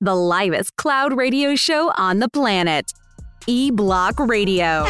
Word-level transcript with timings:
the 0.00 0.14
livest 0.14 0.76
cloud 0.76 1.14
radio 1.16 1.54
show 1.54 1.92
on 1.96 2.20
the 2.20 2.28
planet. 2.28 2.92
E 3.46 3.70
Block 3.70 4.18
Radio. 4.18 4.86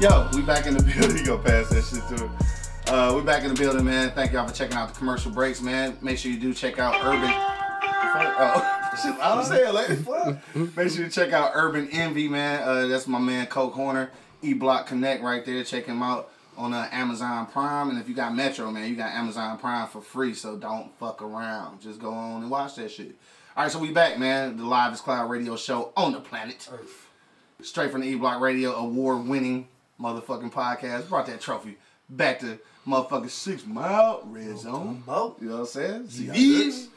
Yo, 0.00 0.28
we 0.34 0.42
back 0.42 0.66
in 0.66 0.74
the 0.76 0.82
building. 0.98 1.24
Go 1.24 1.38
pass 1.38 1.68
that 1.70 1.84
shit 1.84 2.20
it. 2.20 2.92
Uh, 2.92 3.14
we 3.16 3.22
back 3.22 3.44
in 3.44 3.54
the 3.54 3.54
building, 3.54 3.84
man. 3.84 4.10
Thank 4.10 4.32
y'all 4.32 4.46
for 4.46 4.54
checking 4.54 4.76
out 4.76 4.92
the 4.92 4.98
commercial 4.98 5.30
breaks, 5.30 5.60
man. 5.60 5.96
Make 6.02 6.18
sure 6.18 6.30
you 6.30 6.38
do 6.38 6.52
check 6.52 6.78
out 6.78 6.94
Urban. 7.04 7.30
Oh, 7.32 8.80
I 9.22 9.44
saying, 9.44 9.72
like, 9.72 9.98
fuck. 9.98 10.76
Make 10.76 10.90
sure 10.90 11.04
you 11.04 11.10
check 11.10 11.32
out 11.32 11.52
Urban 11.54 11.88
Envy, 11.90 12.28
man. 12.28 12.62
Uh, 12.62 12.86
that's 12.88 13.06
my 13.06 13.20
man 13.20 13.46
Coke 13.46 13.74
Horner, 13.74 14.10
E 14.42 14.54
Block 14.54 14.86
Connect 14.86 15.22
right 15.22 15.44
there. 15.44 15.62
Check 15.64 15.86
him 15.86 16.02
out 16.02 16.31
on 16.56 16.72
uh, 16.74 16.88
Amazon 16.92 17.46
Prime. 17.46 17.90
And 17.90 17.98
if 17.98 18.08
you 18.08 18.14
got 18.14 18.34
Metro, 18.34 18.70
man, 18.70 18.88
you 18.88 18.96
got 18.96 19.12
Amazon 19.12 19.58
Prime 19.58 19.88
for 19.88 20.00
free. 20.00 20.34
So 20.34 20.56
don't 20.56 20.96
fuck 20.98 21.22
around. 21.22 21.80
Just 21.80 22.00
go 22.00 22.10
on 22.12 22.42
and 22.42 22.50
watch 22.50 22.76
that 22.76 22.90
shit. 22.90 23.16
All 23.56 23.64
right, 23.64 23.70
so 23.72 23.78
we 23.78 23.92
back, 23.92 24.18
man. 24.18 24.56
The 24.56 24.64
livest 24.64 25.04
cloud 25.04 25.28
radio 25.30 25.56
show 25.56 25.92
on 25.96 26.12
the 26.12 26.20
planet. 26.20 26.68
Earth. 26.72 27.08
Straight 27.60 27.90
from 27.92 28.00
the 28.00 28.08
E 28.08 28.14
Block 28.14 28.40
Radio 28.40 28.72
award 28.74 29.26
winning 29.26 29.68
motherfucking 30.00 30.52
podcast. 30.52 31.08
Brought 31.08 31.26
that 31.26 31.40
trophy 31.40 31.76
back 32.08 32.40
to 32.40 32.58
motherfucking 32.86 33.30
Six 33.30 33.66
Mile 33.66 34.22
Red 34.24 34.58
Zone. 34.58 35.02
Mo. 35.06 35.36
You 35.40 35.48
know 35.48 35.52
what 35.54 35.60
I'm 35.60 35.66
saying? 35.66 36.08
See. 36.08 36.88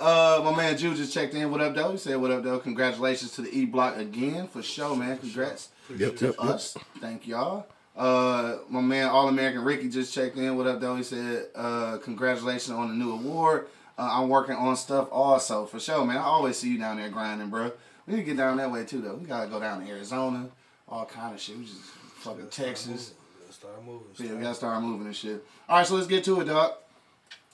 Uh, 0.00 0.40
my 0.44 0.56
man 0.56 0.76
Jew 0.78 0.94
just 0.94 1.12
checked 1.12 1.34
in. 1.34 1.50
What 1.50 1.60
up, 1.60 1.74
though? 1.74 1.90
He 1.92 1.98
said, 1.98 2.16
"What 2.20 2.30
up, 2.30 2.42
though? 2.44 2.58
Congratulations 2.60 3.32
to 3.32 3.42
the 3.42 3.50
E 3.56 3.64
Block 3.64 3.96
again 3.96 4.46
for 4.46 4.62
show, 4.62 4.94
man. 4.94 5.18
Congrats 5.18 5.70
Yep, 5.90 6.16
to 6.16 6.26
yep, 6.26 6.34
yep. 6.38 6.48
us. 6.50 6.76
Thank 7.00 7.26
y'all." 7.26 7.66
Uh, 7.98 8.58
my 8.68 8.80
man 8.80 9.08
All 9.08 9.28
American 9.28 9.64
Ricky 9.64 9.88
just 9.88 10.14
checked 10.14 10.36
in. 10.36 10.56
What 10.56 10.68
up, 10.68 10.80
though? 10.80 10.94
He 10.94 11.02
said, 11.02 11.48
uh, 11.56 11.98
"Congratulations 11.98 12.70
on 12.70 12.88
the 12.88 12.94
new 12.94 13.12
award. 13.12 13.66
Uh, 13.98 14.08
I'm 14.12 14.28
working 14.28 14.54
on 14.54 14.76
stuff 14.76 15.08
also 15.10 15.66
for 15.66 15.80
sure, 15.80 16.04
man. 16.04 16.16
I 16.16 16.22
always 16.22 16.56
see 16.56 16.70
you 16.70 16.78
down 16.78 16.98
there 16.98 17.08
grinding, 17.08 17.50
bro. 17.50 17.72
We 18.06 18.14
need 18.14 18.20
to 18.20 18.26
get 18.26 18.36
down 18.36 18.56
that 18.58 18.70
way 18.70 18.84
too, 18.84 19.00
though. 19.00 19.16
We 19.16 19.26
gotta 19.26 19.50
go 19.50 19.58
down 19.58 19.84
to 19.84 19.90
Arizona, 19.90 20.48
all 20.88 21.06
kind 21.06 21.34
of 21.34 21.40
shit. 21.40 21.58
We 21.58 21.64
just 21.64 21.80
fucking 22.20 22.48
Texas." 22.50 23.14
Let's 23.44 23.56
start 23.56 23.84
moving. 23.84 24.06
Yeah, 24.16 24.34
we 24.34 24.42
gotta 24.42 24.54
start 24.54 24.80
moving 24.80 25.06
and 25.06 25.16
shit. 25.16 25.44
All 25.68 25.78
right, 25.78 25.86
so 25.86 25.96
let's 25.96 26.06
get 26.06 26.22
to 26.24 26.40
it, 26.40 26.44
dog. 26.44 26.74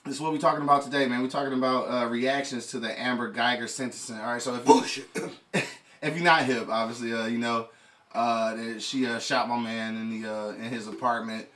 This 0.03 0.15
is 0.15 0.21
what 0.21 0.31
we're 0.31 0.37
talking 0.37 0.63
about 0.63 0.83
today, 0.83 1.07
man. 1.07 1.23
We're 1.23 1.29
talking 1.29 1.53
about 1.53 1.85
uh, 1.85 2.07
reactions 2.07 2.67
to 2.67 2.79
the 2.79 3.01
Amber 3.01 3.33
Guyger 3.33 3.67
sentencing. 3.67 4.19
All 4.19 4.33
right, 4.33 4.41
so 4.41 4.53
if 4.53 4.97
you, 4.97 5.31
if 6.03 6.15
you're 6.15 6.23
not 6.23 6.43
hip, 6.43 6.67
obviously, 6.69 7.11
uh, 7.11 7.25
you 7.25 7.39
know, 7.39 7.69
uh, 8.15 8.55
that 8.55 8.81
she 8.81 9.05
uh, 9.05 9.19
shot 9.19 9.49
my 9.49 9.59
man 9.59 9.95
in 9.97 10.21
the 10.21 10.33
uh, 10.33 10.49
in 10.51 10.63
his 10.63 10.87
apartment. 10.87 11.47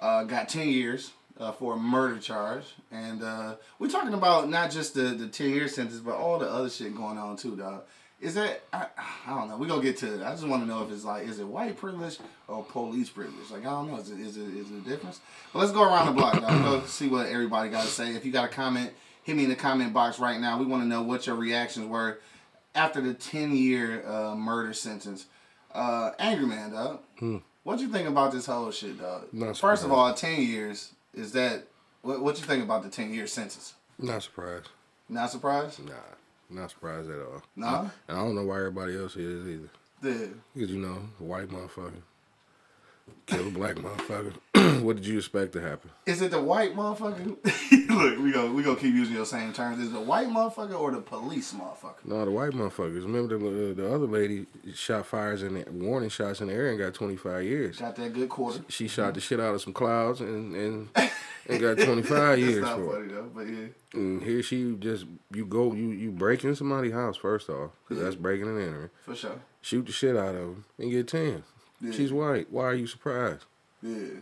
Uh, 0.00 0.22
got 0.24 0.48
ten 0.48 0.68
years 0.68 1.12
uh, 1.38 1.52
for 1.52 1.74
a 1.74 1.76
murder 1.76 2.18
charge, 2.18 2.64
and 2.92 3.22
uh, 3.22 3.56
we're 3.78 3.90
talking 3.90 4.14
about 4.14 4.48
not 4.48 4.70
just 4.70 4.94
the 4.94 5.02
the 5.02 5.26
ten 5.26 5.50
year 5.50 5.66
sentence, 5.66 6.00
but 6.00 6.14
all 6.14 6.38
the 6.38 6.48
other 6.48 6.70
shit 6.70 6.96
going 6.96 7.18
on 7.18 7.36
too, 7.36 7.56
dog. 7.56 7.82
Is 8.20 8.34
that 8.34 8.62
I, 8.72 8.86
I 9.26 9.34
don't 9.34 9.48
know. 9.48 9.56
We 9.56 9.66
gonna 9.66 9.82
get 9.82 9.96
to 9.98 10.14
it. 10.14 10.22
I 10.24 10.30
just 10.30 10.46
want 10.46 10.62
to 10.62 10.68
know 10.68 10.84
if 10.84 10.92
it's 10.92 11.04
like 11.04 11.26
is 11.26 11.40
it 11.40 11.46
white 11.46 11.76
privilege 11.76 12.18
or 12.46 12.62
police 12.62 13.10
privilege? 13.10 13.50
Like 13.50 13.62
I 13.62 13.70
don't 13.70 13.90
know. 13.90 13.98
Is 13.98 14.10
it 14.10 14.20
is 14.20 14.36
it 14.36 14.48
is 14.54 14.70
it 14.70 14.86
a 14.86 14.88
difference? 14.88 15.20
But 15.52 15.58
let's 15.58 15.72
go 15.72 15.82
around 15.82 16.06
the 16.06 16.12
block. 16.12 16.40
Dog. 16.40 16.62
Go 16.62 16.82
see 16.86 17.08
what 17.08 17.26
everybody 17.26 17.70
got 17.70 17.82
to 17.82 17.88
say. 17.88 18.14
If 18.14 18.24
you 18.24 18.30
got 18.30 18.44
a 18.44 18.52
comment, 18.52 18.92
hit 19.24 19.36
me 19.36 19.44
in 19.44 19.50
the 19.50 19.56
comment 19.56 19.92
box 19.92 20.20
right 20.20 20.40
now. 20.40 20.58
We 20.58 20.66
want 20.66 20.84
to 20.84 20.88
know 20.88 21.02
what 21.02 21.26
your 21.26 21.36
reactions 21.36 21.86
were 21.86 22.20
after 22.76 23.00
the 23.00 23.14
10 23.14 23.56
year 23.56 24.04
murder 24.36 24.72
sentence. 24.72 25.26
Uh, 25.74 26.12
Angry 26.18 26.46
Man, 26.46 26.70
dog. 26.72 27.00
What 27.64 27.80
you 27.80 27.88
think 27.88 28.08
about 28.08 28.32
this 28.32 28.46
whole 28.46 28.70
shit, 28.70 29.00
dog? 29.00 29.26
Not 29.32 29.56
First 29.56 29.84
of 29.84 29.92
all, 29.92 30.12
10 30.12 30.42
years, 30.42 30.92
is 31.14 31.32
that, 31.32 31.64
what, 32.02 32.20
what 32.22 32.38
you 32.38 32.44
think 32.44 32.62
about 32.62 32.82
the 32.82 32.90
10 32.90 33.12
year 33.12 33.26
sentence? 33.26 33.74
Not 33.98 34.22
surprised. 34.22 34.68
Not 35.08 35.30
surprised? 35.30 35.84
Nah, 35.84 35.92
not 36.50 36.70
surprised 36.70 37.10
at 37.10 37.18
all. 37.18 37.42
Nah. 37.56 37.88
And 38.08 38.18
I 38.18 38.22
don't 38.22 38.34
know 38.34 38.44
why 38.44 38.58
everybody 38.58 38.96
else 38.96 39.16
is 39.16 39.48
either. 39.48 39.68
Yeah. 40.02 40.26
Because 40.54 40.70
you 40.70 40.78
know, 40.78 40.98
white 41.18 41.48
motherfucker 41.48 42.02
kill 43.26 43.48
a 43.48 43.50
black 43.50 43.76
motherfucker. 43.76 44.34
what 44.82 44.96
did 44.96 45.06
you 45.06 45.18
expect 45.18 45.52
to 45.52 45.60
happen? 45.60 45.90
Is 46.06 46.22
it 46.22 46.30
the 46.30 46.40
white 46.40 46.74
motherfucker? 46.74 47.36
Look, 47.88 48.18
we 48.18 48.32
go 48.32 48.52
we 48.52 48.62
gonna 48.62 48.76
keep 48.76 48.94
using 48.94 49.14
your 49.14 49.26
same 49.26 49.52
terms. 49.52 49.78
Is 49.78 49.88
it 49.88 49.92
the 49.92 50.00
white 50.00 50.28
motherfucker 50.28 50.78
or 50.78 50.90
the 50.90 51.00
police 51.00 51.52
motherfucker? 51.52 52.04
No, 52.04 52.24
the 52.24 52.30
white 52.30 52.52
motherfuckers. 52.52 53.02
Remember 53.02 53.38
the 53.38 53.70
uh, 53.70 53.74
the 53.74 53.94
other 53.94 54.06
lady 54.06 54.46
shot 54.74 55.06
fires 55.06 55.42
and 55.42 55.64
warning 55.82 56.08
shots 56.08 56.40
in 56.40 56.48
the 56.48 56.54
air 56.54 56.68
and 56.68 56.78
got 56.78 56.94
twenty 56.94 57.16
five 57.16 57.44
years. 57.44 57.78
Got 57.78 57.96
that 57.96 58.12
good 58.12 58.28
quarter. 58.28 58.60
She 58.68 58.88
shot 58.88 59.14
the 59.14 59.20
shit 59.20 59.40
out 59.40 59.54
of 59.54 59.62
some 59.62 59.72
clouds 59.72 60.20
and 60.20 60.54
and, 60.54 60.88
and 61.48 61.60
got 61.60 61.78
twenty 61.78 62.02
five 62.02 62.38
years 62.38 62.62
not 62.62 62.76
for 62.76 62.84
it. 62.84 62.92
funny 62.92 63.12
though, 63.12 63.30
but 63.34 63.46
yeah. 63.46 63.66
And 63.94 64.22
here 64.22 64.42
she 64.42 64.74
just 64.78 65.06
you 65.32 65.46
go 65.46 65.72
you 65.72 65.88
you 65.90 66.10
break 66.10 66.44
in 66.44 66.54
somebody's 66.56 66.92
house 66.92 67.16
first 67.16 67.48
off 67.48 67.70
because 67.88 68.02
that's 68.02 68.16
breaking 68.16 68.48
and 68.48 68.60
entering. 68.60 68.90
For 69.04 69.14
sure. 69.14 69.40
Shoot 69.62 69.86
the 69.86 69.92
shit 69.92 70.16
out 70.16 70.34
of 70.34 70.40
them 70.40 70.64
and 70.78 70.90
get 70.90 71.08
ten. 71.08 71.42
Yeah. 71.84 71.92
She's 71.92 72.12
white. 72.12 72.50
Why 72.50 72.64
are 72.64 72.74
you 72.74 72.86
surprised? 72.86 73.44
Yeah. 73.82 74.20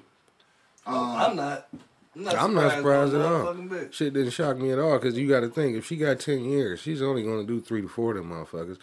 Oh, 0.87 1.05
um, 1.05 1.17
I'm 1.17 1.37
not. 1.37 1.69
I'm 2.15 2.25
not 2.25 2.35
I'm 2.37 2.55
not 2.55 2.73
surprised 2.73 3.15
at 3.15 3.23
all. 3.23 3.45
motherfucking 3.55 3.69
bit. 3.71 3.95
Shit 3.95 4.13
didn't 4.13 4.33
shock 4.33 4.59
me 4.59 4.71
at 4.71 4.79
all 4.79 4.99
because 4.99 5.17
you 5.17 5.29
got 5.29 5.41
to 5.41 5.49
think 5.49 5.77
if 5.77 5.87
she 5.87 5.97
got 5.97 6.21
ten 6.21 6.45
years, 6.45 6.81
she's 6.81 7.01
only 7.01 7.23
gonna 7.23 7.45
do 7.45 7.61
three 7.61 7.81
to 7.81 7.89
four 7.89 8.11
of 8.11 8.17
them 8.17 8.31
motherfuckers 8.31 8.79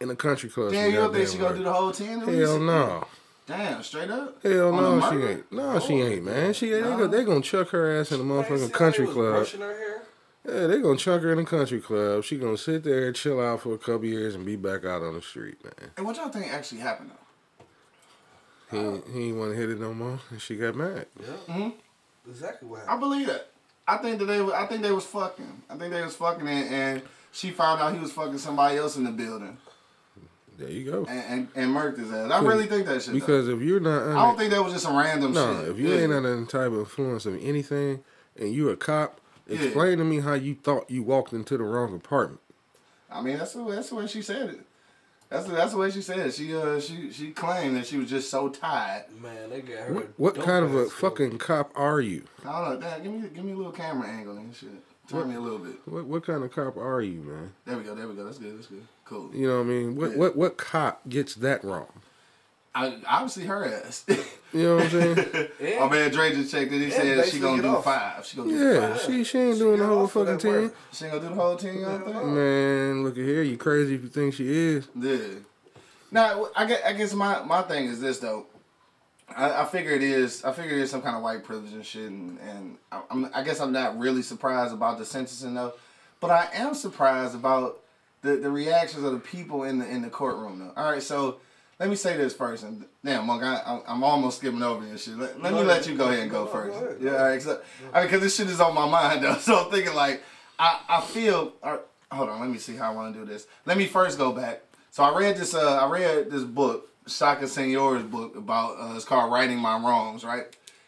in 0.00 0.08
the 0.08 0.16
country 0.16 0.48
club. 0.48 0.72
Damn, 0.72 0.90
you 0.90 0.96
don't 0.96 1.12
think 1.12 1.26
goddamn 1.28 1.32
she 1.32 1.38
gonna 1.38 1.58
do 1.58 1.64
the 1.64 1.72
whole 1.72 1.92
10 1.92 2.22
at? 2.22 2.28
Hell 2.28 2.58
no. 2.60 3.06
Damn, 3.46 3.82
straight 3.82 4.10
up? 4.10 4.42
Hell 4.42 4.72
On 4.74 5.00
no, 5.00 5.10
she 5.10 5.26
ain't. 5.26 5.52
No, 5.52 5.80
she 5.80 5.94
ain't, 5.94 6.24
man. 6.24 6.52
She 6.54 6.72
ain't. 6.72 6.84
They, 6.84 6.90
No. 6.90 6.96
go, 6.98 7.06
they 7.08 7.24
gonna 7.24 7.40
chuck 7.42 7.68
her 7.70 7.98
ass 8.00 8.12
in 8.12 8.18
the 8.18 8.24
Man, 8.24 8.44
see 8.44 8.50
motherfucking 8.50 8.60
how 8.72 8.78
country 8.78 9.04
was 9.06 9.14
club. 9.14 9.32
brushing 9.34 9.60
her 9.60 9.76
hair? 9.76 10.02
Yeah, 10.48 10.66
they 10.68 10.80
gonna 10.80 10.96
chuck 10.96 11.20
her 11.22 11.32
in 11.32 11.38
the 11.38 11.44
country 11.44 11.80
club. 11.80 12.24
She 12.24 12.38
gonna 12.38 12.56
sit 12.56 12.84
there, 12.84 13.12
chill 13.12 13.40
out 13.40 13.60
for 13.60 13.74
a 13.74 13.78
couple 13.78 14.06
years, 14.06 14.34
and 14.36 14.46
be 14.46 14.56
back 14.56 14.84
out 14.86 15.02
on 15.02 15.14
the 15.14 15.20
street, 15.20 15.62
man. 15.64 15.90
And 15.98 16.06
what 16.06 16.16
y'all 16.16 16.28
think 16.30 16.50
actually 16.50 16.80
happened 16.80 17.10
though? 17.10 17.16
He 18.70 18.78
ain't- 18.78 19.06
he 19.08 19.28
ain't 19.28 19.36
want 19.36 19.52
to 19.52 19.56
hit 19.56 19.70
it 19.70 19.80
no 19.80 19.92
more, 19.94 20.18
and 20.30 20.40
she 20.40 20.56
got 20.56 20.74
mad. 20.76 21.06
Yeah. 21.20 21.26
Mm-hmm. 21.54 22.30
Exactly 22.30 22.68
what 22.68 22.88
I 22.88 22.96
believe 22.96 23.26
that. 23.26 23.48
I 23.88 23.96
think 23.96 24.18
that 24.20 24.26
they. 24.26 24.40
was- 24.40 24.54
I 24.54 24.66
think 24.66 24.82
they 24.82 24.92
was 24.92 25.04
fucking. 25.06 25.62
I 25.68 25.76
think 25.76 25.92
they 25.92 26.02
was 26.02 26.14
fucking, 26.16 26.46
and, 26.46 26.74
and 26.74 27.02
she 27.32 27.50
found 27.50 27.80
out 27.80 27.92
he 27.94 27.98
was 28.00 28.12
fucking 28.12 28.38
somebody 28.38 28.76
else 28.76 28.96
in 28.96 29.04
the 29.04 29.10
building, 29.10 29.56
There 30.58 30.68
you 30.70 30.90
go. 30.90 31.04
and 31.08 31.24
and, 31.28 31.48
and 31.56 31.74
murked 31.74 31.98
his 31.98 32.12
ass. 32.12 32.30
I 32.30 32.40
really 32.40 32.66
think 32.66 32.86
that 32.86 33.02
shit. 33.02 33.12
though. 33.14 33.18
Because 33.20 33.48
if 33.48 33.60
you're 33.60 33.80
not, 33.80 34.02
I 34.08 34.26
don't 34.26 34.38
think 34.38 34.50
that 34.52 34.62
was 34.62 34.72
just 34.74 34.84
some 34.84 34.96
random 34.96 35.32
no, 35.32 35.60
shit. 35.60 35.68
if 35.70 35.78
you 35.78 35.88
Yeah. 35.88 36.02
ain't 36.02 36.12
under 36.12 36.36
any 36.36 36.46
type 36.46 36.70
of 36.72 36.78
influence 36.80 37.26
of 37.26 37.34
anything, 37.42 38.04
and 38.36 38.52
you 38.54 38.68
a 38.68 38.76
cop, 38.76 39.20
Yeah. 39.48 39.62
explain 39.62 39.98
to 39.98 40.04
me 40.04 40.20
how 40.20 40.34
you 40.34 40.54
thought 40.54 40.88
you 40.90 41.02
walked 41.02 41.32
into 41.32 41.56
the 41.56 41.64
wrong 41.64 41.94
apartment. 41.94 42.40
I 43.10 43.22
mean, 43.22 43.38
that's 43.38 43.54
the 43.54 43.64
that's 43.64 43.88
the 43.88 43.96
way 43.96 44.06
she 44.06 44.22
said 44.22 44.50
it. 44.50 44.60
That's 45.30 45.46
the, 45.46 45.52
that's 45.52 45.70
the 45.72 45.78
way 45.78 45.90
she 45.92 46.02
said. 46.02 46.34
She 46.34 46.54
uh 46.56 46.80
she 46.80 47.12
she 47.12 47.30
claimed 47.30 47.76
that 47.76 47.86
she 47.86 47.96
was 47.98 48.10
just 48.10 48.30
so 48.30 48.48
tired. 48.48 49.04
Man, 49.22 49.48
they 49.48 49.60
got 49.60 49.78
her. 49.86 49.94
What, 49.94 50.08
what 50.16 50.34
kind 50.34 50.64
of 50.64 50.74
a 50.74 50.82
ass 50.86 50.90
fucking 50.92 51.38
cop 51.38 51.70
are 51.76 52.00
you? 52.00 52.24
I 52.44 52.64
don't 52.70 52.80
know. 52.80 52.88
Dad, 52.88 53.02
give 53.04 53.12
me 53.12 53.28
give 53.32 53.44
me 53.44 53.52
a 53.52 53.56
little 53.56 53.72
camera 53.72 54.08
angle 54.08 54.36
and 54.36 54.54
shit. 54.54 54.70
Turn 55.08 55.28
me 55.28 55.36
a 55.36 55.40
little 55.40 55.58
bit. 55.58 55.76
What 55.86 56.04
what 56.06 56.26
kind 56.26 56.42
of 56.42 56.52
cop 56.52 56.76
are 56.76 57.00
you, 57.00 57.20
man? 57.22 57.52
There 57.64 57.76
we 57.76 57.84
go. 57.84 57.94
There 57.94 58.08
we 58.08 58.14
go. 58.14 58.24
That's 58.24 58.38
good. 58.38 58.56
That's 58.58 58.66
good. 58.66 58.86
Cool. 59.04 59.30
You 59.34 59.46
know 59.48 59.56
what 59.58 59.62
I 59.62 59.66
mean? 59.66 59.96
What 59.96 60.10
Yeah. 60.12 60.16
what 60.16 60.36
what 60.36 60.56
cop 60.56 61.08
gets 61.08 61.36
that 61.36 61.62
wrong? 61.64 61.88
I, 62.74 62.96
obviously 63.06 63.44
her 63.46 63.64
ass. 63.66 64.04
You 64.52 64.64
know 64.64 64.76
what 64.78 64.84
I'm 64.86 64.90
saying? 64.90 65.48
Yeah. 65.60 65.78
My 65.86 65.88
man 65.94 66.10
Dre 66.10 66.32
just 66.34 66.50
checked 66.50 66.72
it. 66.72 66.80
He 66.80 66.86
Yeah, 66.88 67.22
said 67.22 67.24
she 67.26 67.38
gonna 67.38 67.62
do 67.62 67.68
off. 67.68 67.84
five. 67.84 68.26
She 68.26 68.36
gonna 68.36 68.48
do 68.50 68.56
yeah, 68.58 68.94
five. 68.94 69.00
she 69.02 69.22
she 69.22 69.38
ain't 69.38 69.54
She 69.54 69.60
doing 69.60 69.78
the 69.78 69.86
whole 69.86 70.08
fucking 70.08 70.38
that 70.38 70.44
work. 70.44 70.60
team. 70.72 70.72
She 70.92 71.04
ain't 71.04 71.14
gonna 71.14 71.28
do 71.28 71.34
the 71.36 71.40
whole 71.40 71.56
team. 71.56 71.74
You 71.78 71.84
don't 71.84 72.04
think? 72.04 72.16
Man, 72.24 73.04
look 73.04 73.16
at 73.16 73.22
here. 73.24 73.42
You 73.44 73.56
crazy 73.56 73.94
if 73.94 74.02
you 74.02 74.08
think 74.08 74.34
she 74.34 74.48
is? 74.52 74.88
Yeah. 75.00 75.18
Now, 76.10 76.48
I 76.56 76.66
guess, 76.66 76.80
I 76.84 76.92
guess 76.94 77.14
my, 77.14 77.44
my 77.44 77.62
thing 77.62 77.84
is 77.86 78.00
this 78.00 78.18
though. 78.18 78.46
I, 79.36 79.62
I 79.62 79.64
figure 79.66 79.92
it 79.92 80.02
is. 80.02 80.42
I 80.44 80.50
figure 80.52 80.76
it 80.76 80.80
is 80.82 80.90
some 80.90 81.02
kind 81.02 81.14
of 81.14 81.22
white 81.22 81.44
privilege 81.44 81.72
and 81.72 81.86
shit, 81.86 82.10
and, 82.10 82.40
and 82.40 82.76
I, 82.90 83.02
I'm, 83.08 83.30
I 83.32 83.44
guess 83.44 83.60
I'm 83.60 83.70
not 83.72 84.00
really 84.00 84.22
surprised 84.22 84.74
about 84.74 84.98
the 84.98 85.04
sentencing 85.04 85.54
though, 85.54 85.74
but 86.18 86.32
I 86.32 86.48
am 86.54 86.74
surprised 86.74 87.36
about 87.36 87.78
the, 88.22 88.34
the 88.34 88.50
reactions 88.50 89.04
of 89.04 89.12
the 89.12 89.20
people 89.20 89.62
in 89.62 89.78
the 89.78 89.88
in 89.88 90.02
the 90.02 90.10
courtroom 90.10 90.58
though. 90.58 90.72
All 90.76 90.90
right, 90.90 91.00
so 91.02 91.36
let 91.80 91.88
me 91.88 91.96
say 91.96 92.16
this 92.16 92.34
first, 92.34 92.62
and 92.62 92.84
damn, 93.04 93.26
Monk, 93.26 93.42
I, 93.42 93.56
I'm- 93.56 93.82
I'm 93.88 94.04
almost 94.04 94.38
skipping 94.38 94.62
over 94.62 94.84
this 94.84 95.04
shit. 95.04 95.16
Let, 95.18 95.42
let 95.42 95.52
me 95.54 95.62
let 95.62 95.86
you 95.88 95.96
go 95.96 96.08
ahead 96.08 96.20
and 96.20 96.30
go 96.30 96.44
Go 96.44 96.52
first. 96.52 96.76
ahead. 96.76 96.96
Yeah, 97.00 97.16
all 97.16 97.24
right, 97.28 97.42
so, 97.42 97.60
I 97.92 98.00
mean, 98.00 98.06
because 98.08 98.20
this 98.20 98.36
shit 98.36 98.48
is 98.48 98.60
on 98.60 98.74
my 98.74 98.86
mind 98.98 99.24
though, 99.24 99.34
so 99.38 99.64
I'm 99.64 99.70
thinking 99.72 99.94
like, 99.94 100.22
I 100.58 100.80
I 100.88 101.00
feel. 101.00 101.54
right, 101.64 101.80
hold 102.12 102.28
on, 102.28 102.38
let 102.40 102.50
me 102.50 102.58
see 102.58 102.76
how 102.76 102.92
I 102.92 102.94
want 102.94 103.12
to 103.14 103.18
do 103.20 103.26
this. 103.26 103.46
Let 103.66 103.76
me 103.78 103.86
first 103.86 104.18
go 104.18 104.30
back. 104.32 104.60
So 104.92 105.02
I 105.02 105.16
read 105.18 105.36
this. 105.36 105.54
Uh, 105.54 105.76
I 105.84 105.88
read 105.90 106.30
this 106.30 106.42
book, 106.42 106.88
Shaka 107.06 107.46
Senghor's 107.48 108.02
book 108.02 108.36
about. 108.36 108.76
Uh, 108.78 108.94
it's 108.96 109.04
called 109.04 109.32
"Righting 109.32 109.58
My 109.58 109.78
Wrongs," 109.78 110.22
right? 110.24 110.44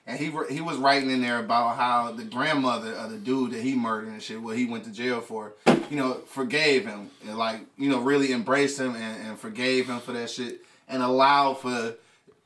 And 0.07 0.19
he 0.19 0.33
he 0.51 0.61
was 0.61 0.77
writing 0.79 1.11
in 1.11 1.23
there 1.23 1.39
about 1.39 1.77
how 1.77 2.11
the 2.11 2.25
grandmother 2.25 2.93
of 2.95 3.11
the 3.13 3.17
dude 3.19 3.53
that 3.53 3.63
he 3.63 3.77
murdered 3.77 4.09
and 4.09 4.21
shit, 4.21 4.43
what 4.43 4.57
he 4.59 4.67
went 4.67 4.83
to 4.85 4.91
jail 4.91 5.21
for, 5.21 5.53
you 5.89 5.97
know, 5.97 6.15
forgave 6.27 6.85
him 6.85 7.09
and 7.29 7.39
like 7.39 7.61
you 7.79 7.89
know 7.89 8.01
really 8.01 8.33
embraced 8.33 8.81
him 8.81 8.97
and, 8.97 9.29
and 9.29 9.39
forgave 9.39 9.89
him 9.89 10.01
for 10.01 10.11
that 10.13 10.29
shit 10.29 10.61
and 10.93 11.03
allowed 11.03 11.55
for 11.55 11.97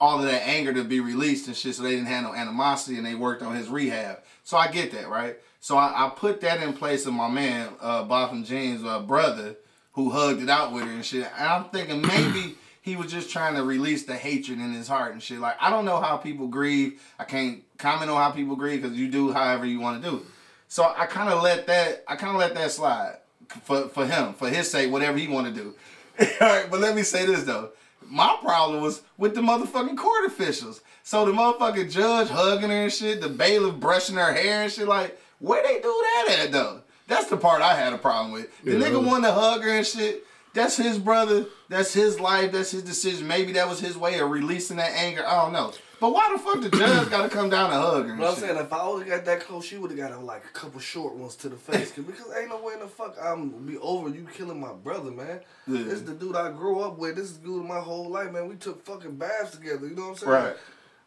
all 0.00 0.18
of 0.18 0.24
that 0.24 0.46
anger 0.46 0.72
to 0.74 0.84
be 0.84 1.00
released 1.00 1.46
and 1.46 1.56
shit, 1.56 1.74
so 1.74 1.82
they 1.82 1.90
didn't 1.90 2.06
have 2.06 2.24
no 2.24 2.34
animosity 2.34 2.96
and 2.96 3.06
they 3.06 3.14
worked 3.14 3.42
on 3.42 3.56
his 3.56 3.68
rehab. 3.68 4.18
So 4.44 4.56
I 4.56 4.68
get 4.68 4.92
that, 4.92 5.08
right? 5.08 5.36
So 5.60 5.76
I, 5.76 6.06
I 6.06 6.10
put 6.10 6.40
that 6.42 6.62
in 6.62 6.74
place 6.74 7.06
of 7.06 7.14
my 7.14 7.28
man, 7.28 7.70
uh, 7.80 8.04
Botham 8.04 8.44
Jean's 8.44 8.84
uh, 8.84 9.00
brother, 9.00 9.56
who 9.92 10.10
hugged 10.10 10.42
it 10.42 10.50
out 10.50 10.72
with 10.72 10.84
her 10.84 10.90
and 10.90 11.04
shit. 11.04 11.26
And 11.38 11.48
I'm 11.48 11.64
thinking 11.70 12.02
maybe 12.02 12.56
he 12.82 12.94
was 12.94 13.10
just 13.10 13.30
trying 13.30 13.56
to 13.56 13.64
release 13.64 14.04
the 14.04 14.14
hatred 14.14 14.60
in 14.60 14.72
his 14.72 14.86
heart 14.86 15.12
and 15.12 15.22
shit. 15.22 15.40
Like 15.40 15.56
I 15.60 15.70
don't 15.70 15.84
know 15.84 16.00
how 16.00 16.18
people 16.18 16.46
grieve. 16.46 17.02
I 17.18 17.24
can't 17.24 17.64
comment 17.78 18.10
on 18.10 18.16
how 18.16 18.30
people 18.30 18.54
grieve 18.54 18.82
because 18.82 18.96
you 18.96 19.08
do 19.08 19.32
however 19.32 19.66
you 19.66 19.80
want 19.80 20.02
to 20.02 20.10
do. 20.10 20.26
So 20.68 20.84
I 20.96 21.06
kind 21.06 21.30
of 21.30 21.42
let 21.42 21.66
that. 21.66 22.04
I 22.06 22.16
kind 22.16 22.32
of 22.32 22.38
let 22.38 22.54
that 22.54 22.70
slide 22.70 23.16
for 23.62 23.88
for 23.88 24.06
him, 24.06 24.34
for 24.34 24.48
his 24.48 24.70
sake, 24.70 24.92
whatever 24.92 25.18
he 25.18 25.26
want 25.26 25.46
to 25.48 25.52
do. 25.52 25.74
All 26.40 26.48
right, 26.48 26.70
but 26.70 26.80
let 26.80 26.94
me 26.94 27.02
say 27.02 27.26
this 27.26 27.42
though. 27.42 27.70
My 28.08 28.36
problem 28.40 28.80
was 28.82 29.02
with 29.18 29.34
the 29.34 29.40
motherfucking 29.40 29.96
court 29.96 30.26
officials. 30.26 30.80
So 31.02 31.24
the 31.24 31.32
motherfucking 31.32 31.90
judge 31.90 32.28
hugging 32.28 32.70
her 32.70 32.84
and 32.84 32.92
shit, 32.92 33.20
the 33.20 33.28
bailiff 33.28 33.76
brushing 33.76 34.16
her 34.16 34.32
hair 34.32 34.62
and 34.62 34.72
shit. 34.72 34.88
Like, 34.88 35.18
where 35.38 35.62
they 35.62 35.80
do 35.80 36.02
that 36.02 36.38
at 36.40 36.52
though? 36.52 36.80
That's 37.08 37.26
the 37.28 37.36
part 37.36 37.62
I 37.62 37.74
had 37.76 37.92
a 37.92 37.98
problem 37.98 38.32
with. 38.32 38.48
The 38.64 38.72
Yeah. 38.72 38.86
nigga 38.88 39.04
wanted 39.06 39.28
to 39.28 39.32
hug 39.34 39.62
her 39.62 39.70
and 39.70 39.86
shit. 39.86 40.24
That's 40.54 40.76
his 40.76 40.98
brother. 40.98 41.46
That's 41.68 41.92
his 41.92 42.18
life. 42.18 42.52
That's 42.52 42.70
his 42.70 42.82
decision. 42.82 43.28
Maybe 43.28 43.52
that 43.52 43.68
was 43.68 43.78
his 43.78 43.96
way 43.96 44.18
of 44.18 44.30
releasing 44.30 44.78
that 44.78 44.92
anger. 44.92 45.24
I 45.26 45.42
don't 45.42 45.52
know. 45.52 45.72
But 46.00 46.12
why 46.12 46.30
the 46.32 46.38
fuck 46.38 46.60
the 46.60 46.68
judge 46.76 47.08
got 47.10 47.22
to 47.22 47.28
come 47.28 47.48
down 47.48 47.70
and 47.72 47.80
hug 47.80 48.04
her? 48.04 48.10
And 48.12 48.20
But 48.20 48.28
I'm 48.28 48.34
shit? 48.34 48.44
saying 48.44 48.56
if 48.58 48.72
I 48.72 48.86
would 48.88 49.06
have 49.06 49.08
got 49.08 49.24
that 49.24 49.40
close, 49.40 49.64
she 49.64 49.78
would 49.78 49.90
have 49.90 49.98
got 49.98 50.12
a, 50.12 50.18
like 50.20 50.44
a 50.44 50.48
couple 50.48 50.78
short 50.78 51.14
ones 51.14 51.36
to 51.36 51.48
the 51.48 51.56
face 51.56 51.90
'Cause- 51.92 52.04
because 52.04 52.26
ain't 52.38 52.50
no 52.50 52.60
way 52.60 52.74
in 52.74 52.80
the 52.80 52.86
fuck 52.88 53.16
I'm 53.22 53.48
be 53.64 53.78
over 53.78 54.08
you 54.10 54.26
killing 54.34 54.60
my 54.60 54.72
brother, 54.74 55.10
man. 55.10 55.40
Yeah. 55.66 55.84
This 55.84 55.94
is 55.94 56.04
the 56.04 56.12
dude 56.12 56.36
I 56.36 56.50
grew 56.52 56.80
up 56.80 56.98
with. 56.98 57.16
This 57.16 57.26
is 57.30 57.38
the 57.38 57.46
dude 57.46 57.64
my 57.64 57.80
whole 57.80 58.10
life, 58.10 58.30
man. 58.32 58.48
We 58.48 58.56
took 58.56 58.84
fucking 58.84 59.16
baths 59.16 59.52
together. 59.52 59.86
You 59.88 59.94
know 59.94 60.02
what 60.02 60.10
I'm 60.10 60.16
saying? 60.16 60.32
Right. 60.32 60.56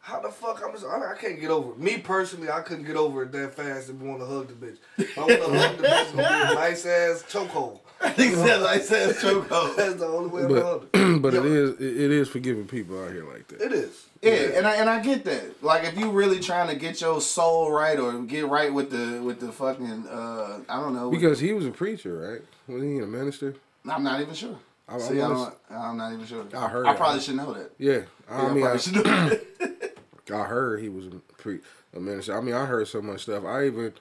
How 0.02 0.18
the 0.18 0.30
fuck 0.30 0.62
I'm 0.66 0.72
just 0.72 0.86
I, 0.86 1.12
I 1.12 1.14
can't 1.14 1.38
get 1.38 1.50
over 1.50 1.72
it. 1.72 1.78
Me 1.78 1.98
personally, 1.98 2.50
I 2.50 2.62
couldn't 2.62 2.84
get 2.86 2.96
over 2.96 3.22
it 3.22 3.32
that 3.32 3.54
fast 3.54 3.90
and 3.90 4.00
want 4.00 4.20
to 4.20 4.26
hug 4.26 4.48
the 4.48 4.54
bitch. 4.66 4.78
If 4.96 5.16
I 5.18 5.20
want 5.20 5.30
to 5.52 5.58
hug 5.58 5.76
the 5.76 5.82
bitch, 5.86 6.02
it's 6.02 6.10
gonna 6.12 6.46
be 6.46 6.52
a 6.52 6.54
nice 6.54 6.86
ass 6.86 7.24
chokehold. 7.28 7.80
he 8.16 8.30
said 8.30 8.62
like 8.62 8.82
said 8.82 9.14
chokehold. 9.16 9.76
That's 9.76 9.96
the 9.96 10.06
only 10.06 10.30
way 10.30 10.42
I'm 10.44 10.48
gonna 10.48 10.62
hug 10.64 10.88
But 10.92 11.00
her. 11.00 11.18
but 11.18 11.34
it 11.34 11.44
Yo. 11.44 11.52
is 11.52 11.70
it 11.74 11.82
it 12.00 12.10
is 12.10 12.28
forgiving 12.28 12.66
people 12.66 13.00
out 13.04 13.12
here 13.12 13.24
like 13.30 13.46
that. 13.48 13.60
It 13.60 13.72
is. 13.72 14.06
Yeah, 14.22 14.32
and 14.32 14.66
I 14.66 14.76
and 14.76 14.88
I 14.90 15.00
get 15.00 15.24
that. 15.24 15.62
Like 15.62 15.84
if 15.84 15.96
you 15.98 16.10
really 16.10 16.40
trying 16.40 16.68
to 16.68 16.74
get 16.76 17.00
your 17.00 17.20
soul 17.22 17.70
right 17.72 17.98
or 17.98 18.12
get 18.22 18.46
right 18.48 18.72
with 18.72 18.90
the 18.90 19.22
with 19.22 19.40
the 19.40 19.50
fucking 19.50 20.06
uh 20.08 20.60
I 20.68 20.80
don't 20.80 20.94
know. 20.94 21.10
Because 21.10 21.40
he 21.40 21.52
was 21.54 21.66
a 21.66 21.70
preacher, 21.70 22.18
right? 22.18 22.42
Wasn't 22.68 22.92
he 22.92 22.98
a 22.98 23.06
minister? 23.06 23.54
I'm 23.88 24.02
not 24.04 24.20
even 24.20 24.34
sure. 24.34 24.56
I- 24.88 24.98
See, 24.98 25.20
I 25.20 25.28
don't, 25.28 25.54
I'm 25.70 25.96
not 25.96 26.12
even 26.12 26.26
sure. 26.26 26.44
I 26.54 26.68
heard 26.68 26.86
I 26.86 26.94
probably 26.94 27.20
should 27.20 27.36
know 27.36 27.54
that. 27.54 27.70
Yeah, 27.78 27.92
Yeah, 27.92 28.00
I 28.28 28.52
mean, 28.52 28.62
probably 28.62 28.64
I, 28.64 28.76
should 28.76 28.94
know 28.96 29.02
that. 29.02 29.94
I 30.34 30.44
heard 30.44 30.80
he 30.82 30.88
was 30.88 31.06
a 31.06 31.10
pre 31.38 31.60
a 31.94 32.00
minister. 32.00 32.36
I 32.36 32.40
mean, 32.40 32.54
I 32.54 32.66
heard 32.66 32.88
so 32.88 33.00
much 33.00 33.22
stuff. 33.22 33.44
I 33.44 33.66
even 33.66 33.92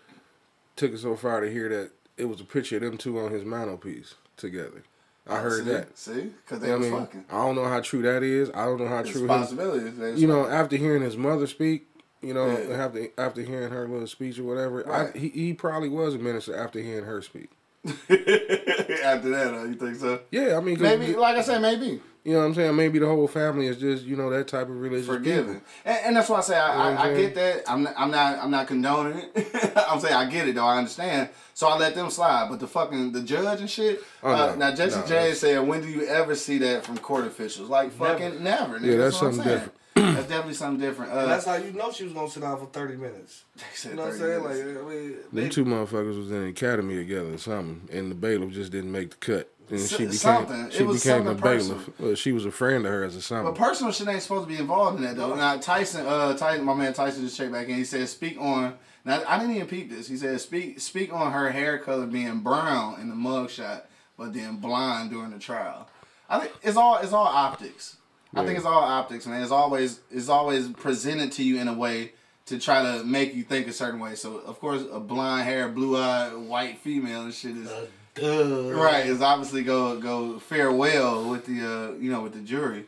took 0.75 0.91
it 0.93 0.97
so 0.99 1.15
far 1.15 1.41
to 1.41 1.49
hear 1.51 1.69
that 1.69 1.91
it 2.17 2.25
was 2.25 2.41
a 2.41 2.43
picture 2.43 2.75
of 2.77 2.81
them 2.81 2.97
two 2.97 3.17
on 3.19 3.31
his 3.31 3.45
mantelpiece 3.45 4.15
together. 4.35 4.83
I 5.29 5.39
heard 5.39 5.63
see, 5.65 5.69
that. 5.71 5.97
See, 5.97 6.21
because 6.43 6.59
they 6.59 6.67
You 6.67 6.73
know 6.73 6.77
was 6.79 6.87
I 6.87 6.91
mean, 6.91 6.99
fucking. 6.99 7.25
I 7.29 7.33
don't 7.45 7.55
know 7.55 7.65
how 7.65 7.81
true 7.81 8.01
that 8.03 8.23
is. 8.23 8.49
I 8.53 8.65
don't 8.65 8.79
know 8.79 8.87
how 8.87 8.99
It's 8.99 9.11
true 9.11 9.21
his, 9.21 9.27
possibilities. 9.27 9.97
They 9.97 10.15
you 10.15 10.27
know, 10.27 10.47
after 10.47 10.75
hearing 10.77 11.01
his 11.01 11.15
mother 11.17 11.47
speak, 11.47 11.87
you 12.21 12.33
know, 12.33 12.47
Yeah. 12.47 12.75
after 12.75 13.07
after 13.17 13.41
hearing 13.41 13.71
her 13.71 13.87
little 13.87 14.07
speech 14.07 14.39
or 14.39 14.43
whatever, 14.43 14.83
Right. 14.85 15.11
I, 15.15 15.17
he 15.17 15.29
he 15.29 15.53
probably 15.53 15.89
was 15.89 16.15
a 16.15 16.17
minister 16.19 16.55
after 16.55 16.79
hearing 16.79 17.05
her 17.05 17.21
speak. 17.21 17.49
After 17.85 19.29
that, 19.29 19.53
uh, 19.53 19.63
you 19.63 19.75
think 19.75 19.95
so? 19.95 20.19
Yeah, 20.31 20.57
I 20.57 20.59
mean, 20.59 20.81
Maybe, 20.81 21.15
like 21.15 21.37
I 21.37 21.41
said, 21.41 21.61
maybe 21.61 22.01
know 22.25 22.39
what 22.39 22.45
I'm 22.45 22.53
saying. 22.55 22.75
Maybe 22.75 22.99
the 22.99 23.05
whole 23.07 23.27
family 23.27 23.67
is 23.67 23.77
just 23.77 24.03
you 24.05 24.15
know 24.15 24.29
that 24.29 24.47
type 24.47 24.63
of 24.69 24.79
religious 24.79 25.07
forgiving, 25.07 25.61
and, 25.85 25.97
and 26.05 26.15
that's 26.15 26.29
why 26.29 26.37
I 26.37 26.41
say 26.41 26.57
I, 26.57 26.89
You 26.89 26.95
know 26.95 27.01
I, 27.01 27.07
I 27.09 27.13
get 27.15 27.35
that. 27.35 27.63
I'm 27.69 27.83
not, 27.83 27.93
I'm 27.97 28.11
not, 28.11 28.39
I'm 28.43 28.51
not 28.51 28.67
condoning 28.67 29.23
it. 29.35 29.73
I'm 29.89 29.99
saying 29.99 30.13
I 30.13 30.25
get 30.29 30.47
it 30.47 30.55
though. 30.55 30.65
I 30.65 30.77
understand. 30.77 31.29
So 31.53 31.67
I 31.67 31.77
let 31.77 31.95
them 31.95 32.09
slide. 32.09 32.47
But 32.49 32.59
the 32.59 32.67
fucking 32.67 33.11
the 33.13 33.21
judge 33.21 33.61
and 33.61 33.69
shit. 33.69 34.01
Oh, 34.23 34.31
uh, 34.31 34.45
no. 34.51 34.55
Now 34.55 34.75
Jesse 34.75 34.99
No, 34.99 35.05
J 35.05 35.13
that's- 35.13 35.39
said, 35.39 35.67
when 35.67 35.81
do 35.81 35.87
you 35.87 36.05
ever 36.07 36.35
see 36.35 36.57
that 36.59 36.85
from 36.85 36.97
court 36.97 37.25
officials? 37.25 37.69
Like 37.69 37.91
fucking 37.91 38.43
never. 38.43 38.79
nigga. 38.79 38.85
Yeah, 38.85 38.97
that's 38.97 39.21
what 39.21 39.27
I'm 39.29 39.33
something 39.35 39.43
saying. 39.43 39.55
different. 39.57 39.78
that's 40.15 40.27
definitely 40.27 40.53
something 40.53 40.79
different. 40.81 41.11
Uh, 41.11 41.25
that's 41.25 41.45
how 41.45 41.55
you 41.55 41.71
know 41.73 41.91
she 41.91 42.03
was 42.03 42.13
gonna 42.13 42.29
sit 42.29 42.41
down 42.41 42.57
for 42.59 42.65
thirty 42.67 42.95
minutes. 42.95 43.43
they 43.55 43.63
said 43.73 43.91
You 43.91 43.97
know 43.97 44.03
what 44.05 44.13
I'm 44.13 44.19
saying? 44.19 44.43
minutes. 44.43 44.59
Like, 44.59 44.77
I 44.85 44.89
mean, 44.89 45.09
Them 45.11 45.23
they- 45.33 45.49
two 45.49 45.65
motherfuckers 45.65 46.17
was 46.17 46.31
in 46.31 46.41
the 46.43 46.47
academy 46.49 46.95
together 46.95 47.33
or 47.33 47.37
something, 47.37 47.87
and 47.91 48.11
the 48.11 48.15
bailiff 48.15 48.51
just 48.51 48.71
didn't 48.71 48.91
make 48.91 49.11
the 49.11 49.17
cut. 49.17 49.51
And 49.71 49.79
she 49.79 49.97
became 49.97 50.11
something. 50.13 50.65
It 50.65 50.73
she 50.73 50.83
was 50.83 51.03
became 51.03 51.25
the 51.25 51.31
something 51.37 51.43
bailiff. 51.43 51.99
Well, 51.99 52.15
she 52.15 52.31
was 52.31 52.43
a 52.45 52.51
friend 52.51 52.85
of 52.87 52.91
hers 52.91 53.13
or 53.13 53.17
But 53.19 53.23
something. 53.23 53.53
A 53.55 53.67
personal 53.67 53.91
shit 53.91 54.07
ain't 54.07 54.23
supposed 54.23 54.47
to 54.47 54.51
be 54.51 54.59
involved 54.59 54.97
in 54.97 55.03
that 55.03 55.15
though. 55.15 55.35
Now 55.35 55.57
Tyson, 55.57 56.07
uh, 56.07 56.35
Tyson, 56.35 56.65
my 56.65 56.73
man 56.73 56.91
Tyson 56.93 57.21
just 57.23 57.37
checked 57.37 57.51
back 57.51 57.67
in. 57.69 57.75
He 57.75 57.83
said, 57.85 58.09
"Speak 58.09 58.39
on." 58.41 58.73
Now 59.05 59.21
I 59.27 59.37
didn't 59.37 59.55
even 59.55 59.67
peep 59.67 59.91
this. 59.91 60.07
He 60.07 60.17
said, 60.17 60.41
"Speak, 60.41 60.79
speak 60.79 61.13
on 61.13 61.31
her 61.33 61.51
hair 61.51 61.77
color 61.77 62.07
being 62.07 62.39
brown 62.39 62.99
in 62.99 63.09
the 63.09 63.15
mugshot, 63.15 63.83
but 64.17 64.33
then 64.33 64.55
blonde 64.57 65.11
during 65.11 65.29
the 65.29 65.39
trial." 65.39 65.87
I 66.27 66.39
think 66.39 66.53
it's 66.63 66.75
all 66.75 66.97
it's 66.97 67.13
all 67.13 67.27
optics. 67.27 67.97
I 68.35 68.45
think 68.45 68.57
it's 68.57 68.65
all 68.65 68.83
optics, 68.83 69.25
man. 69.25 69.41
It's 69.41 69.51
always 69.51 70.01
it's 70.11 70.29
always 70.29 70.67
presented 70.69 71.31
to 71.33 71.43
you 71.43 71.59
in 71.59 71.67
a 71.67 71.73
way 71.73 72.13
to 72.45 72.59
try 72.59 72.81
to 72.83 73.03
make 73.03 73.33
you 73.33 73.43
think 73.43 73.67
a 73.67 73.73
certain 73.73 73.99
way. 73.99 74.15
So 74.15 74.37
of 74.37 74.59
course, 74.59 74.83
a 74.91 74.99
blonde 74.99 75.43
hair, 75.43 75.67
blue 75.69 75.97
eyed, 75.97 76.33
white 76.33 76.77
female 76.79 77.23
and 77.23 77.33
shit 77.33 77.57
is. 77.57 77.71
Duh. 78.15 78.71
Right, 78.73 79.05
is 79.05 79.21
obviously 79.21 79.63
go 79.63 79.99
go 79.99 80.39
fare 80.39 80.71
well 80.71 81.29
with 81.29 81.45
the 81.45 81.61
uh, 81.61 81.91
you 81.93 82.11
know 82.11 82.21
with 82.21 82.33
the 82.33 82.41
jury. 82.41 82.85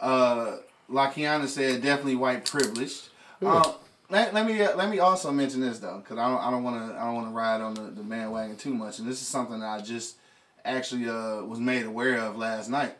Uh, 0.00 0.56
like 0.88 1.14
Kiana 1.14 1.46
said, 1.46 1.82
definitely 1.82 2.16
white 2.16 2.44
privileged. 2.44 3.08
Uh, 3.40 3.72
let, 4.10 4.34
let 4.34 4.46
me 4.46 4.60
uh, 4.60 4.76
let 4.76 4.90
me 4.90 4.98
also 4.98 5.30
mention 5.30 5.60
this 5.60 5.78
though, 5.78 5.98
because 5.98 6.18
I 6.18 6.28
don't 6.28 6.40
I 6.40 6.50
don't 6.50 6.62
want 6.62 6.90
to 6.90 6.98
I 6.98 7.04
don't 7.04 7.14
want 7.14 7.28
to 7.28 7.32
ride 7.32 7.60
on 7.60 7.74
the, 7.74 7.82
the 7.82 8.02
bandwagon 8.02 8.56
too 8.56 8.74
much, 8.74 8.98
and 8.98 9.08
this 9.08 9.20
is 9.20 9.28
something 9.28 9.60
that 9.60 9.66
I 9.66 9.80
just 9.80 10.16
actually 10.64 11.08
uh, 11.08 11.42
was 11.42 11.60
made 11.60 11.86
aware 11.86 12.18
of 12.18 12.36
last 12.36 12.68
night. 12.68 12.96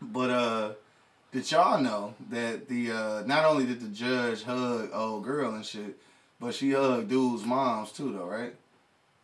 But 0.00 0.30
uh, 0.30 0.72
did 1.32 1.50
y'all 1.50 1.80
know 1.80 2.14
that 2.30 2.68
the 2.68 2.90
uh, 2.90 3.22
not 3.26 3.44
only 3.44 3.66
did 3.66 3.80
the 3.80 3.88
judge 3.88 4.42
hug 4.42 4.90
old 4.92 5.24
girl 5.24 5.54
and 5.54 5.64
shit, 5.64 5.96
but 6.38 6.54
she 6.54 6.72
hugged 6.72 7.08
dude's 7.08 7.44
moms 7.44 7.92
too 7.92 8.12
though, 8.12 8.26
right? 8.26 8.54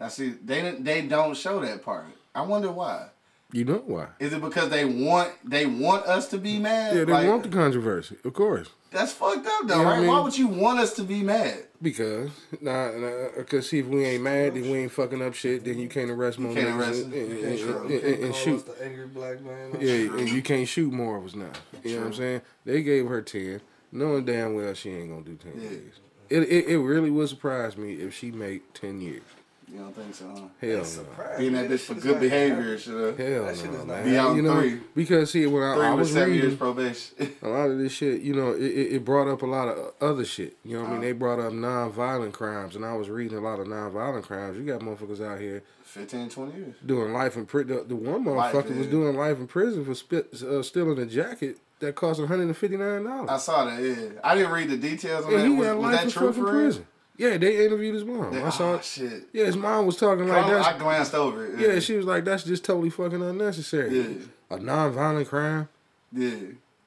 Now 0.01 0.09
see, 0.09 0.31
they 0.31 0.73
they 0.73 1.03
don't 1.03 1.37
show 1.37 1.61
that 1.61 1.85
part. 1.85 2.07
I 2.35 2.43
wonder 2.43 2.71
why. 2.71 3.09
You 3.53 3.65
know 3.65 3.83
why? 3.87 4.09
Is 4.21 4.33
it 4.33 4.43
because 4.43 4.69
they 4.69 4.85
want 4.85 5.33
they 5.45 5.67
want 5.67 6.07
us 6.07 6.29
to 6.29 6.39
be 6.39 6.59
mad? 6.59 6.97
Yeah, 6.97 7.05
they 7.05 7.13
Like, 7.13 7.29
want 7.29 7.43
the 7.45 7.49
controversy, 7.49 8.17
of 8.25 8.33
course. 8.35 8.69
That's 8.91 9.13
fucked 9.13 9.47
up 9.47 9.67
though, 9.69 9.77
You 9.77 9.83
know 9.83 9.85
right? 9.85 9.97
I 9.97 10.01
mean? 10.01 10.09
Why 10.09 10.21
would 10.21 10.37
you 10.39 10.47
want 10.47 10.79
us 10.81 10.95
to 10.95 11.03
be 11.03 11.23
mad? 11.23 11.65
Because 11.83 12.31
nah, 12.61 12.91
nah, 12.97 13.43
cause 13.47 13.69
see 13.69 13.81
if 13.81 13.87
we 13.87 14.05
ain't 14.05 14.23
mad, 14.23 14.57
if 14.57 14.65
we 14.65 14.79
ain't 14.79 14.93
fucking 14.93 15.21
up 15.23 15.35
shit, 15.35 15.65
then 15.65 15.79
you 15.79 15.89
can't 15.89 16.11
arrest 16.11 16.39
more 16.39 16.55
can't 16.55 16.79
arrest 16.79 17.05
and, 17.05 17.13
and, 17.13 17.33
and, 17.33 17.45
and- 17.61 17.91
and- 17.91 18.25
and 18.25 18.35
shoot. 18.35 18.65
the 18.67 18.85
angry 18.85 19.07
black 19.07 19.41
man. 19.43 19.77
Yeah, 19.81 20.19
and 20.19 20.29
you 20.29 20.43
can't 20.43 20.67
shoot 20.67 20.93
more 20.93 21.19
of 21.19 21.27
us 21.27 21.35
now. 21.35 21.51
You 21.85 21.95
know 21.97 22.01
what 22.01 22.07
I'm 22.09 22.15
saying? 22.15 22.43
They 22.65 22.83
gave 22.83 23.07
her 23.09 23.21
ten, 23.23 23.61
knowing 23.93 24.25
damn 24.25 24.55
well 24.55 24.73
she 24.75 24.91
ain't 24.91 25.11
gonna 25.11 25.23
do 25.23 25.37
ten 25.37 25.61
years. 25.61 26.01
It, 26.31 26.43
it 26.43 26.67
it 26.69 26.79
really 26.79 27.11
would 27.11 27.29
surprise 27.29 27.77
me 27.77 27.95
if 27.95 28.15
she 28.15 28.31
make 28.31 28.73
ten 28.75 29.01
years. 29.01 29.23
You 29.71 29.79
don't 29.81 29.95
think 29.95 30.15
so? 30.15 30.25
Huh? 30.29 30.35
Hell 30.61 30.77
That's 30.79 30.97
no. 30.97 31.03
surprising. 31.05 31.39
Being 31.39 31.53
that 31.55 31.69
Man, 31.69 31.79
bitch 31.79 31.81
for 31.83 31.95
good 31.95 32.21
behavior, 32.21 32.79
should 32.79 32.95
have 33.05 33.19
Hell 33.19 33.45
That 33.45 33.57
shit 33.57 33.67
no, 33.67 33.73
is 33.73 33.79
not- 33.79 33.87
man. 33.87 34.05
Be 34.05 34.17
out 34.17 34.37
you 34.37 34.43
know, 34.43 34.61
three. 34.61 34.81
because 34.95 35.31
see, 35.31 35.47
when 35.47 35.63
I, 35.63 35.75
three 35.77 35.85
I 35.87 35.91
with 35.91 35.99
was 36.01 36.13
seven 36.13 36.33
years 36.35 36.43
reading 36.45 36.59
probation. 36.59 37.37
a 37.43 37.49
lot 37.49 37.71
of 37.71 37.79
this 37.79 37.93
shit, 37.93 38.23
you 38.23 38.35
know, 38.35 38.53
it, 38.53 38.63
it, 38.63 38.93
it 38.95 39.05
brought 39.05 39.29
up 39.29 39.43
a 39.43 39.47
lot 39.47 39.69
of 39.69 39.93
other 40.01 40.25
shit. 40.25 40.57
You 40.65 40.75
know 40.77 40.81
what 40.83 40.89
I 40.89 40.93
mean? 40.93 40.99
Uh-huh. 40.99 41.07
They 41.07 41.13
brought 41.13 41.39
up 41.41 41.53
non-violent 41.53 42.33
crimes, 42.33 42.77
and 42.77 42.85
I 42.85 42.95
was 42.95 43.11
reading 43.11 43.37
a 43.37 43.41
lot 43.43 43.61
of 43.61 43.67
non-violent 43.69 44.25
crimes. 44.27 44.57
You 44.57 44.65
got 44.65 44.81
motherfuckers 44.81 45.25
out 45.25 45.39
here 45.41 45.63
15, 45.85 46.31
20 46.31 46.57
years. 46.57 46.75
doing 46.85 47.13
life 47.13 47.37
in 47.37 47.45
prison. 47.47 47.77
The, 47.77 47.83
the 47.85 47.97
one 47.97 48.25
Life, 48.25 48.55
motherfucker 48.55 48.77
was 48.79 48.87
doing 48.87 49.17
life 49.17 49.39
in 49.39 49.47
prison 49.47 49.85
for 49.85 49.95
spit, 49.95 50.33
uh, 50.43 50.63
stealing 50.63 50.99
a 50.99 51.07
jacket 51.07 51.59
that 51.81 51.95
cost 51.95 52.19
one 52.19 52.29
hundred 52.29 52.43
and 52.45 52.57
fifty 52.57 52.77
nine 52.77 53.05
dollars. 53.05 53.31
I 53.31 53.37
saw 53.37 53.65
that. 53.67 53.81
Yeah, 53.83 54.19
I 54.25 54.35
didn't 54.35 54.51
read 54.51 54.69
the 54.69 54.77
details 54.77 55.25
on 55.27 55.31
Yeah, 55.31 55.39
that. 55.39 55.45
he 55.47 55.55
Was, 55.55 55.67
got 55.69 55.77
was 55.77 55.83
life 55.85 55.95
that 55.97 56.05
in 56.05 56.11
true 56.11 56.33
for 56.33 56.41
real? 56.43 56.53
prison. 56.53 56.87
Yeah, 57.19 57.37
they 57.37 57.67
interviewed 57.67 57.97
his 57.97 58.05
mom. 58.05 58.33
I 58.33 58.43
ah, 58.43 58.51
saw 58.51 58.73
Oh, 58.73 58.75
it. 58.77 58.85
shit. 58.85 59.29
Yeah, 59.33 59.47
his 59.47 59.57
mom 59.57 59.87
was 59.87 59.97
talking 59.97 60.29
like 60.29 60.47
that. 60.47 60.65
I 60.65 60.79
glanced 60.79 61.15
over 61.15 61.47
it. 61.47 61.59
Yeah, 61.59 61.81
she 61.81 61.97
was 61.97 62.07
like, 62.07 62.25
"That's 62.25 62.45
just 62.45 62.65
totally 62.65 62.91
fucking 62.91 63.21
unnecessary." 63.21 63.99
Yeah. 64.01 64.25
A 64.51 64.59
non-violent 64.59 65.29
crime, 65.29 65.69
yeah. 66.13 66.37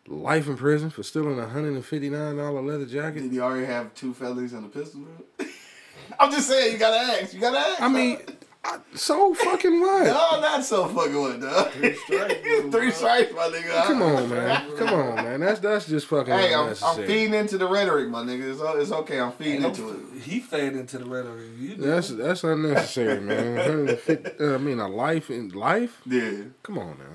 life 0.07 0.47
in 0.47 0.55
prison 0.55 0.89
for 0.89 1.03
stealing 1.03 1.37
a 1.37 1.47
hundred 1.47 1.73
and 1.73 1.85
fifty 1.85 2.09
nine 2.09 2.37
dollar 2.37 2.61
leather 2.61 2.85
jacket. 2.85 3.21
Did 3.21 3.31
he 3.33 3.39
already 3.41 3.65
have 3.65 3.93
two 3.93 4.13
felonies 4.13 4.53
and 4.53 4.65
a 4.65 4.69
pistol? 4.69 5.01
bro? 5.01 5.47
I'm 6.19 6.31
just 6.31 6.47
saying, 6.47 6.73
you 6.73 6.79
gotta 6.79 7.21
ask. 7.21 7.33
You 7.33 7.41
gotta 7.41 7.59
ask. 7.59 7.81
I 7.81 7.89
mean, 7.89 8.19
I, 8.63 8.77
so 8.93 9.33
fucking 9.33 9.79
what? 9.79 10.03
no, 10.05 10.39
not 10.39 10.63
so 10.63 10.87
fucking 10.87 11.19
what, 11.19 11.41
dog. 11.41 11.71
Three 11.71 11.95
strikes, 11.95 12.33
Three 12.43 12.69
bro. 12.69 12.89
strikes, 12.91 13.33
my 13.33 13.47
nigga. 13.47 13.83
Come 13.85 14.01
on, 14.03 14.29
man. 14.29 14.77
Come 14.77 14.89
on, 14.89 15.15
man. 15.15 15.39
That's 15.39 15.59
that's 15.59 15.87
just 15.87 16.05
fucking 16.07 16.31
Hey, 16.31 16.53
I'm, 16.53 16.75
I'm 16.83 16.95
feeding 17.07 17.33
into 17.33 17.57
the 17.57 17.67
rhetoric, 17.67 18.09
my 18.09 18.21
nigga. 18.21 18.51
It's, 18.51 18.61
it's 18.61 18.91
okay. 18.91 19.19
I'm 19.19 19.31
feeding 19.31 19.63
into 19.63 19.89
it. 19.89 20.21
He 20.21 20.39
fed 20.39 20.73
into 20.73 20.99
the 20.99 21.05
rhetoric. 21.05 21.47
You 21.57 21.75
do. 21.75 21.81
That's 21.81 22.09
that's 22.09 22.43
unnecessary, 22.43 23.19
man. 23.19 23.55
150 23.55 24.43
uh, 24.43 24.53
I 24.53 24.57
mean, 24.59 24.79
a 24.79 24.87
life 24.87 25.31
in 25.31 25.49
life. 25.49 25.99
Yeah. 26.05 26.31
Come 26.61 26.77
on 26.77 26.99
now. 26.99 27.05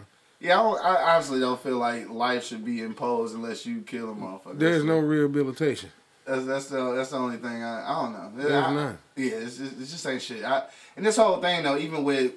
Yeah, 0.40 0.60
I, 0.60 0.62
don't, 0.62 0.84
I 0.84 1.14
honestly 1.14 1.40
don't 1.40 1.60
feel 1.60 1.78
like 1.78 2.10
life 2.10 2.44
should 2.44 2.64
be 2.64 2.82
imposed 2.82 3.34
unless 3.34 3.64
you 3.64 3.80
kill 3.82 4.10
a 4.10 4.14
motherfucker. 4.14 4.58
There's 4.58 4.84
no 4.84 4.98
rehabilitation. 4.98 5.90
That's 6.26 6.44
that's 6.44 6.66
the 6.66 6.92
that's 6.92 7.10
the 7.10 7.16
only 7.18 7.36
thing 7.36 7.62
I 7.62 7.88
I 7.88 8.02
don't 8.02 8.12
know. 8.12 8.32
There's 8.34 8.52
I- 8.52 8.74
none. 8.74 8.98
Yeah, 9.14 9.32
it's 9.36 9.58
just, 9.58 9.80
it's 9.80 9.90
just 9.92 10.06
ain't 10.06 10.20
shit. 10.20 10.44
I, 10.44 10.64
and 10.96 11.04
this 11.04 11.16
whole 11.16 11.40
thing 11.40 11.62
though, 11.62 11.76
even 11.78 12.04
with, 12.04 12.32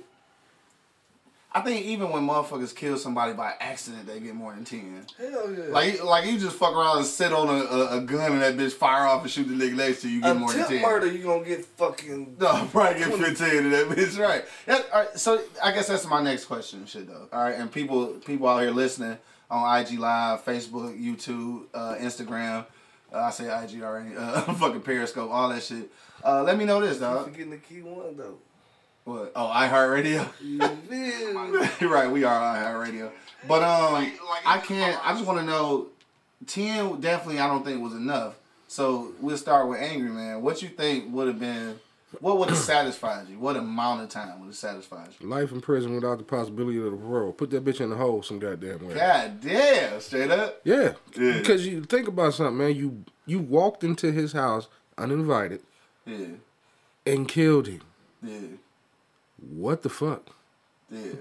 I 1.51 1.61
think 1.61 1.85
even 1.85 2.11
when 2.11 2.27
motherfuckers 2.27 2.75
kill 2.75 2.97
somebody 2.97 3.33
by 3.33 3.53
accident, 3.59 4.05
they 4.05 4.19
get 4.19 4.35
more 4.35 4.53
than 4.53 4.65
ten. 4.65 5.05
Hell 5.17 5.51
yeah. 5.51 5.63
Like 5.69 6.03
like 6.03 6.25
you 6.27 6.37
just 6.37 6.55
fuck 6.57 6.75
around 6.75 6.97
and 6.97 7.05
sit 7.05 7.33
on 7.33 7.47
a, 7.47 7.63
a, 7.63 7.97
a 7.97 8.01
gun 8.01 8.33
and 8.33 8.41
that 8.41 8.55
bitch 8.55 8.73
fire 8.73 9.07
off 9.07 9.23
and 9.23 9.31
shoot 9.31 9.45
the 9.45 9.55
nigga 9.55 9.75
next 9.75 10.01
to 10.01 10.09
you, 10.09 10.17
you 10.17 10.21
get 10.21 10.37
more 10.37 10.53
than 10.53 10.67
ten. 10.67 10.81
murder, 10.81 11.07
you 11.11 11.23
gonna 11.23 11.43
get 11.43 11.65
fucking. 11.65 12.37
No, 12.39 12.67
probably 12.71 12.99
get 12.99 13.13
15 13.13 13.63
to 13.63 13.69
that 13.69 13.89
bitch, 13.89 14.19
right. 14.19 14.45
That, 14.67 14.85
all 14.93 14.99
right. 15.01 15.17
So 15.17 15.41
I 15.63 15.71
guess 15.71 15.87
that's 15.87 16.05
my 16.07 16.21
next 16.21 16.45
question, 16.45 16.85
shit 16.85 17.07
though. 17.07 17.27
All 17.33 17.41
right, 17.43 17.55
and 17.55 17.71
people 17.71 18.07
people 18.25 18.47
out 18.47 18.61
here 18.61 18.71
listening 18.71 19.17
on 19.49 19.79
IG 19.81 19.97
Live, 19.97 20.45
Facebook, 20.45 21.01
YouTube, 21.01 21.65
uh, 21.73 21.95
Instagram. 21.95 22.65
Uh, 23.11 23.17
I 23.21 23.31
say 23.31 23.45
IG 23.45 23.81
already. 23.81 24.15
Uh, 24.15 24.41
fucking 24.53 24.81
Periscope, 24.81 25.31
all 25.31 25.49
that 25.49 25.63
shit. 25.63 25.89
Uh, 26.23 26.43
let 26.43 26.57
me 26.57 26.65
know 26.65 26.79
this, 26.79 26.99
dog. 26.99 27.25
forgetting 27.25 27.49
the 27.49 27.57
key 27.57 27.81
one 27.81 28.15
though. 28.15 28.37
What? 29.09 29.31
Oh, 29.35 29.47
iHeartRadio. 29.47 30.27
You 30.43 30.59
feel? 30.89 31.69
You're 31.79 31.89
right, 31.89 32.09
we 32.11 32.23
are 32.23 32.55
iHeartRadio. 32.55 33.11
But 33.47 33.63
um, 33.63 34.11
I 34.45 34.57
can't. 34.59 34.99
I 35.05 35.13
just 35.13 35.25
want 35.25 35.39
to 35.39 35.45
know. 35.45 35.87
Ten 36.47 36.99
definitely, 37.01 37.39
I 37.39 37.47
don't 37.47 37.65
think 37.65 37.81
was 37.81 37.93
enough. 37.93 38.35
So 38.67 39.13
we'll 39.19 39.35
start 39.37 39.67
with 39.67 39.79
Angry 39.81 40.09
Man. 40.09 40.41
What 40.41 40.61
you 40.61 40.69
think 40.69 41.13
would 41.13 41.27
have 41.27 41.39
been? 41.39 41.79
What 42.21 42.37
would 42.37 42.49
have 42.49 42.57
satisfied 42.75 43.27
you? 43.29 43.37
What 43.39 43.55
amount 43.57 44.01
of 44.03 44.09
time 44.09 44.39
would 44.39 44.47
have 44.47 44.55
satisfied 44.55 45.09
you? 45.19 45.27
Life 45.27 45.51
in 45.51 45.59
prison 45.61 45.95
without 45.95 46.17
the 46.17 46.23
possibility 46.23 46.77
of 46.77 46.85
the 46.85 46.97
parole. 46.97 47.33
Put 47.33 47.49
that 47.51 47.65
bitch 47.65 47.81
in 47.81 47.89
the 47.89 47.95
hole 47.95 48.23
some 48.23 48.39
goddamn 48.39 48.87
way. 48.87 48.93
God 48.93 49.41
damn, 49.41 49.99
straight 49.99 50.31
up. 50.31 50.61
Yeah. 50.63 50.93
Yeah. 51.17 51.33
Because 51.39 51.65
you 51.67 51.83
think 51.83 52.07
about 52.07 52.33
something, 52.35 52.57
man. 52.57 52.75
You 52.75 53.03
you 53.25 53.39
walked 53.39 53.83
into 53.83 54.11
his 54.11 54.31
house 54.33 54.67
uninvited 54.97 55.61
Yeah, 56.05 56.25
and 57.05 57.27
killed 57.27 57.67
him. 57.67 57.81
yeah, 58.23 58.37
What 59.41 59.81
the 59.83 59.89
fuck? 59.89 60.23
yeah. 60.91 61.11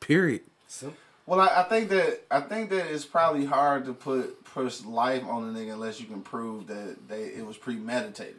Period. 0.00 0.42
Simple. 0.68 0.96
Well, 1.26 1.40
I, 1.40 1.62
I 1.62 1.62
think 1.64 1.88
that 1.90 2.22
I 2.30 2.40
think 2.40 2.70
that 2.70 2.86
it's 2.92 3.04
probably 3.04 3.44
hard 3.46 3.84
to 3.86 3.92
put 3.92 4.44
push 4.44 4.82
life 4.84 5.24
on 5.24 5.42
a 5.48 5.58
nigga 5.58 5.72
unless 5.72 6.00
you 6.00 6.06
can 6.06 6.22
prove 6.22 6.66
that 6.68 7.08
they 7.08 7.22
it 7.24 7.44
was 7.46 7.56
premeditated. 7.56 8.36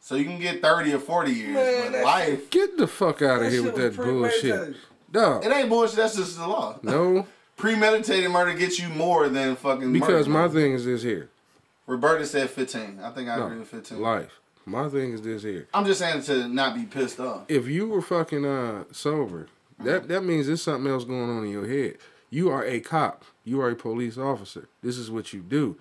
So 0.00 0.14
you 0.14 0.24
can 0.24 0.40
get 0.40 0.62
thirty 0.62 0.92
or 0.94 0.98
forty 0.98 1.32
years, 1.32 1.54
Man, 1.54 1.82
but 1.84 1.92
that 1.92 2.04
life 2.04 2.50
Get 2.50 2.76
the 2.78 2.86
fuck 2.86 3.20
out 3.22 3.42
of 3.42 3.52
here 3.52 3.62
with 3.62 3.76
that 3.76 3.94
bullshit. 3.96 4.40
premeditated. 4.42 4.76
Dog. 5.10 5.44
it 5.44 5.52
ain't 5.52 5.68
bullshit. 5.68 5.96
That's 5.96 6.16
just 6.16 6.38
the 6.38 6.46
law. 6.46 6.78
No. 6.82 7.26
Premeditated 7.56 8.30
murder 8.30 8.54
gets 8.54 8.80
you 8.80 8.88
more 8.88 9.28
than 9.28 9.54
fucking 9.56 9.92
Because 9.92 10.26
my 10.26 10.48
thing 10.48 10.72
is 10.72 10.84
this 10.86 11.02
here. 11.02 11.28
Roberta 11.86 12.24
said 12.26 12.48
fifteen. 12.50 12.98
I 13.02 13.10
think 13.10 13.28
I 13.28 13.36
No. 13.36 13.46
agree 13.46 13.58
with 13.58 13.68
fifteen. 13.68 14.00
Life. 14.00 14.40
My 14.64 14.88
thing 14.88 15.12
is 15.12 15.22
this 15.22 15.42
here. 15.42 15.68
I'm 15.74 15.84
just 15.84 15.98
saying 16.00 16.22
to 16.24 16.48
not 16.48 16.74
be 16.74 16.84
pissed 16.84 17.18
off. 17.20 17.42
If 17.48 17.66
you 17.66 17.88
were 17.88 18.02
fucking 18.02 18.44
uh 18.44 18.84
sober, 18.92 19.48
that 19.80 20.08
that 20.08 20.22
means 20.24 20.46
there's 20.46 20.62
something 20.62 20.90
else 20.90 21.04
going 21.04 21.30
on 21.30 21.44
in 21.44 21.50
your 21.50 21.66
head. 21.66 21.98
You 22.30 22.50
are 22.50 22.64
a 22.64 22.80
cop. 22.80 23.24
You 23.44 23.60
are 23.60 23.70
a 23.70 23.76
police 23.76 24.16
officer. 24.16 24.68
This 24.82 24.96
is 24.96 25.10
what 25.10 25.32
you 25.32 25.40
do. 25.40 25.76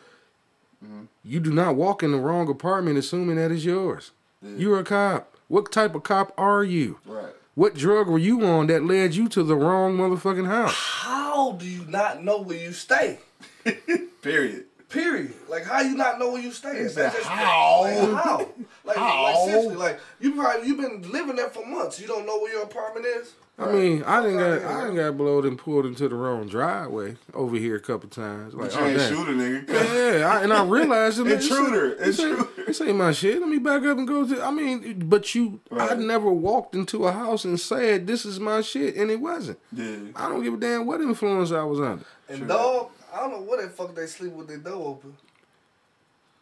You 1.23 1.39
do 1.39 1.51
not 1.51 1.75
walk 1.75 2.01
in 2.01 2.11
the 2.11 2.17
wrong 2.17 2.49
apartment 2.49 2.97
assuming 2.97 3.35
that 3.35 3.51
is 3.51 3.63
yours. 3.63 4.11
You're 4.41 4.79
a 4.79 4.83
cop. 4.83 5.37
What 5.47 5.71
type 5.71 5.93
of 5.93 6.03
cop 6.03 6.33
are 6.37 6.63
you? 6.63 6.97
Right. 7.05 7.33
What 7.53 7.75
drug 7.75 8.07
were 8.07 8.17
you 8.17 8.43
on 8.45 8.67
that 8.67 8.83
led 8.83 9.13
you 9.13 9.27
to 9.29 9.43
the 9.43 9.55
wrong 9.55 9.97
motherfucking 9.97 10.47
house? 10.47 10.73
How 10.73 11.51
do 11.51 11.67
you 11.67 11.85
not 11.85 12.23
know 12.23 12.41
where 12.41 12.57
you 12.57 12.71
stay? 12.71 13.19
Period. 14.21 14.65
Period. 14.91 15.33
Like 15.49 15.63
how 15.63 15.81
you 15.81 15.95
not 15.95 16.19
know 16.19 16.31
where 16.31 16.41
you 16.41 16.51
stay? 16.51 16.83
That's 16.83 16.95
just- 16.95 17.19
how? 17.27 17.81
Like, 17.83 18.23
how? 18.23 18.49
Like, 18.83 18.97
How? 18.97 19.23
like 19.23 19.49
seriously, 19.49 19.75
like 19.75 19.99
you 20.19 20.33
probably 20.35 20.67
you've 20.67 20.79
been 20.79 21.09
living 21.11 21.35
there 21.35 21.49
for 21.49 21.65
months. 21.65 21.99
You 21.99 22.07
don't 22.07 22.25
know 22.25 22.39
where 22.39 22.51
your 22.53 22.63
apartment 22.63 23.05
is. 23.05 23.33
I 23.59 23.71
mean, 23.71 24.01
I 24.03 24.21
didn't 24.23 24.39
Fuck 24.39 24.63
got 24.63 24.71
I 24.75 24.81
didn't 24.81 24.95
got 24.95 25.17
blowed 25.17 25.45
and 25.45 25.57
pulled 25.57 25.85
into 25.85 26.09
the 26.09 26.15
wrong 26.15 26.47
driveway 26.47 27.15
over 27.35 27.55
here 27.57 27.75
a 27.75 27.79
couple 27.79 28.09
times. 28.09 28.55
Like, 28.55 28.71
But 28.71 28.75
you 28.79 28.81
oh, 28.85 28.87
ain't 28.87 28.97
damn. 28.97 29.09
shoot 29.13 29.27
a 29.29 29.31
nigga. 29.33 30.19
Yeah, 30.19 30.27
I, 30.27 30.41
and 30.43 30.51
I 30.51 30.63
realized 30.65 31.19
it. 31.19 31.25
this 31.25 31.47
Intruder, 31.49 31.89
ain't- 31.91 31.99
This 31.99 32.19
ain't, 32.19 32.29
intruder. 32.39 32.63
this 32.65 32.81
ain't 32.81 32.97
my 32.97 33.11
shit. 33.11 33.39
Let 33.39 33.49
me 33.49 33.59
back 33.59 33.83
up 33.83 33.97
and 33.99 34.07
go 34.07 34.27
to. 34.27 34.41
I 34.43 34.49
mean, 34.51 35.03
but 35.07 35.35
you, 35.35 35.59
I 35.71 35.93
never 35.93 36.31
walked 36.31 36.73
into 36.73 37.05
a 37.05 37.11
house 37.11 37.45
and 37.45 37.59
said 37.59 38.07
this 38.07 38.25
is 38.25 38.39
my 38.39 38.61
shit, 38.61 38.95
and 38.95 39.11
it 39.11 39.21
wasn't. 39.21 39.59
Yeah. 39.71 39.97
I 40.15 40.27
don't 40.27 40.43
give 40.43 40.55
a 40.55 40.57
damn 40.57 40.87
what 40.87 40.99
influence 41.01 41.51
I 41.51 41.63
was 41.63 41.79
under. 41.79 42.05
And 42.29 42.39
True. 42.39 42.47
dog, 42.47 42.89
I 43.13 43.19
don't 43.19 43.31
know 43.31 43.41
what 43.41 43.61
the 43.61 43.69
fuck 43.69 43.93
they 43.95 44.05
sleep 44.05 44.31
with 44.33 44.47
their 44.47 44.57
door 44.57 44.87
open. 44.89 45.15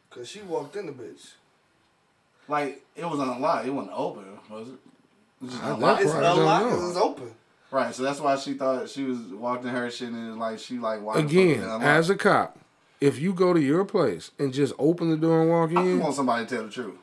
Cause 0.10 0.28
she 0.28 0.42
walked 0.42 0.76
in 0.76 0.88
the 0.88 0.92
bitch. 0.92 1.34
Like 2.48 2.84
it 2.96 3.06
was 3.06 3.20
unlocked. 3.20 3.68
It 3.68 3.72
wasn't 3.72 3.94
open, 3.96 4.26
was 4.50 4.70
it? 4.70 4.74
It 4.74 4.80
was 5.42 5.52
just 5.52 5.64
I- 5.64 5.70
unlocked. 5.74 6.02
It's 6.02 6.12
part 6.12 6.24
unlocked 6.26 6.66
know. 6.66 6.72
'cause 6.72 6.90
it's 6.90 6.98
open. 6.98 7.32
Right, 7.72 7.94
so 7.94 8.02
that's 8.02 8.20
why 8.20 8.36
she 8.36 8.56
thought 8.56 8.90
she 8.90 9.04
was 9.04 9.20
walked 9.20 9.64
in 9.64 9.70
her 9.70 9.92
shit 9.92 10.08
and 10.10 10.26
it 10.26 10.30
was 10.30 10.38
like 10.38 10.58
she 10.58 10.80
like 10.80 11.04
why 11.04 11.18
the 11.18 11.22
fuck 11.22 11.32
Again, 11.32 11.48
is 11.50 11.58
it 11.58 11.64
unlocked? 11.66 11.84
as 11.84 12.10
a 12.10 12.16
cop, 12.16 12.58
if 13.00 13.20
you 13.20 13.32
go 13.34 13.54
to 13.54 13.62
your 13.62 13.86
place 13.86 14.32
and 14.40 14.52
just 14.52 14.74
open 14.80 15.12
the 15.12 15.18
door 15.18 15.42
and 15.42 15.52
walk 15.52 15.70
in, 15.70 15.78
I 15.78 15.84
just 15.86 16.02
want 16.02 16.16
somebody 16.16 16.46
to 16.48 16.56
tell 16.56 16.64
the 16.66 16.72
truth. 16.72 16.96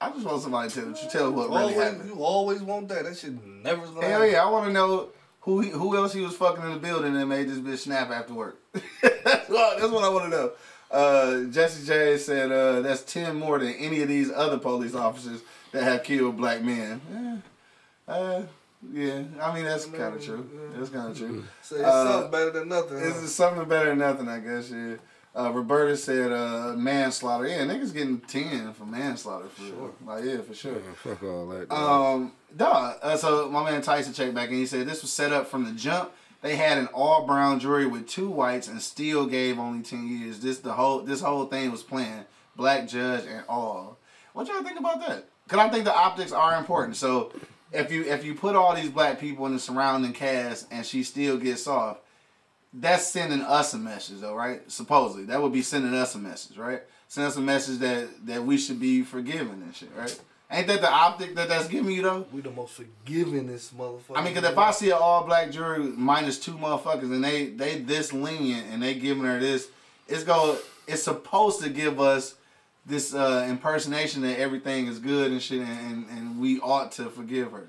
I 0.00 0.10
just 0.10 0.24
want 0.24 0.40
somebody 0.42 0.70
to 0.70 0.74
tell 0.74 0.84
the 0.90 0.98
truth. 0.98 1.12
Tell 1.12 1.30
what 1.32 1.48
really 1.50 1.60
always, 1.60 1.76
happened. 1.76 2.08
you 2.08 2.14
always 2.24 2.62
want 2.62 2.88
that. 2.88 3.04
That 3.04 3.16
shit 3.18 3.32
never's 3.62 3.90
gonna 3.90 4.06
Hell 4.06 4.20
happen. 4.20 4.32
yeah, 4.34 4.44
I 4.46 4.50
want 4.50 4.66
to 4.68 4.72
know 4.72 5.08
who 5.46 5.60
he, 5.60 5.70
who 5.70 5.96
else 5.96 6.12
he 6.12 6.20
was 6.20 6.36
fucking 6.36 6.62
in 6.64 6.72
the 6.72 6.78
building 6.78 7.14
that 7.14 7.24
made 7.26 7.48
this 7.48 7.58
bitch 7.58 7.78
snap 7.78 8.10
after 8.10 8.34
work. 8.34 8.60
that's, 9.02 9.48
what, 9.48 9.78
that's 9.78 9.90
what 9.92 10.04
I 10.04 10.08
want 10.10 10.24
to 10.24 10.30
know. 10.30 10.50
Uh, 10.90 11.44
Jesse 11.50 11.86
J 11.86 12.18
said 12.18 12.52
uh, 12.52 12.80
that's 12.82 13.02
ten 13.02 13.36
more 13.36 13.58
than 13.58 13.72
any 13.74 14.02
of 14.02 14.08
these 14.08 14.30
other 14.30 14.58
police 14.58 14.94
officers 14.94 15.40
that 15.72 15.82
have 15.84 16.02
killed 16.04 16.36
black 16.36 16.62
men. 16.62 17.00
Eh, 18.08 18.12
uh, 18.12 18.42
yeah, 18.92 19.22
I 19.42 19.54
mean 19.54 19.64
that's 19.64 19.86
kind 19.86 20.14
of 20.14 20.22
true. 20.24 20.48
That's 20.76 20.90
kind 20.90 21.10
of 21.10 21.16
true. 21.18 21.44
So 21.62 21.76
it's 21.76 21.84
Uh, 21.84 22.12
something 22.12 22.30
better 22.30 22.50
than 22.50 22.68
nothing. 22.68 22.98
This 23.00 23.14
huh? 23.16 23.22
is 23.24 23.34
something 23.34 23.64
better 23.68 23.88
than 23.90 23.98
nothing, 23.98 24.28
I 24.28 24.38
guess. 24.40 24.70
Yeah. 24.70 24.96
Uh, 25.34 25.50
Roberta 25.52 25.96
said 25.96 26.32
uh, 26.32 26.72
manslaughter. 26.76 27.46
Yeah, 27.48 27.58
niggas 27.66 27.92
getting 27.92 28.18
ten 28.20 28.72
for 28.72 28.84
manslaughter 28.86 29.48
for 29.48 29.62
sure. 29.62 29.90
Like 30.06 30.24
yeah, 30.24 30.40
for 30.40 30.54
sure. 30.54 30.72
Man, 30.72 30.94
fuck 30.94 31.22
all 31.24 31.46
that. 31.48 31.68
dog. 31.68 32.14
Um, 32.14 32.32
dog. 32.56 32.98
Uh, 33.02 33.16
so 33.16 33.48
my 33.50 33.68
man 33.68 33.82
Tyson 33.82 34.12
checked 34.12 34.34
back 34.34 34.48
and 34.48 34.58
he 34.58 34.66
said 34.66 34.86
this 34.86 35.02
was 35.02 35.12
set 35.12 35.32
up 35.32 35.46
from 35.46 35.64
the 35.64 35.72
jump. 35.72 36.12
They 36.42 36.56
had 36.56 36.78
an 36.78 36.86
all 36.88 37.26
brown 37.26 37.60
jury 37.60 37.86
with 37.86 38.08
two 38.08 38.30
whites 38.30 38.68
and 38.68 38.80
still 38.80 39.26
gave 39.26 39.58
only 39.58 39.82
ten 39.82 40.06
years. 40.06 40.40
This 40.40 40.58
the 40.58 40.72
whole 40.72 41.00
this 41.00 41.20
whole 41.20 41.46
thing 41.46 41.70
was 41.70 41.82
planned. 41.82 42.26
Black 42.56 42.88
judge 42.88 43.24
and 43.26 43.44
all. 43.48 43.98
What 44.32 44.48
y'all 44.48 44.62
think 44.62 44.78
about 44.78 45.06
that? 45.06 45.28
Cause 45.48 45.60
I 45.60 45.68
think 45.68 45.84
the 45.84 45.94
optics 45.94 46.32
are 46.32 46.56
important. 46.56 46.96
So 46.96 47.32
if 47.72 47.90
you 47.92 48.04
if 48.04 48.24
you 48.24 48.34
put 48.34 48.56
all 48.56 48.74
these 48.74 48.90
black 48.90 49.20
people 49.20 49.46
in 49.46 49.52
the 49.52 49.58
surrounding 49.58 50.12
cast 50.12 50.66
and 50.70 50.84
she 50.84 51.02
still 51.02 51.36
gets 51.36 51.66
off, 51.66 51.98
that's 52.72 53.06
sending 53.06 53.42
us 53.42 53.74
a 53.74 53.78
message 53.78 54.20
though, 54.20 54.34
right? 54.34 54.70
Supposedly. 54.70 55.24
That 55.26 55.42
would 55.42 55.52
be 55.52 55.62
sending 55.62 55.94
us 55.94 56.14
a 56.14 56.18
message, 56.18 56.56
right? 56.56 56.82
Send 57.08 57.26
us 57.26 57.36
a 57.36 57.40
message 57.40 57.78
that 57.78 58.26
that 58.26 58.44
we 58.44 58.58
should 58.58 58.80
be 58.80 59.02
forgiven 59.02 59.62
and 59.62 59.74
shit, 59.74 59.90
right? 59.96 60.18
Ain't 60.50 60.68
that 60.68 60.80
the 60.80 60.90
optic 60.90 61.34
that 61.34 61.48
that's 61.48 61.66
giving 61.66 61.90
you 61.92 62.02
though? 62.02 62.24
we 62.32 62.40
the 62.40 62.50
most 62.50 62.74
forgiving 62.74 63.46
this 63.48 63.70
motherfucker. 63.76 64.16
I 64.16 64.22
mean, 64.22 64.32
because 64.34 64.48
if 64.50 64.56
I 64.56 64.70
see 64.70 64.90
an 64.90 64.98
all 65.00 65.24
black 65.24 65.50
jury 65.50 65.78
minus 65.80 66.38
two 66.38 66.52
motherfuckers 66.54 67.02
and 67.12 67.22
they 67.24 67.46
they 67.46 67.78
this 67.80 68.12
lenient 68.12 68.68
and 68.70 68.80
they 68.82 68.94
giving 68.94 69.24
her 69.24 69.40
this, 69.40 69.68
it's 70.06 70.22
go 70.22 70.56
it's 70.86 71.02
supposed 71.02 71.62
to 71.62 71.68
give 71.68 72.00
us 72.00 72.36
this 72.86 73.12
uh, 73.12 73.44
impersonation 73.50 74.22
that 74.22 74.38
everything 74.38 74.86
is 74.86 75.00
good 75.00 75.32
and 75.32 75.42
shit, 75.42 75.58
and, 75.60 75.68
and, 75.68 76.06
and 76.10 76.40
we 76.40 76.60
ought 76.60 76.92
to 76.92 77.06
forgive 77.10 77.50
her. 77.50 77.66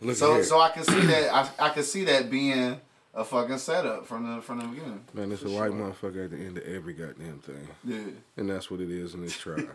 Look 0.00 0.16
So 0.16 0.32
here. 0.36 0.44
so 0.44 0.58
I 0.58 0.70
can 0.70 0.84
see 0.84 1.00
that 1.00 1.34
I, 1.34 1.66
I 1.66 1.68
can 1.68 1.82
see 1.82 2.04
that 2.04 2.30
being 2.30 2.80
a 3.12 3.22
fucking 3.22 3.58
setup 3.58 4.06
from 4.06 4.34
the 4.36 4.40
from 4.40 4.60
the 4.60 4.64
beginning. 4.64 5.04
Man, 5.12 5.30
it's 5.30 5.42
a 5.42 5.50
white 5.50 5.72
motherfucker 5.72 6.24
at 6.24 6.30
the 6.30 6.38
end 6.38 6.56
of 6.56 6.64
every 6.64 6.94
goddamn 6.94 7.40
thing, 7.40 7.68
Yeah. 7.84 7.98
and 8.38 8.48
that's 8.48 8.70
what 8.70 8.80
it 8.80 8.90
is 8.90 9.12
in 9.12 9.20
this 9.20 9.36
trial. 9.36 9.58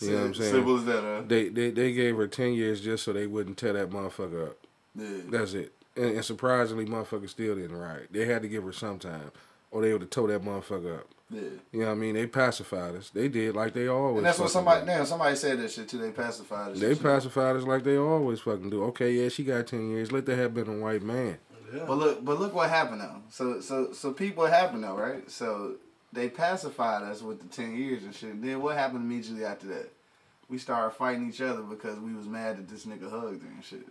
You 0.00 0.10
know 0.10 0.16
what 0.16 0.26
I'm 0.26 0.34
saying? 0.34 0.52
Simple 0.52 0.76
as 0.78 0.84
that, 0.86 1.02
huh? 1.02 1.22
They, 1.26 1.48
they 1.48 1.70
they 1.70 1.92
gave 1.92 2.16
her 2.16 2.26
ten 2.26 2.54
years 2.54 2.80
just 2.80 3.04
so 3.04 3.12
they 3.12 3.26
wouldn't 3.26 3.58
tear 3.58 3.74
that 3.74 3.90
motherfucker 3.90 4.48
up. 4.48 4.56
Yeah. 4.94 5.08
That's 5.28 5.54
it. 5.54 5.72
And, 5.96 6.16
and 6.16 6.24
surprisingly, 6.24 6.86
motherfucker 6.86 7.28
still 7.28 7.56
didn't 7.56 7.76
riot. 7.76 8.08
They 8.10 8.24
had 8.24 8.42
to 8.42 8.48
give 8.48 8.64
her 8.64 8.72
some 8.72 8.98
time, 8.98 9.30
or 9.70 9.82
they 9.82 9.92
would 9.92 10.02
have 10.02 10.10
tore 10.10 10.28
that 10.28 10.42
motherfucker 10.42 10.98
up. 11.00 11.06
Yeah. 11.30 11.42
You 11.72 11.80
know 11.80 11.86
what 11.86 11.92
I 11.92 11.94
mean? 11.94 12.14
They 12.14 12.26
pacified 12.26 12.96
us. 12.96 13.10
They 13.10 13.28
did 13.28 13.54
like 13.54 13.72
they 13.72 13.86
always. 13.86 14.18
And 14.18 14.26
that's 14.26 14.38
what 14.38 14.50
somebody 14.50 14.80
do. 14.80 14.86
damn 14.86 15.06
somebody 15.06 15.36
said 15.36 15.60
that 15.60 15.70
shit 15.70 15.88
too. 15.88 15.98
They 15.98 16.10
pacified 16.10 16.72
us. 16.72 16.80
They 16.80 16.94
pacified 16.94 17.56
us 17.56 17.62
like 17.64 17.84
they 17.84 17.96
always 17.96 18.40
fucking 18.40 18.70
do. 18.70 18.84
Okay, 18.84 19.12
yeah, 19.12 19.28
she 19.28 19.44
got 19.44 19.66
ten 19.66 19.90
years. 19.90 20.10
Let 20.10 20.26
that 20.26 20.36
have 20.36 20.54
been 20.54 20.68
a 20.68 20.78
white 20.78 21.02
man. 21.02 21.38
Yeah. 21.72 21.84
But 21.86 21.98
look, 21.98 22.24
but 22.24 22.40
look 22.40 22.52
what 22.52 22.68
happened 22.68 23.00
though. 23.00 23.22
So, 23.28 23.60
so, 23.60 23.92
so 23.92 24.12
people 24.12 24.42
what 24.42 24.52
happened 24.52 24.82
though, 24.82 24.96
right? 24.96 25.30
So 25.30 25.76
they 26.12 26.28
pacified 26.28 27.02
us 27.02 27.22
with 27.22 27.40
the 27.40 27.48
ten 27.48 27.76
years 27.76 28.02
and 28.04 28.14
shit. 28.14 28.40
Then 28.42 28.60
what 28.60 28.76
happened 28.76 29.00
immediately 29.04 29.44
after 29.44 29.66
that? 29.68 29.90
We 30.48 30.58
started 30.58 30.96
fighting 30.96 31.28
each 31.28 31.40
other 31.40 31.62
because 31.62 31.98
we 32.00 32.12
was 32.12 32.26
mad 32.26 32.58
that 32.58 32.68
this 32.68 32.84
nigga 32.84 33.08
hugged 33.10 33.42
her 33.42 33.48
and 33.48 33.64
shit. 33.64 33.86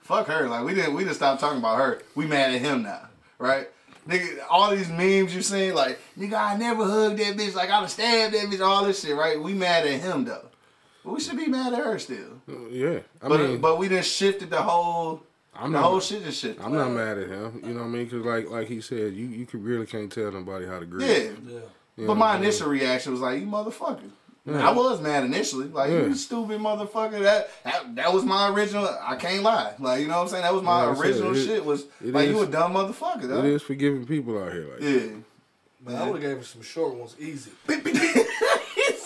Fuck 0.00 0.28
her. 0.28 0.48
Like 0.48 0.64
we 0.64 0.74
didn't, 0.74 0.94
we 0.94 1.04
just 1.04 1.16
stopped 1.16 1.40
talking 1.40 1.58
about 1.58 1.78
her. 1.78 2.02
We 2.14 2.26
mad 2.26 2.54
at 2.54 2.60
him 2.60 2.82
now, 2.82 3.08
right? 3.38 3.68
nigga, 4.08 4.40
all 4.50 4.70
these 4.76 4.90
memes 4.90 5.34
you 5.34 5.42
seen, 5.42 5.74
like, 5.74 5.98
nigga, 6.18 6.34
I 6.34 6.56
never 6.58 6.84
hugged 6.84 7.18
that 7.18 7.36
bitch, 7.36 7.54
like, 7.54 7.70
I'd 7.70 7.88
stabbed 7.88 8.34
that 8.34 8.46
bitch, 8.50 8.60
all 8.60 8.84
this 8.84 9.02
shit, 9.02 9.16
right? 9.16 9.40
We 9.42 9.54
mad 9.54 9.86
at 9.86 10.00
him, 10.00 10.24
though. 10.26 10.44
But 11.04 11.14
we 11.14 11.20
should 11.20 11.38
be 11.38 11.46
mad 11.46 11.72
at 11.72 11.78
her 11.84 11.98
still. 11.98 12.40
Yeah, 12.70 12.98
I 13.22 13.28
But, 13.28 13.40
mean, 13.40 13.60
but 13.62 13.78
we 13.78 13.88
done 13.88 14.02
shifted 14.02 14.50
the 14.50 14.60
whole, 14.62 15.22
I'm 15.56 15.72
the 15.72 15.78
not- 15.80 15.84
whole 15.90 16.00
shit 16.00 16.24
just 16.24 16.40
shifted. 16.40 16.62
I'm 16.64 16.72
not 16.74 16.90
mad 16.90 17.18
at 17.18 17.28
him. 17.28 17.60
You 17.64 17.74
know 17.74 17.80
what 17.80 17.86
I 17.86 17.90
mean? 17.90 18.04
Because 18.04 18.24
like 18.24 18.50
like 18.50 18.68
he 18.68 18.80
said, 18.80 19.12
you 19.14 19.26
you 19.26 19.46
could 19.46 19.62
really 19.64 19.86
can't 19.86 20.10
tell 20.10 20.30
nobody 20.32 20.66
how 20.66 20.78
to 20.80 20.86
grieve. 20.86 21.08
Yeah. 21.08 21.52
Yeah. 21.54 21.60
You 21.96 22.06
But 22.08 22.16
my 22.16 22.26
I'm 22.30 22.32
saying? 22.34 22.44
initial 22.44 22.68
reaction 22.70 23.12
was 23.12 23.20
like, 23.20 23.38
"You 23.40 23.46
motherfucker." 23.46 24.10
Yeah. 24.46 24.68
I 24.68 24.72
was 24.72 25.00
mad 25.00 25.24
initially, 25.24 25.68
like 25.68 25.90
Yeah. 25.90 26.00
you 26.06 26.14
stupid 26.14 26.60
motherfucker. 26.60 27.20
That, 27.22 27.48
that 27.64 27.94
that 27.94 28.12
was 28.12 28.24
my 28.24 28.48
original. 28.50 28.86
I 29.00 29.16
can't 29.16 29.42
lie, 29.42 29.74
like 29.78 30.00
you 30.02 30.08
know 30.08 30.16
what 30.16 30.22
I'm 30.24 30.28
saying. 30.28 30.42
That 30.42 30.52
was 30.52 30.62
my 30.62 30.84
Like 30.84 30.98
I 30.98 31.00
said, 31.00 31.06
original 31.10 31.36
it- 31.36 31.44
shit. 31.46 31.64
Was 31.64 31.84
like 32.02 32.28
is- 32.28 32.34
you 32.36 32.42
a 32.42 32.46
dumb 32.46 32.74
motherfucker. 32.74 33.24
It 33.24 33.28
Though. 33.28 33.42
is 33.44 33.62
forgiving 33.62 34.04
people 34.06 34.42
out 34.42 34.52
here. 34.52 34.66
Like 34.72 34.82
Yeah. 34.82 35.06
Man, 35.86 35.96
I 36.02 36.04
would 36.10 36.20
have 36.20 36.30
gave 36.30 36.36
him 36.38 36.44
some 36.44 36.62
short 36.62 36.94
ones 36.94 37.14
easy. 37.18 37.50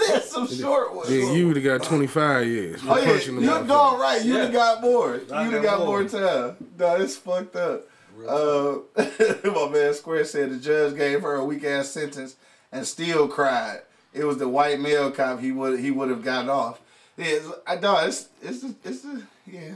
he 0.08 0.12
said 0.20 0.22
some 0.24 0.46
short 0.48 0.94
ones. 0.94 1.10
Yeah, 1.10 1.32
you 1.32 1.46
would 1.48 1.56
have 1.56 1.64
got 1.64 1.82
25 1.82 2.46
years. 2.46 2.80
Oh 2.86 2.96
yeah, 2.96 3.12
you 3.14 3.32
motherfucker. 3.32 3.68
dog 3.68 4.00
right. 4.00 4.24
You 4.24 4.32
would 4.34 4.42
have 4.44 4.52
got 4.52 4.82
more. 4.82 5.14
You 5.16 5.20
would 5.20 5.30
have 5.30 5.52
got 5.52 5.62
got 5.62 5.78
more 5.86 6.00
more. 6.00 6.08
time. 6.08 6.56
No, 6.78 6.96
it's 6.96 7.16
fucked 7.16 7.56
up. 7.56 7.82
Uh, 8.26 8.78
my 9.44 9.68
man 9.70 9.94
Square 9.94 10.24
said 10.24 10.50
the 10.50 10.56
judge 10.58 10.96
gave 10.96 11.22
her 11.22 11.36
a 11.36 11.44
weak 11.44 11.62
ass 11.64 11.88
sentence 11.90 12.36
and 12.72 12.84
still 12.86 13.28
cried. 13.28 13.82
It 14.12 14.24
was 14.24 14.38
the 14.38 14.48
white 14.48 14.80
male 14.80 15.10
cop. 15.12 15.40
He 15.40 15.52
would 15.52 15.78
he 15.78 15.90
would 15.90 16.08
have 16.10 16.24
gotten 16.24 16.50
off. 16.50 16.80
Yeah, 17.16 17.26
it's- 17.26 17.52
I 17.66 17.76
dog. 17.76 18.08
It's 18.08 18.28
it's 18.42 18.62
the, 18.62 18.74
it's 18.84 19.00
the 19.02 19.22
yeah, 19.46 19.74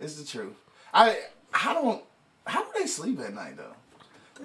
it's 0.00 0.16
the 0.16 0.24
truth. 0.26 0.54
I 0.94 1.18
I 1.52 1.74
don't. 1.74 2.02
How 2.46 2.62
do 2.62 2.68
they 2.78 2.86
sleep 2.86 3.20
at 3.20 3.34
night 3.34 3.56
though? 3.56 3.74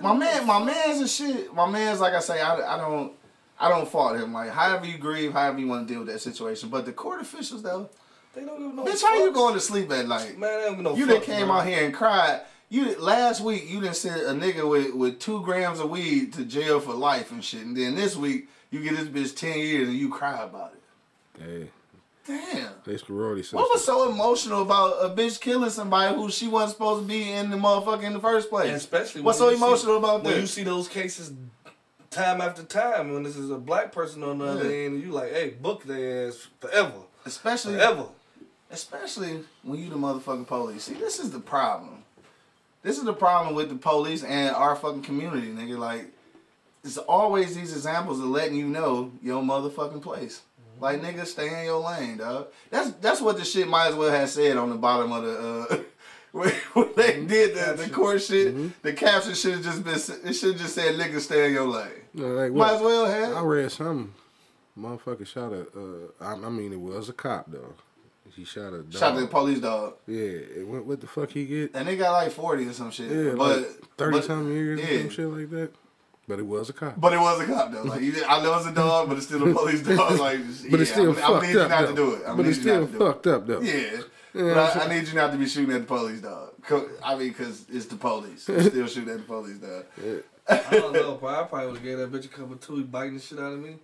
My 0.02 0.14
man, 0.14 0.46
my 0.46 0.62
man's 0.62 1.00
and 1.00 1.10
shit. 1.10 1.54
My 1.54 1.70
man's 1.70 2.02
like 2.02 2.14
I 2.14 2.20
say. 2.20 2.42
I, 2.42 2.76
I 2.76 2.78
don't. 2.78 3.14
I 3.60 3.70
don't 3.70 3.88
fault 3.90 4.18
him. 4.18 4.34
Like 4.34 4.50
however 4.50 4.86
you 4.86 4.98
grieve, 4.98 5.34
however 5.34 5.60
you 5.60 5.68
want 5.68 5.88
to 5.88 5.94
deal 5.94 6.02
with 6.04 6.12
that 6.14 6.20
situation. 6.20 6.70
But 6.70 6.86
the 6.86 6.92
court 6.94 7.22
officials 7.22 7.64
though, 7.64 7.90
They 8.34 8.42
don't 8.44 8.60
give 8.60 8.74
no 8.76 8.84
bitch, 8.84 9.02
how 9.02 9.16
you 9.24 9.32
going 9.32 9.54
to 9.54 9.62
sleep 9.62 9.90
at 9.92 10.08
night? 10.08 10.38
Man, 10.38 10.60
they 10.60 10.66
don't 10.66 10.76
give 10.76 10.84
no 10.84 10.96
You 10.96 11.06
done 11.08 11.22
came 11.22 11.48
bro. 11.48 11.58
out 11.58 11.68
here 11.68 11.84
and 11.86 11.94
cried. 11.94 12.42
You 12.70 13.00
last 13.00 13.42
week 13.42 13.70
you 13.70 13.80
didn't 13.80 13.96
send 13.96 14.22
a 14.22 14.34
nigga 14.34 14.68
with, 14.70 14.94
with 14.94 15.20
two 15.20 15.42
grams 15.44 15.80
of 15.80 15.90
weed 15.90 16.34
to 16.34 16.44
jail 16.46 16.80
for 16.80 16.94
life 16.94 17.32
and 17.32 17.44
shit, 17.44 17.62
and 17.62 17.78
then 17.78 17.96
this 17.96 18.16
week 18.16 18.50
you 18.72 18.82
get 18.84 18.96
this 18.98 19.08
bitch 19.08 19.38
ten 19.38 19.58
years 19.60 19.88
and 19.88 19.96
you 19.98 20.10
cry 20.10 20.42
about 20.44 20.74
it. 20.74 21.42
Hey, 21.42 21.70
Damn. 22.28 22.72
they 22.86 22.98
sorority 22.98 23.44
sisters. 23.44 23.58
What 23.58 23.70
was 23.72 23.86
so 23.86 24.10
emotional 24.10 24.64
about 24.64 24.94
a 25.06 25.10
bitch 25.16 25.40
killing 25.40 25.70
somebody 25.70 26.16
who 26.16 26.32
she 26.32 26.48
wasn't 26.48 26.72
supposed 26.72 27.04
to 27.04 27.08
be 27.08 27.32
in 27.32 27.52
the 27.52 27.58
motherfucker 27.58 28.04
in 28.04 28.14
the 28.14 28.20
first 28.20 28.50
place? 28.50 28.68
And 28.68 28.76
especially 28.76 29.22
what's 29.22 29.40
when 29.40 29.50
so 29.50 29.52
you 29.52 29.58
see- 29.58 29.64
emotional 29.64 29.98
about 29.98 30.24
when 30.24 30.34
that? 30.34 30.42
you 30.42 30.48
see 30.48 30.64
those 30.64 30.88
cases 30.88 31.32
time 32.16 32.42
after 32.42 32.64
time 32.64 33.14
when 33.14 33.24
this 33.24 33.36
is 33.36 33.50
a 33.52 33.58
black 33.58 33.92
person 33.92 34.24
on 34.24 34.40
the 34.40 34.46
other 34.46 34.72
end, 34.72 35.04
you 35.04 35.12
like, 35.12 35.32
hey, 35.32 35.50
book 35.50 35.84
their 35.84 36.28
ass 36.28 36.48
forever, 36.60 37.02
especially 37.26 37.76
forever. 37.76 38.06
especially 38.72 39.42
when 39.64 39.80
you 39.80 39.90
the 39.90 39.96
motherfucking 39.96 40.48
police. 40.48 40.84
See, 40.84 40.94
this 40.94 41.20
is 41.20 41.32
the 41.32 41.40
problem. 41.40 42.04
This 42.84 42.98
is 42.98 43.04
the 43.04 43.14
problem 43.14 43.56
with 43.56 43.70
the 43.70 43.76
police 43.76 44.24
and 44.24 44.56
our 44.56 44.76
fucking 44.76 45.02
community, 45.02 45.48
nigga. 45.48 45.78
Like, 45.78 46.08
it's 46.84 46.98
always 46.98 47.56
these 47.56 47.74
examples 47.74 48.20
of 48.20 48.28
letting 48.28 48.56
you 48.56 48.68
know 48.68 49.12
your 49.22 49.42
motherfucking 49.42 50.02
place. 50.02 50.42
Like, 50.80 51.02
nigga, 51.02 51.26
stay 51.26 51.48
in 51.48 51.66
your 51.66 51.80
lane, 51.80 52.18
dog. 52.18 52.48
That's 52.70 52.92
that's 52.94 53.22
what 53.22 53.38
the 53.38 53.46
shit 53.46 53.68
might 53.68 53.88
as 53.88 53.96
well 53.96 54.12
have 54.12 54.30
said 54.30 54.58
on 54.58 54.70
the 54.70 54.76
bottom 54.76 55.12
of 55.12 55.24
the. 55.24 55.68
Uh, 55.70 55.78
when 56.36 56.50
when 56.74 56.90
they 56.96 57.24
did 57.26 57.56
the, 57.56 57.84
the 57.84 57.90
court 57.90 58.22
shit, 58.22 58.82
the 58.84 58.94
caption 58.94 59.34
should 59.34 59.54
have 59.54 59.64
just 59.64 59.84
been. 59.84 60.30
It 60.30 60.34
should 60.34 60.52
have 60.54 60.62
just 60.62 60.76
said, 60.76 60.96
"Nigga, 60.96 61.20
stay 61.20 61.48
in 61.48 61.54
your 61.54 61.68
lane." 61.68 61.90
No, 62.14 62.28
like, 62.28 62.52
Might 62.52 62.58
what- 62.58 62.74
as 62.76 62.82
well 62.82 63.06
have. 63.06 63.38
I 63.38 63.42
read 63.42 63.72
something. 63.72 64.14
Motherfucker 64.78 65.26
shot 65.26 65.54
a. 65.54 65.62
Uh, 65.62 66.08
I, 66.20 66.34
I 66.34 66.50
mean, 66.50 66.74
it 66.74 66.80
was 66.80 67.08
a 67.10 67.14
cop 67.14 67.46
though. 67.48 67.74
He 68.36 68.44
shot 68.44 68.74
a 68.74 68.84
dog. 68.84 68.94
Shot 68.94 69.16
the 69.16 69.28
police 69.28 69.60
dog, 69.62 69.94
Yeah, 70.08 70.18
it 70.20 70.68
went, 70.68 70.86
what 70.86 71.00
the 71.00 71.08
fuck 71.08 71.30
he 71.30 71.46
get? 71.46 71.72
and 71.74 71.88
they 71.88 71.96
got 71.96 72.12
like 72.12 72.32
forty 72.34 72.68
or 72.68 72.74
some 72.74 72.92
shit. 72.92 73.10
Yeah, 73.10 73.34
but 73.38 73.58
like 73.60 73.68
thirty 73.98 74.18
but- 74.18 74.26
something 74.26 74.54
years 74.54 74.80
or 74.80 74.84
yeah. 74.84 75.00
some 75.04 75.10
shit 75.10 75.28
like 75.28 75.50
that. 75.52 75.72
But 76.28 76.40
it 76.40 76.46
was 76.46 76.70
a 76.70 76.74
cop. 76.74 77.00
But 77.00 77.14
it 77.14 77.20
was 77.20 77.40
a 77.40 77.46
cop 77.46 77.72
though. 77.72 77.84
Like 77.84 78.02
I 78.02 78.44
know 78.44 78.58
it's 78.58 78.66
a 78.68 78.74
dog, 78.74 79.08
but 79.08 79.18
it's 79.18 79.28
still 79.28 79.48
a 79.50 79.54
police 79.54 79.82
dog. 79.84 80.20
Like, 80.20 80.40
But 80.72 80.82
it's 80.82 80.92
still 80.92 81.12
I'm, 81.12 81.16
fucked 81.16 81.46
I 81.46 81.60
up 81.62 81.70
not 81.70 81.82
though. 81.82 81.88
to 81.88 81.96
do 81.96 82.14
it. 82.16 82.22
I 82.28 82.36
but 82.36 82.46
it's 82.48 82.60
still 82.60 82.82
not 82.82 82.88
to 82.88 82.92
do 82.92 82.98
fucked 83.06 83.28
up 83.28 83.48
though. 83.48 83.62
Yeah. 83.62 84.02
Yeah, 84.36 84.54
but 84.54 84.76
I'm 84.76 84.82
I, 84.82 84.86
I 84.94 84.98
need 85.00 85.08
you 85.08 85.14
not 85.16 85.32
to 85.32 85.38
be 85.38 85.48
shooting 85.48 85.74
at 85.74 85.82
the 85.82 85.88
police 85.88 86.20
dog. 86.22 86.52
Co- 86.64 86.90
I 87.04 87.16
mean, 87.16 87.30
because 87.30 87.66
it's 87.72 87.86
the 87.86 87.96
police. 87.96 88.48
You 88.50 88.60
still 88.70 88.88
shooting 88.88 89.10
at 89.14 89.18
the 89.20 89.24
police 89.24 89.58
dog. 89.58 89.86
I 90.48 90.62
don't 90.72 90.94
know, 90.94 91.16
bro. 91.16 91.30
I 91.30 91.44
probably 91.44 91.68
would 91.68 91.76
have 91.78 91.84
gave 91.84 91.98
that 91.98 92.12
bitch 92.12 92.26
a 92.26 92.28
cup 92.28 92.52
of 92.52 92.60
two, 92.60 92.84
biting 92.84 93.16
the 93.16 93.20
shit 93.22 93.40
out 93.40 93.54
of 93.54 93.60
me. 93.60 93.78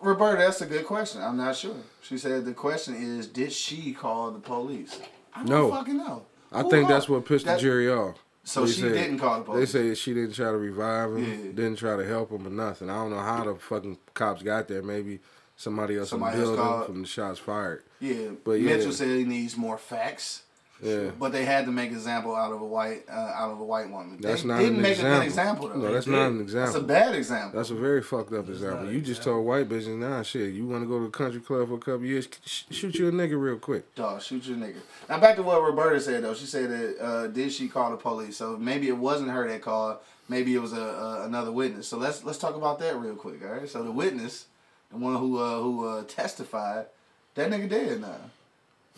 Roberta, 0.00 0.38
that's 0.38 0.60
a 0.60 0.66
good 0.66 0.84
question. 0.86 1.22
I'm 1.22 1.36
not 1.36 1.56
sure. 1.56 1.76
She 2.02 2.18
said 2.18 2.44
the 2.44 2.54
question 2.54 2.94
is, 2.94 3.26
did 3.28 3.52
she 3.52 3.92
call 3.92 4.30
the 4.32 4.40
police? 4.40 4.98
I 5.34 5.38
don't 5.44 5.48
No. 5.48 5.70
fucking 5.70 5.96
know. 5.96 6.24
I 6.50 6.62
Who 6.62 6.70
think 6.70 6.82
called- 6.86 6.90
that's 6.94 7.08
what 7.08 7.24
pissed 7.24 7.44
that- 7.46 7.56
the 7.56 7.62
jury 7.62 7.90
off. 7.90 8.16
So 8.44 8.64
They 8.66 8.72
she 8.72 8.80
said- 8.80 8.92
didn't 8.94 9.18
call 9.20 9.38
the 9.38 9.44
police. 9.44 9.72
They 9.72 9.80
police. 9.82 9.98
say 9.98 10.02
she 10.02 10.14
didn't 10.14 10.34
try 10.34 10.50
to 10.50 10.56
revive 10.56 11.10
him, 11.16 11.18
Yeah. 11.24 11.52
didn't 11.52 11.76
try 11.76 11.96
to 11.96 12.04
help 12.04 12.30
him 12.32 12.46
or 12.46 12.50
nothing. 12.50 12.90
I 12.90 12.94
don't 12.94 13.10
know 13.10 13.20
how 13.20 13.44
the 13.44 13.54
fucking 13.54 13.98
cops 14.14 14.42
got 14.42 14.66
there. 14.66 14.82
Maybe 14.82 15.20
somebody 15.62 15.96
else 15.98 16.10
Somebody 16.10 16.34
in 16.36 16.40
the 16.40 16.46
building 16.48 16.64
called. 16.64 16.86
from 16.86 17.02
the 17.02 17.08
shots 17.08 17.38
fired. 17.38 17.82
yeah, 18.00 18.30
But 18.44 18.52
yeah. 18.60 18.76
Mitchell 18.76 18.92
said 18.92 19.08
he 19.08 19.24
needs 19.24 19.56
more 19.56 19.78
facts. 19.78 20.42
Yeah. 20.82 21.10
But 21.16 21.30
they 21.30 21.44
had 21.44 21.66
to 21.66 21.70
make 21.70 21.90
an 21.90 21.96
example 21.96 22.34
out 22.34 22.50
of 22.50 22.60
a 22.60 22.66
white 22.66 23.04
uh, 23.08 23.12
out 23.12 23.52
of 23.52 23.60
a 23.60 23.64
white 23.64 23.88
woman. 23.88 24.18
That's 24.20 24.42
they 24.42 24.48
not 24.48 24.58
didn't 24.58 24.76
an 24.78 24.82
make 24.82 24.92
example. 24.94 25.12
a 25.14 25.20
good 25.20 25.26
example 25.26 25.68
though. 25.68 25.76
No, 25.76 25.92
that's 25.94 26.06
not 26.08 26.26
an 26.32 26.40
example. 26.40 26.72
That's 26.72 26.84
a 26.84 26.86
bad 26.88 27.14
example. 27.14 27.56
That's 27.56 27.70
a 27.70 27.76
very 27.76 28.02
fucked 28.02 28.32
up 28.32 28.48
example. 28.48 28.90
You 28.90 28.98
an 28.98 29.04
just 29.04 29.20
example. 29.20 29.34
told 29.34 29.46
white 29.46 29.68
bitches, 29.68 29.96
nah, 29.96 30.22
shit, 30.24 30.52
you 30.52 30.66
want 30.66 30.82
to 30.82 30.88
go 30.88 30.98
to 30.98 31.04
the 31.04 31.10
country 31.12 31.40
club 31.40 31.68
for 31.68 31.74
a 31.76 31.78
couple 31.78 32.04
years, 32.04 32.26
sh- 32.44 32.64
shoot 32.72 32.96
you 32.96 33.06
a 33.06 33.12
nigga 33.12 33.40
real 33.40 33.58
quick. 33.58 33.94
Dog, 33.94 34.22
shoot 34.22 34.44
you 34.44 34.54
a 34.54 34.58
nigga. 34.58 34.80
Now 35.08 35.20
back 35.20 35.36
to 35.36 35.44
what 35.44 35.62
Roberta 35.62 36.00
said 36.00 36.24
though. 36.24 36.34
She 36.34 36.46
said 36.46 36.68
that 36.70 36.98
uh, 37.00 37.26
did 37.28 37.52
she 37.52 37.68
call 37.68 37.92
the 37.92 37.96
police? 37.96 38.36
So 38.36 38.56
maybe 38.56 38.88
it 38.88 38.96
wasn't 38.98 39.30
her 39.30 39.46
that 39.48 39.62
called. 39.62 39.98
Maybe 40.28 40.52
it 40.56 40.60
was 40.60 40.72
a, 40.72 40.80
a 40.80 41.24
another 41.26 41.52
witness. 41.52 41.86
So 41.86 41.96
let's 41.96 42.24
let's 42.24 42.38
talk 42.38 42.56
about 42.56 42.80
that 42.80 42.96
real 42.98 43.14
quick. 43.14 43.44
All 43.46 43.52
right. 43.52 43.68
So 43.68 43.84
the 43.84 43.92
witness, 43.92 44.46
the 44.92 44.98
one 44.98 45.16
who 45.16 45.38
uh, 45.38 45.58
who 45.60 45.88
uh, 45.88 46.04
testified, 46.04 46.86
that 47.34 47.50
nigga 47.50 47.68
dead 47.68 48.00
now. 48.00 48.16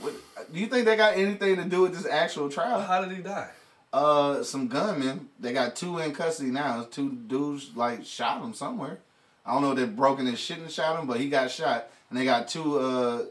What, 0.01 0.15
do 0.53 0.59
you 0.59 0.67
think 0.67 0.85
they 0.85 0.97
got 0.97 1.17
anything 1.17 1.57
to 1.57 1.65
do 1.65 1.83
with 1.83 1.95
this 1.95 2.07
actual 2.07 2.51
trial? 2.51 2.81
How 2.81 3.05
did 3.05 3.17
he 3.17 3.23
die? 3.23 3.51
Uh, 3.93 4.43
some 4.43 4.67
gunmen. 4.67 5.29
They 5.39 5.53
got 5.53 5.77
two 5.77 5.99
in 5.99 6.13
custody 6.13 6.51
now. 6.51 6.87
Two 6.91 7.13
dudes 7.13 7.71
like 7.77 8.05
shot 8.05 8.43
him 8.43 8.53
somewhere. 8.53 8.99
I 9.47 9.53
don't 9.53 9.63
know 9.63 9.71
if 9.71 9.79
they 9.79 9.85
broken 9.85 10.27
his 10.27 10.41
shit 10.41 10.59
and 10.59 10.71
shot 10.71 10.99
him, 10.99 11.07
but 11.07 11.21
he 11.21 11.29
got 11.29 11.51
shot, 11.51 11.87
and 12.11 12.19
they 12.19 12.25
got 12.25 12.49
two 12.49 12.79
uh 12.79 13.25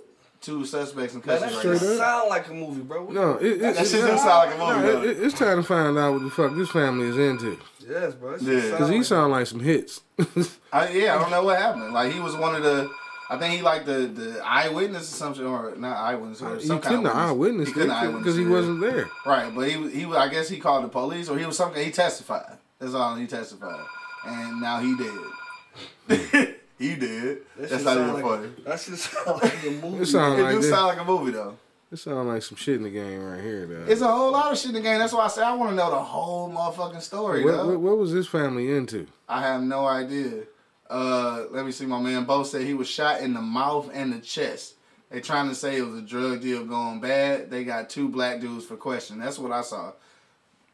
two 0.44 0.66
suspects 0.66 1.14
in 1.16 1.22
Man, 1.26 1.40
that 1.40 1.50
custody. 1.50 1.62
shit 1.62 1.72
right 1.72 1.78
Straight 1.80 1.92
now. 1.92 1.98
sound 1.98 2.30
like 2.30 2.48
a 2.50 2.54
movie, 2.54 2.82
bro. 2.82 3.10
No, 3.10 3.32
it, 3.38 3.46
it, 3.54 3.60
That 3.62 3.78
it- 3.82 3.88
shit 3.88 4.02
do 4.06 4.18
sound 4.18 4.26
like 4.26 4.56
a 4.56 4.58
movie. 4.60 4.88
no, 4.94 5.02
it, 5.04 5.10
it- 5.10 5.24
it's 5.24 5.40
time 5.40 5.58
to 5.58 5.64
find 5.64 5.98
out 5.98 6.14
what 6.14 6.22
the 6.24 6.30
fuck 6.30 6.56
this 6.56 6.70
family 6.70 7.08
is 7.08 7.18
into. 7.18 7.58
Yes, 7.88 8.14
bro. 8.14 8.38
That 8.38 8.42
Yeah. 8.42 8.72
Because 8.72 8.90
he 8.90 8.98
like- 8.98 9.06
sound 9.06 9.32
like 9.32 9.48
some 9.48 9.60
hits. 9.62 10.02
I, 10.72 10.90
yeah, 10.90 11.16
I 11.16 11.20
don't 11.20 11.32
know 11.32 11.44
what 11.44 11.58
happened. 11.60 11.94
Like 11.94 12.12
he 12.14 12.20
was 12.20 12.36
one 12.36 12.56
of 12.56 12.64
the. 12.64 12.90
I 13.30 13.38
think 13.40 13.56
he 13.56 13.62
like 13.62 13.86
the 13.86 14.08
the 14.14 14.42
eyewitness 14.46 15.04
or 15.12 15.16
something, 15.16 15.46
or 15.46 15.74
not 15.78 15.98
eyewitness, 15.98 16.42
or 16.42 16.58
he 16.58 16.68
kind 16.68 16.82
couldn't 16.84 17.06
of 17.08 17.14
have 17.14 17.30
eyewitness 17.32 17.68
He 17.70 17.74
couldn't 17.74 17.92
eyewitness 17.92 18.24
because 18.24 18.38
he 18.38 18.46
wasn't 18.46 18.82
there. 18.82 19.10
Right, 19.26 19.54
but 19.56 19.70
he 19.70 19.78
was- 19.78 19.94
he 19.94 20.06
I 20.06 20.28
guess 20.28 20.50
he 20.50 20.60
called 20.60 20.84
the 20.84 20.90
police 20.90 21.30
or 21.30 21.38
he 21.40 21.46
was 21.46 21.58
something. 21.58 21.84
He 21.84 21.90
testified. 21.92 22.58
That's 22.80 22.94
all 22.94 23.16
he 23.16 23.26
testified, 23.28 23.80
and 24.26 24.62
now 24.62 24.80
he 24.80 24.96
dead. 24.98 26.56
he 26.90 26.96
did. 26.96 27.40
That 27.58 27.70
That's 27.70 27.84
not 27.84 27.98
even 27.98 28.14
like, 28.14 28.24
funny. 28.24 28.50
That 28.66 28.80
shit 28.80 28.96
sound 28.98 29.42
like 29.42 29.64
a 29.66 29.70
movie. 29.72 30.04
It 30.04 30.06
sound 30.08 30.40
It 30.40 30.50
do 30.52 30.60
this. 30.60 30.70
sound 30.70 30.88
like 30.88 31.00
a 31.00 31.04
movie 31.06 31.32
though. 31.32 31.58
It 31.92 31.98
sound 31.98 32.28
like 32.28 32.42
some 32.42 32.58
shit 32.58 32.76
in 32.78 32.84
the 32.84 32.90
game 32.90 33.24
right 33.24 33.40
here, 33.40 33.68
though. 33.68 33.86
It's 33.92 34.02
a 34.02 34.08
whole 34.08 34.32
lot 34.32 34.52
of 34.52 34.58
shit 34.58 34.70
in 34.70 34.74
the 34.74 34.82
game. 34.82 34.98
That's 34.98 35.14
why 35.14 35.26
I 35.26 35.28
say 35.28 35.44
I 35.44 35.54
want 35.54 35.70
to 35.72 35.76
know 35.76 35.92
the 35.92 36.00
whole 36.00 36.50
motherfucking 36.50 37.02
story. 37.02 37.46
what, 37.46 37.52
dog. 37.52 37.68
what, 37.68 37.80
what 37.80 37.98
was 38.00 38.12
this 38.12 38.26
family 38.26 38.72
into? 38.76 39.06
I 39.30 39.42
have 39.44 39.62
no 39.62 39.86
idea. 39.86 40.44
Uh, 40.90 41.46
let 41.52 41.66
me 41.66 41.72
see. 41.72 41.86
My 41.86 42.02
man 42.02 42.24
Bo 42.26 42.44
said 42.44 42.64
he 42.64 42.74
was 42.74 42.90
shot 42.90 43.22
in 43.22 43.34
the 43.36 43.42
mouth 43.42 43.92
and 43.94 44.12
the 44.12 44.20
chest. 44.20 44.74
They 45.12 45.22
trying 45.22 45.50
to 45.50 45.54
say 45.56 45.78
it 45.78 45.84
was 45.84 46.00
a 46.00 46.02
drug 46.02 46.42
deal 46.42 46.66
going 46.66 47.00
bad. 47.00 47.52
They 47.52 47.64
got 47.64 47.92
two 47.92 48.10
black 48.10 48.40
dudes 48.42 48.66
for 48.66 48.76
question. 48.76 49.20
That's 49.20 49.38
what 49.38 49.52
I 49.52 49.62
saw. 49.62 49.92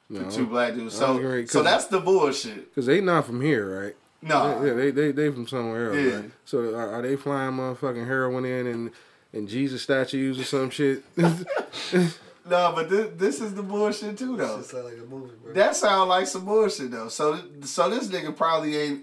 No, 0.09 0.29
Two 0.29 0.47
black 0.47 0.73
dudes. 0.73 0.95
I 0.95 0.99
So, 1.05 1.17
agree, 1.17 1.45
so 1.45 1.59
'cause- 1.59 1.65
that's 1.69 1.85
the 1.87 1.99
bullshit. 1.99 2.69
because 2.73 2.85
they 2.85 3.01
not 3.01 3.25
from 3.25 3.41
here, 3.41 3.81
right? 3.83 3.95
No. 4.21 4.63
Yeah, 4.65 4.73
they 4.73 4.91
they 4.91 5.11
they 5.11 5.31
from 5.31 5.47
somewhere 5.47 5.87
else. 5.93 5.97
Yeah. 5.97 6.15
Right? 6.19 6.31
So 6.45 6.75
are, 6.75 6.91
are 6.95 7.01
they 7.01 7.15
flying 7.15 7.53
motherfucking 7.53 8.05
heroin 8.05 8.45
in 8.45 8.67
and 8.67 8.91
and 9.33 9.47
Jesus 9.47 9.81
statues 9.83 10.39
or 10.39 10.43
some 10.43 10.69
shit? 10.69 11.03
No, 12.49 12.71
but 12.73 12.89
this, 12.89 13.09
this 13.15 13.41
is 13.41 13.53
the 13.53 13.61
bullshit 13.61 14.17
too, 14.17 14.35
That 14.35 14.47
though. 14.47 14.57
shit 14.57 14.65
sound 14.65 14.85
like 14.85 14.93
a 14.97 15.05
movie, 15.05 15.33
bro. 15.43 15.53
That 15.53 15.75
sound 15.75 16.09
like 16.09 16.25
some 16.25 16.45
bullshit 16.45 16.89
though. 16.89 17.07
So, 17.09 17.39
so 17.61 17.89
this 17.91 18.07
nigga 18.07 18.35
probably 18.35 18.75
ain't. 18.75 19.01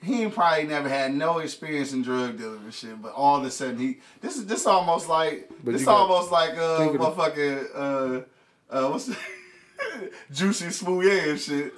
He 0.00 0.22
ain't 0.22 0.34
probably 0.34 0.64
never 0.64 0.88
had 0.88 1.12
no 1.12 1.38
experience 1.38 1.92
in 1.92 2.02
drug 2.02 2.38
dealing 2.38 2.60
and 2.62 2.72
shit, 2.74 3.00
but 3.02 3.12
all 3.14 3.38
of 3.40 3.44
a 3.44 3.50
sudden 3.50 3.78
he 3.78 3.98
this 4.20 4.36
is 4.36 4.46
this 4.46 4.64
almost 4.66 5.08
like 5.08 5.50
But 5.64 5.72
this 5.72 5.86
almost 5.88 6.30
like 6.30 6.56
uh 6.56 6.78
think 6.78 6.92
the- 6.92 6.98
motherfucking 6.98 7.66
uh 7.74 8.20
uh 8.70 8.88
what's 8.90 9.06
the, 9.06 9.16
Jussie 10.32 10.70
Smollett 10.70 11.28
and 11.30 11.40
shit. 11.40 11.72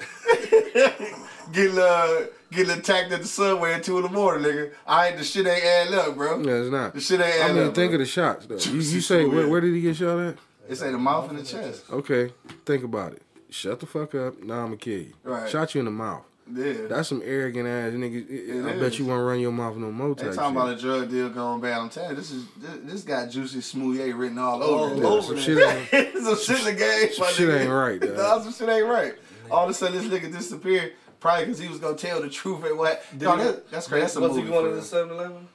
Getting 1.53 1.79
uh 1.79 2.27
getting 2.51 2.79
attacked 2.79 3.13
at 3.13 3.21
the 3.23 3.27
subway 3.27 3.73
at 3.75 3.85
two 3.85 3.97
in 3.99 4.03
the 4.05 4.09
morning, 4.09 4.45
nigga. 4.45 4.73
I 4.87 5.09
ain't 5.09 5.19
the 5.19 5.25
shit 5.25 5.47
ain't 5.47 5.65
adding 5.65 5.95
up, 5.95 6.17
bro. 6.17 6.41
Yeah, 6.43 6.55
it's 6.55 6.71
not. 6.71 6.95
The 6.95 7.01
shit 7.01 7.21
ain't 7.21 7.35
add 7.35 7.35
up. 7.35 7.41
I 7.41 7.45
adding 7.45 7.57
mean, 7.57 7.69
up. 7.69 7.75
think 7.75 7.91
bro. 7.91 7.95
of 7.95 8.01
the 8.01 8.07
shots 8.07 8.47
though. 8.47 8.57
You, 8.73 8.77
you 8.81 9.01
say 9.01 9.25
where, 9.25 9.49
where 9.49 9.61
did 9.61 9.75
he 9.75 9.81
get 9.81 9.97
shot 9.97 10.19
at? 10.19 10.37
It 10.69 10.77
say 10.77 10.91
the 10.91 10.99
mouth 10.99 11.31
and 11.31 11.39
the 11.39 11.45
chest. 11.45 11.85
Okay, 11.91 12.33
think 12.65 12.83
about 12.85 13.13
it. 13.13 13.23
Shut 13.51 13.79
the 13.81 13.87
fuck 13.87 14.15
up. 14.17 14.43
Now 14.43 14.61
I'm 14.61 14.67
gonna 14.67 14.77
kill 14.77 14.99
you. 15.01 15.13
Right. 15.23 15.49
Shot 15.49 15.75
you 15.75 15.79
in 15.81 15.85
the 15.85 15.91
mouth. 15.93 16.25
Yeah. 16.53 16.75
That's 16.89 17.09
some 17.09 17.23
arrogant 17.25 17.67
ass 17.67 17.93
nigga. 17.93 18.29
It 18.31 18.65
I 18.65 18.71
is. 18.71 18.81
bet 18.81 18.99
you 19.01 19.05
won't 19.07 19.27
run 19.27 19.41
your 19.41 19.51
mouth 19.53 19.77
no 19.77 19.91
more. 19.91 20.15
They 20.15 20.25
Type 20.27 20.35
talking 20.35 20.55
shit. 20.55 20.63
about 20.63 20.79
a 20.79 20.81
drug 20.81 21.11
deal 21.11 21.29
going 21.31 21.61
bad. 21.61 21.79
I'm 21.79 21.89
telling 21.89 22.11
you, 22.11 22.17
this 22.17 22.31
is 22.31 22.45
this, 22.59 22.79
this 22.85 23.03
got 23.03 23.29
Jussie 23.31 23.63
Smollett 23.63 24.15
written 24.15 24.39
all 24.39 24.63
All 24.63 24.85
over 24.85 24.95
it. 24.95 25.05
over 25.05 25.23
some 25.23 25.35
that. 25.37 25.43
shit 25.91 25.95
ain't, 26.15 26.15
some 26.25 26.39
shit 26.39 26.59
in 26.61 26.65
the 26.67 26.73
game. 26.75 27.13
some 27.13 27.27
shit 27.33 27.49
nigga. 27.49 27.61
ain't 27.63 27.71
right. 27.71 28.01
Dog. 28.17 28.17
No, 28.17 28.43
some 28.43 28.53
shit 28.53 28.69
ain't 28.69 28.87
right. 28.87 29.15
All 29.51 29.65
of 29.65 29.71
a 29.71 29.75
sudden, 29.75 30.09
this 30.09 30.21
nigga 30.23 30.33
disappeared. 30.33 30.93
Probably 31.27 31.47
because 31.47 31.59
he 31.59 31.67
was 31.67 31.79
gonna 31.79 31.97
tell 31.97 32.23
the 32.23 32.31
truth 32.31 32.65
and 32.65 32.79
what. 32.79 33.03
No, 33.19 33.37
that, 33.37 33.69
that's 33.69 33.89
crazy. 33.89 34.03
That's 34.03 34.15
a 34.15 34.21
Was 34.21 34.31
movie. 34.31 34.43
he 34.43 34.49
going 34.49 34.65
to 34.65 34.71
the 34.71 34.77
real. 34.77 34.85
7 34.85 35.11
Eleven? 35.11 35.49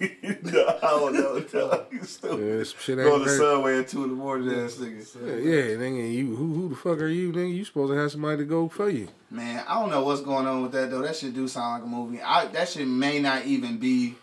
no, 0.00 0.78
I 0.80 0.80
don't 0.80 1.12
know. 1.12 1.44
No, 1.52 1.86
you 1.90 2.04
stupid. 2.04 2.58
Yeah, 2.58 2.62
some 2.62 2.78
shit 2.78 2.98
Go 2.98 3.18
to 3.18 3.24
the 3.24 3.30
subway 3.36 3.80
at 3.80 3.88
two 3.88 4.04
in 4.04 4.10
the 4.10 4.14
morning, 4.14 4.48
ass 4.50 4.74
nigga. 4.74 5.16
Yeah, 5.26 5.34
yeah, 5.34 5.76
nigga, 5.76 6.14
you 6.14 6.36
who 6.36 6.54
who 6.54 6.68
the 6.68 6.76
fuck 6.76 7.00
are 7.00 7.08
you, 7.08 7.32
nigga? 7.32 7.52
You 7.52 7.64
supposed 7.64 7.92
to 7.92 7.98
have 7.98 8.12
somebody 8.12 8.36
to 8.36 8.44
go 8.44 8.68
for 8.68 8.88
you. 8.88 9.08
Man, 9.28 9.64
I 9.66 9.80
don't 9.80 9.90
know 9.90 10.04
what's 10.04 10.20
going 10.20 10.46
on 10.46 10.62
with 10.62 10.70
that 10.70 10.88
though. 10.88 11.02
That 11.02 11.16
shit 11.16 11.34
do 11.34 11.48
sound 11.48 11.82
like 11.82 11.82
a 11.82 11.92
movie. 11.92 12.22
I 12.22 12.46
that 12.46 12.68
shit 12.68 12.86
may 12.86 13.18
not 13.18 13.44
even 13.44 13.78
be, 13.78 14.14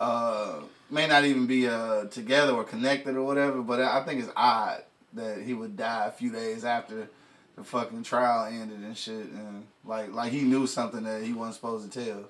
uh, 0.00 0.54
may 0.90 1.06
not 1.06 1.24
even 1.24 1.46
be 1.46 1.68
uh 1.68 2.06
together 2.06 2.54
or 2.54 2.64
connected 2.64 3.14
or 3.14 3.22
whatever. 3.22 3.62
But 3.62 3.80
I 3.80 4.00
I 4.00 4.02
think 4.02 4.24
it's 4.24 4.32
odd 4.34 4.82
that 5.12 5.40
he 5.40 5.54
would 5.54 5.76
die 5.76 6.06
a 6.06 6.10
few 6.10 6.32
days 6.32 6.64
after 6.64 7.08
the 7.56 7.64
fucking 7.64 8.02
trial 8.02 8.46
ended 8.46 8.78
and 8.78 8.96
shit, 8.96 9.26
and 9.26 9.66
like 9.84 10.12
like 10.12 10.32
he 10.32 10.42
knew 10.42 10.66
something 10.66 11.04
that 11.04 11.22
he 11.22 11.32
wasn't 11.32 11.56
supposed 11.56 11.92
to 11.92 12.04
tell. 12.04 12.24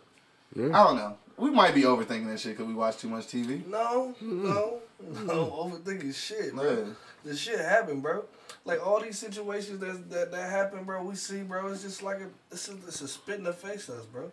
Yeah. 0.54 0.78
I 0.78 0.84
don't 0.84 0.96
know. 0.96 1.16
We 1.36 1.50
might 1.50 1.74
be 1.74 1.82
overthinking 1.82 2.26
this 2.26 2.42
shit 2.42 2.52
because 2.52 2.66
we 2.66 2.74
watch 2.74 2.98
too 2.98 3.08
much 3.08 3.26
TV. 3.26 3.66
No, 3.66 4.14
mm-hmm. 4.22 4.44
no, 4.44 4.78
mm-hmm. 5.02 5.26
no. 5.26 5.46
Overthinking 5.46 6.14
shit, 6.14 6.54
bro. 6.54 6.72
Yeah. 6.72 6.92
The 7.24 7.36
shit 7.36 7.58
happened, 7.58 8.02
bro. 8.02 8.24
Like 8.64 8.84
all 8.84 9.00
these 9.00 9.18
situations 9.18 9.80
that 9.80 10.10
that 10.10 10.32
that 10.32 10.50
happen, 10.50 10.84
bro. 10.84 11.02
We 11.04 11.14
see, 11.14 11.42
bro. 11.42 11.68
It's 11.68 11.82
just 11.82 12.02
like 12.02 12.18
a 12.18 12.28
it's 12.50 12.68
a, 12.68 12.72
it's 12.86 13.00
a 13.00 13.08
spit 13.08 13.38
in 13.38 13.44
the 13.44 13.52
face 13.52 13.86
to 13.86 13.94
us, 13.94 14.06
bro. 14.06 14.30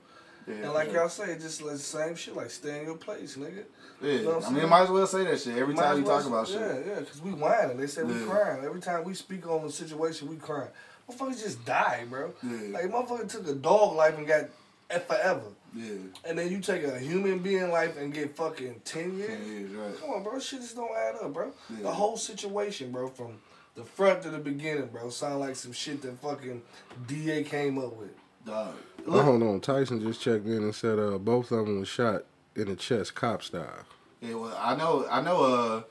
Yeah, 0.50 0.56
And 0.56 0.74
like 0.74 0.88
yeah. 0.88 1.02
y'all 1.02 1.10
say, 1.10 1.32
it's 1.32 1.44
just 1.44 1.62
like 1.62 1.74
the 1.74 1.80
same 1.80 2.16
shit. 2.16 2.36
Like 2.36 2.50
stay 2.50 2.80
in 2.80 2.86
your 2.88 2.98
place, 2.98 3.38
nigga. 3.38 3.64
yeah. 4.02 4.12
you 4.12 4.24
know 4.24 4.36
what 4.36 4.44
I 4.44 4.48
I'm 4.48 4.54
mean, 4.54 4.62
saying? 4.62 4.70
might 4.70 4.82
as 4.82 4.90
well 4.90 5.08
say 5.08 5.24
that 5.26 5.40
shit 5.40 5.58
every 5.58 5.74
Might 5.76 5.82
time 5.84 5.98
you 6.00 6.04
well 6.04 6.18
talk 6.18 6.28
about 6.28 6.48
say- 6.48 6.54
shit. 6.56 6.62
Yeah, 6.88 6.94
yeah, 6.94 7.00
because 7.02 7.22
we 7.22 7.32
whining. 7.34 7.78
They 7.78 7.88
say 7.88 8.04
we 8.04 8.14
crying. 8.26 8.66
Every 8.66 8.82
time 8.82 9.04
we 9.04 9.14
speak 9.14 9.48
on 9.48 9.64
the 9.66 9.72
situation, 9.72 10.28
we 10.28 10.36
crying. 10.38 10.70
Motherfuckers 11.10 11.42
just 11.42 11.64
die, 11.66 12.06
bro. 12.10 12.34
Yeah. 12.44 12.58
Like 12.72 12.86
motherfucker 12.86 13.30
took 13.30 13.48
a 13.48 13.54
dog 13.54 13.96
life 13.96 14.18
and 14.18 14.28
got 14.28 14.46
F 14.90 15.08
forever. 15.08 15.42
Yeah, 15.76 15.94
And 16.26 16.38
then 16.40 16.50
you 16.52 16.62
take 16.62 16.84
a 16.84 16.98
human 16.98 17.40
being 17.40 17.70
life 17.70 17.96
and 17.96 18.12
get 18.12 18.36
fucking 18.36 18.82
10 18.86 19.18
years? 19.20 19.30
ten 19.30 19.46
years, 19.48 19.72
right? 19.74 20.00
Come 20.02 20.10
on, 20.10 20.24
bro. 20.24 20.40
Shit 20.40 20.62
just 20.62 20.76
don't 20.76 20.90
add 20.98 21.16
up, 21.24 21.32
bro. 21.32 21.52
Yeah. 21.70 21.84
The 21.84 21.92
whole 21.92 22.18
situation, 22.18 22.92
bro, 22.92 23.08
from 23.08 23.34
the 23.76 23.84
front 23.84 24.24
to 24.24 24.32
the 24.32 24.40
beginning, 24.40 24.88
bro, 24.88 25.12
sound 25.12 25.42
like 25.42 25.56
some 25.56 25.74
shit 25.74 26.02
that 26.02 26.20
fucking 26.20 26.64
DA 27.06 27.44
came 27.44 27.78
up 27.78 27.96
with. 27.98 28.10
Dog. 28.48 28.74
Oh, 29.12 29.22
hold 29.22 29.44
on. 29.44 29.60
Tyson 29.62 30.02
just 30.02 30.22
checked 30.22 30.46
in 30.46 30.64
and 30.64 30.76
said 30.76 31.00
uh, 31.00 31.18
both 31.18 31.52
of 31.52 31.66
them 31.66 31.80
was 31.80 31.88
shot 31.88 32.24
in 32.56 32.68
the 32.68 32.76
chest, 32.76 33.16
cop 33.16 33.44
style. 33.44 33.86
Yeah, 34.22 34.36
well, 34.36 34.58
I 34.60 34.76
know, 34.76 35.06
I 35.10 35.22
know. 35.22 35.44
Uh, 35.44 35.82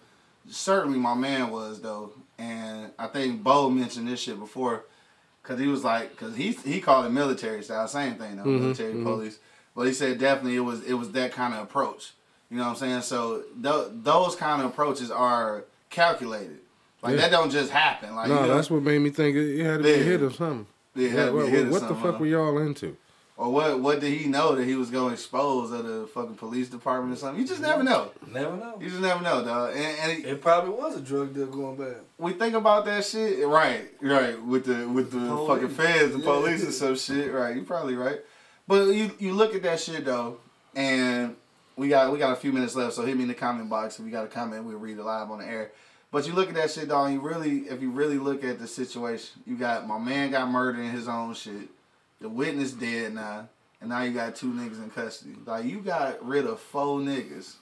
certainly 0.51 0.99
my 0.99 1.15
man 1.15 1.51
was 1.51 1.81
though, 1.81 2.13
and 2.39 2.91
I 2.99 3.07
think 3.07 3.43
Bo 3.43 3.71
mentioned 3.71 4.09
this 4.09 4.21
shit 4.21 4.39
before, 4.39 4.85
cause 5.43 5.59
he 5.59 5.67
was 5.67 5.85
like, 5.85 6.17
cause 6.17 6.37
he 6.37 6.53
he 6.53 6.81
called 6.81 7.07
it 7.07 7.11
military 7.11 7.63
style, 7.63 7.89
same 7.89 8.15
thing 8.17 8.37
though, 8.37 8.45
military 8.45 8.93
police. 9.03 9.39
But 9.75 9.87
he 9.87 9.93
said 9.93 10.19
definitely 10.19 10.57
it 10.57 10.61
was 10.61 10.83
it 10.85 10.95
was 10.95 11.13
that 11.13 11.33
kind 11.33 11.55
of 11.55 11.61
approach. 11.63 12.13
You 12.51 12.57
know 12.57 12.65
what 12.65 12.71
I'm 12.71 12.77
saying? 12.77 13.03
So 13.03 13.43
th- 13.63 13.89
those 14.03 14.35
kind 14.35 14.63
of 14.63 14.69
approaches 14.71 15.11
are 15.11 15.65
calculated. 15.91 16.59
Like 17.03 17.15
Yeah. 17.15 17.21
that 17.23 17.31
don't 17.31 17.51
just 17.51 17.71
happen. 17.71 18.15
Like 18.17 18.29
No, 18.29 18.43
you 18.43 18.47
know, 18.49 18.55
that's 18.57 18.71
what 18.71 18.83
made 18.83 18.99
me 19.01 19.11
think 19.11 19.37
it, 19.37 19.61
it 19.61 19.65
had 19.65 19.79
to 19.79 19.83
be 19.85 19.93
a 19.93 19.97
Yeah. 19.99 20.03
hit 20.03 20.23
or 20.23 20.31
something. 20.33 20.67
Yeah, 20.95 21.07
it 21.09 21.11
had 21.13 21.27
to 21.27 21.33
be 21.33 21.57
a 21.57 21.63
what 21.65 21.71
what 21.83 21.89
the 21.89 21.95
fuck 21.95 22.21
were 22.21 22.27
y'all 22.27 22.59
into? 22.59 22.97
Or 23.39 23.51
what 23.51 23.81
what 23.81 24.01
did 24.01 24.13
he 24.19 24.27
know 24.29 24.55
that 24.57 24.65
he 24.67 24.75
was 24.75 24.91
going 24.91 25.09
to 25.09 25.13
expose 25.15 25.73
at 25.73 25.85
the 25.85 26.07
fucking 26.13 26.35
police 26.35 26.69
department 26.69 27.15
or 27.15 27.17
something? 27.17 27.41
You 27.41 27.47
just 27.49 27.63
never 27.63 27.83
know. 27.83 28.11
Never 28.31 28.57
know. 28.57 28.77
You 28.81 28.89
just 28.91 29.01
never 29.01 29.23
know, 29.23 29.43
dog. 29.45 29.71
And, 29.77 29.81
and 30.01 30.13
it- 30.13 30.25
It 30.27 30.41
probably 30.43 30.71
was 30.71 30.97
a 30.97 31.01
drug 31.01 31.33
deal 31.35 31.47
going 31.47 31.77
bad. 31.77 31.99
we 32.19 32.33
think 32.33 32.55
about 32.55 32.85
that 32.87 33.05
shit, 33.05 33.47
right? 33.47 33.89
Right 34.03 34.43
with 34.43 34.65
the 34.67 34.87
with 34.89 35.13
the 35.13 35.21
Police. 35.21 35.49
fucking 35.49 35.69
feds, 35.77 36.13
the 36.13 36.19
Yeah. 36.19 36.25
police, 36.25 36.63
and 36.65 36.75
some 36.75 36.97
shit. 36.97 37.33
Right, 37.33 37.55
you 37.57 37.63
probably 37.63 37.95
right. 37.95 38.21
But 38.67 38.89
you 38.89 39.13
you 39.19 39.33
look 39.33 39.55
at 39.55 39.63
that 39.63 39.81
shit 39.81 40.05
though, 40.05 40.39
and 40.75 41.37
we 41.77 41.89
got 41.89 42.13
we 42.13 42.19
got 42.19 42.33
a 42.33 42.37
few 42.37 42.53
minutes 42.53 42.75
left, 42.75 42.95
so 42.95 43.05
hit 43.07 43.17
me 43.17 43.23
in 43.23 43.29
the 43.29 43.35
comment 43.35 43.71
box 43.71 43.99
if 43.99 44.05
you 44.05 44.11
got 44.11 44.25
a 44.25 44.29
comment. 44.29 44.65
We'll 44.65 44.79
read 44.79 44.99
it 44.99 45.03
live 45.05 45.31
on 45.31 45.39
the 45.39 45.47
air. 45.47 45.71
But 46.11 46.27
you 46.27 46.33
look 46.33 46.49
at 46.49 46.55
that 46.57 46.71
shit, 46.71 46.89
dog. 46.89 47.07
And 47.11 47.15
you 47.15 47.21
really, 47.21 47.59
if 47.69 47.81
you 47.83 47.91
really 47.91 48.19
look 48.19 48.43
at 48.43 48.59
the 48.59 48.67
situation, 48.67 49.43
you 49.47 49.57
got 49.57 49.87
my 49.87 49.99
man 49.99 50.31
got 50.33 50.51
murdered 50.51 50.81
in 50.81 50.91
his 50.91 51.07
own 51.07 51.35
shit. 51.35 51.69
The 52.21 52.29
witness 52.29 52.73
dead 52.73 53.15
now, 53.15 53.49
and 53.81 53.91
now 53.91 54.03
you 54.03 54.13
got 54.13 54.35
two 54.35 54.53
niggas 54.53 54.83
in 54.83 54.91
custody. 54.91 55.35
Like 55.47 55.65
you 55.65 55.81
got 55.81 56.25
rid 56.27 56.47
of 56.47 56.59
four 56.61 56.99
niggas. 56.99 57.55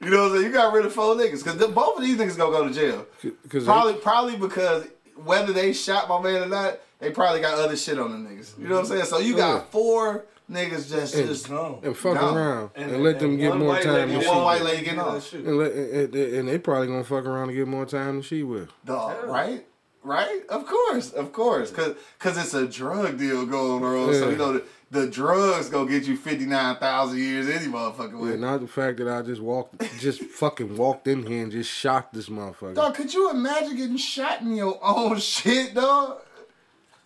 You 0.00 0.10
know 0.10 0.24
what 0.24 0.32
I'm 0.32 0.32
saying? 0.38 0.46
You 0.46 0.52
got 0.52 0.74
rid 0.74 0.84
of 0.84 0.92
four 0.92 1.14
niggas 1.14 1.42
because 1.42 1.56
both 1.72 1.96
of 1.96 2.02
these 2.04 2.18
niggas 2.18 2.36
gonna 2.36 2.52
go 2.52 2.68
to 2.68 2.74
jail. 2.74 3.06
Because 3.42 3.64
Probably, 3.64 3.94
probably 3.94 4.36
because 4.36 4.86
whether 5.24 5.54
they 5.54 5.72
shot 5.72 6.06
my 6.08 6.20
man 6.20 6.42
or 6.42 6.46
not, 6.46 6.78
they 6.98 7.10
probably 7.10 7.40
got 7.40 7.58
other 7.58 7.76
shit 7.76 7.98
on 7.98 8.22
the 8.24 8.28
niggas. 8.30 8.58
You 8.58 8.68
know 8.68 8.74
what 8.74 8.80
I'm 8.82 8.86
saying? 8.86 9.04
So 9.06 9.18
you 9.18 9.34
got 9.36 9.54
Yeah. 9.54 9.60
four 9.70 10.26
niggas 10.52 10.90
just 10.90 11.14
And- 11.14 11.26
just 11.28 11.48
Gone. 11.48 11.80
and 11.82 11.96
fuck 11.96 12.18
Gone. 12.18 12.36
around 12.36 12.70
and, 12.74 13.02
let 13.02 13.18
them 13.18 13.38
get 13.38 13.56
more 13.56 13.74
time 13.80 13.94
than 13.94 14.10
and 14.10 14.22
she 14.22 14.28
one 14.28 14.42
white 14.44 14.60
will. 14.60 14.66
lady 14.68 14.84
getting 14.84 15.00
off. 15.00 15.32
And, 15.32 15.58
let, 15.58 15.72
and, 15.72 16.14
and 16.14 16.48
they 16.48 16.58
probably 16.58 16.88
gonna 16.88 17.02
fuck 17.02 17.24
around 17.24 17.48
and 17.48 17.56
get 17.56 17.66
more 17.66 17.86
time 17.86 18.16
than 18.16 18.22
she 18.22 18.42
will. 18.42 18.68
Dog, 18.84 19.24
right? 19.26 19.66
Right? 20.06 20.42
Of 20.48 20.66
course, 20.66 21.12
of 21.14 21.32
course, 21.32 21.72
cause, 21.72 21.96
cause 22.20 22.38
it's 22.38 22.54
a 22.54 22.68
drug 22.68 23.18
deal 23.18 23.44
going 23.44 23.82
on. 23.82 24.14
So 24.14 24.30
you 24.30 24.36
know 24.36 24.52
the, 24.52 24.64
the 24.92 25.08
drugs 25.08 25.68
gonna 25.68 25.90
get 25.90 26.04
you 26.04 26.16
fifty 26.16 26.46
nine 26.46 26.76
thousand 26.76 27.18
years 27.18 27.48
any 27.48 27.66
motherfucking 27.66 28.30
Yeah, 28.30 28.36
not 28.36 28.60
the 28.60 28.68
fact 28.68 28.98
that 28.98 29.08
I 29.08 29.22
just 29.22 29.40
walked, 29.40 29.82
just 29.98 30.22
fucking 30.22 30.76
walked 30.76 31.08
in 31.08 31.26
here 31.26 31.42
and 31.42 31.50
just 31.50 31.68
shot 31.72 32.12
this 32.12 32.28
motherfucker. 32.28 32.76
Dog, 32.76 32.94
could 32.94 33.12
you 33.12 33.30
imagine 33.30 33.76
getting 33.76 33.96
shot 33.96 34.42
in 34.42 34.54
your 34.54 34.78
own 34.80 35.18
shit, 35.18 35.74
dog? 35.74 36.18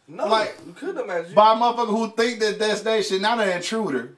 No, 0.07 0.27
Like- 0.27 0.55
you 0.67 0.75
couldn't 0.75 0.99
imagine. 1.03 1.33
By 1.33 1.55
a 1.55 1.57
motherfucker 1.57 1.87
who 1.89 2.11
think 2.11 2.39
that 2.41 2.59
that's 2.59 2.83
their 2.83 3.03
shit, 3.03 3.23
not 3.23 3.41
an 3.41 3.49
intruder, 3.49 4.15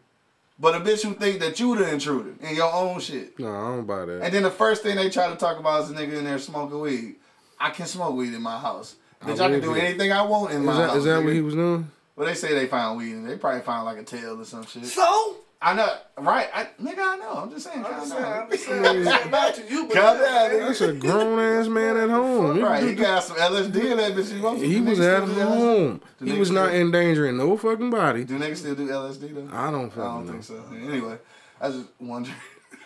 but 0.58 0.74
a 0.74 0.80
bitch 0.80 1.04
who 1.04 1.14
think 1.14 1.38
that 1.38 1.60
you 1.60 1.76
the 1.76 1.88
intruder 1.88 2.34
in 2.40 2.56
your 2.56 2.72
own 2.74 2.98
shit. 2.98 3.38
No, 3.38 3.46
I 3.48 3.76
don't 3.76 3.86
buy 3.86 4.06
that. 4.06 4.22
And 4.22 4.34
then 4.34 4.42
the 4.42 4.50
first 4.50 4.82
thing 4.82 4.96
they 4.96 5.08
try 5.08 5.28
to 5.30 5.36
talk 5.36 5.60
about 5.60 5.84
is 5.84 5.90
a 5.90 5.94
nigga 5.94 6.14
in 6.18 6.24
there 6.24 6.40
smoking 6.40 6.80
weed. 6.80 7.14
I 7.62 7.70
can 7.70 7.86
smoke 7.86 8.14
weed 8.16 8.34
in 8.34 8.42
my 8.42 8.58
house. 8.58 8.96
Bitch, 9.22 9.40
I, 9.40 9.50
can 9.50 9.60
do 9.60 9.68
you. 9.68 9.74
anything 9.76 10.10
I 10.12 10.22
want 10.22 10.52
in 10.52 10.60
Is 10.62 10.66
my 10.66 10.76
that, 10.78 10.88
house. 10.88 10.96
is 10.96 11.04
that 11.04 11.20
nigga. 11.20 11.24
what 11.24 11.32
he 11.34 11.40
was 11.42 11.54
doing? 11.54 11.90
Well, 12.16 12.26
they 12.26 12.34
say 12.34 12.54
they 12.54 12.66
found 12.66 12.98
weed 12.98 13.12
and 13.12 13.28
they 13.28 13.36
probably 13.36 13.60
found 13.62 13.84
like 13.86 13.98
a 13.98 14.02
tail 14.02 14.40
or 14.40 14.44
some 14.44 14.66
shit. 14.66 14.84
so? 14.86 15.36
I 15.64 15.74
know, 15.74 15.96
right? 16.18 16.48
I, 16.52 16.64
nigga, 16.82 16.98
I 16.98 17.16
know. 17.18 17.34
I'm 17.34 17.48
just 17.48 17.64
saying, 17.70 17.84
I'm 17.86 17.92
just 17.92 18.08
saying, 18.10 18.20
down. 18.24 18.42
I'm 18.42 18.50
just 18.50 18.64
saying, 18.66 18.84
I'm 18.84 19.04
saying 19.04 19.30
not 19.30 19.54
to 19.54 19.70
you, 19.72 19.86
but 19.86 19.94
Calm 19.96 20.18
down, 20.18 20.50
nigga. 20.50 20.66
That's 20.66 20.80
a 20.80 20.92
grown 20.92 21.38
ass 21.38 21.68
man 21.68 21.96
at 21.98 22.10
home. 22.10 22.58
Right, 22.60 22.82
he 22.82 22.96
got 22.96 23.22
some 23.22 23.36
LSD 23.36 23.92
in 23.92 23.96
that 23.96 24.12
bitch. 24.12 24.34
He, 24.34 24.40
wants- 24.40 24.60
he 24.62 24.80
was 24.80 24.98
at 24.98 25.22
still 25.22 25.36
LSD? 25.36 25.48
home. 25.48 26.00
He 26.24 26.32
was 26.36 26.50
not 26.50 26.70
still- 26.70 26.80
endangering 26.80 27.36
no 27.36 27.56
fucking 27.56 27.90
body. 27.90 28.24
Do 28.24 28.40
niggas 28.40 28.56
still 28.56 28.74
do 28.74 28.88
LSD 28.88 29.34
though? 29.36 29.56
I 29.56 29.70
don't 29.70 29.92
I 29.96 30.00
don't 30.02 30.26
know. 30.26 30.32
think 30.32 30.42
so. 30.42 30.60
Anyway, 30.74 31.16
I 31.60 31.68
just 31.70 31.86
wondering. 32.00 32.34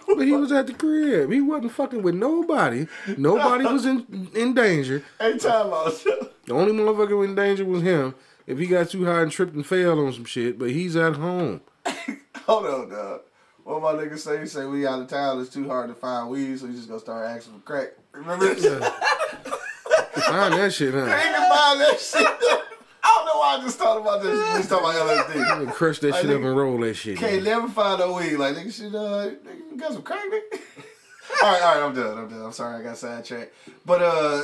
But 0.07 0.27
he 0.27 0.33
was 0.33 0.53
at 0.53 0.67
the 0.67 0.73
crib. 0.73 1.31
He 1.31 1.41
wasn't 1.41 1.73
fucking 1.73 2.03
with 2.03 2.15
nobody. 2.15 2.87
Nobody 3.17 3.65
was 3.65 3.85
in 3.87 4.31
in 4.35 4.55
danger. 4.55 5.03
Hey, 5.21 5.37
time 5.39 5.73
out. 5.73 5.93
The 6.47 6.53
only 6.55 6.73
motherfucker 6.73 7.25
in 7.25 7.35
danger 7.35 7.65
was 7.65 7.83
him. 7.83 8.15
If 8.47 8.59
he 8.59 8.67
got 8.67 8.91
too 8.91 9.05
high 9.05 9.23
and 9.23 9.33
tripped 9.33 9.55
and 9.55 9.67
fell 9.67 9.99
on 9.99 10.13
some 10.13 10.25
shit, 10.25 10.59
but 10.59 10.71
he's 10.71 10.95
at 10.95 11.17
home. 11.17 11.61
Hold 12.47 12.67
on, 12.67 12.89
dog. 12.89 13.21
What 13.65 13.83
my 13.83 13.93
nigga 13.95 14.17
say? 14.17 14.41
He 14.41 14.47
say 14.47 14.65
we 14.65 14.87
out 14.87 15.01
of 15.01 15.09
town. 15.09 15.41
It's 15.41 15.53
too 15.53 15.67
hard 15.69 15.89
to 15.89 15.95
find 15.95 16.31
weed, 16.31 16.57
so 16.61 16.67
you 16.67 16.75
just 16.75 16.87
gonna 16.89 17.01
start 17.01 17.27
asking 17.27 17.55
for 17.55 17.61
crack. 17.61 17.89
Remember 18.13 18.55
this? 18.55 18.65
Find 20.25 20.55
that 20.55 20.73
shit, 20.73 20.95
huh? 20.95 21.01
ain't 21.01 21.09
can 21.09 21.51
find 21.51 21.81
that 21.81 22.01
shit. 22.01 22.76
I 23.09 23.15
don't 23.17 23.27
know 23.27 23.41
why 23.41 23.57
I 23.57 23.61
just 23.63 23.79
thought 23.79 24.01
about 24.01 24.23
this. 24.23 24.33
We 24.33 24.69
talking 24.69 24.91
about 24.91 25.29
LSD. 25.29 25.61
And 25.63 25.71
crush 25.71 25.99
that 26.01 26.11
Like, 26.11 26.23
shit 26.23 26.31
up 26.31 26.43
and 26.43 26.57
roll 26.57 26.79
that 26.81 26.95
shit. 26.95 27.19
Can't 27.19 27.35
in. 27.35 27.45
never 27.45 27.69
find 27.69 28.01
no 28.01 28.15
weed. 28.15 28.37
Like 28.37 28.57
nigga, 28.57 28.73
shit. 28.73 28.95
Uh, 28.95 28.99
nigga, 29.31 29.71
you 29.71 29.77
got 29.79 29.93
some 29.93 30.03
crack, 30.03 30.21
nigga. 30.25 30.61
all 31.43 31.53
right, 31.53 31.63
all 31.63 31.75
right. 31.75 31.83
I'm 31.87 31.95
done. 31.95 32.19
I'm 32.19 32.29
done. 32.29 32.43
I'm 32.43 32.53
sorry. 32.53 32.81
I 32.81 32.83
got 32.83 32.97
sidetracked. 32.99 33.53
But 33.85 34.03
uh, 34.03 34.43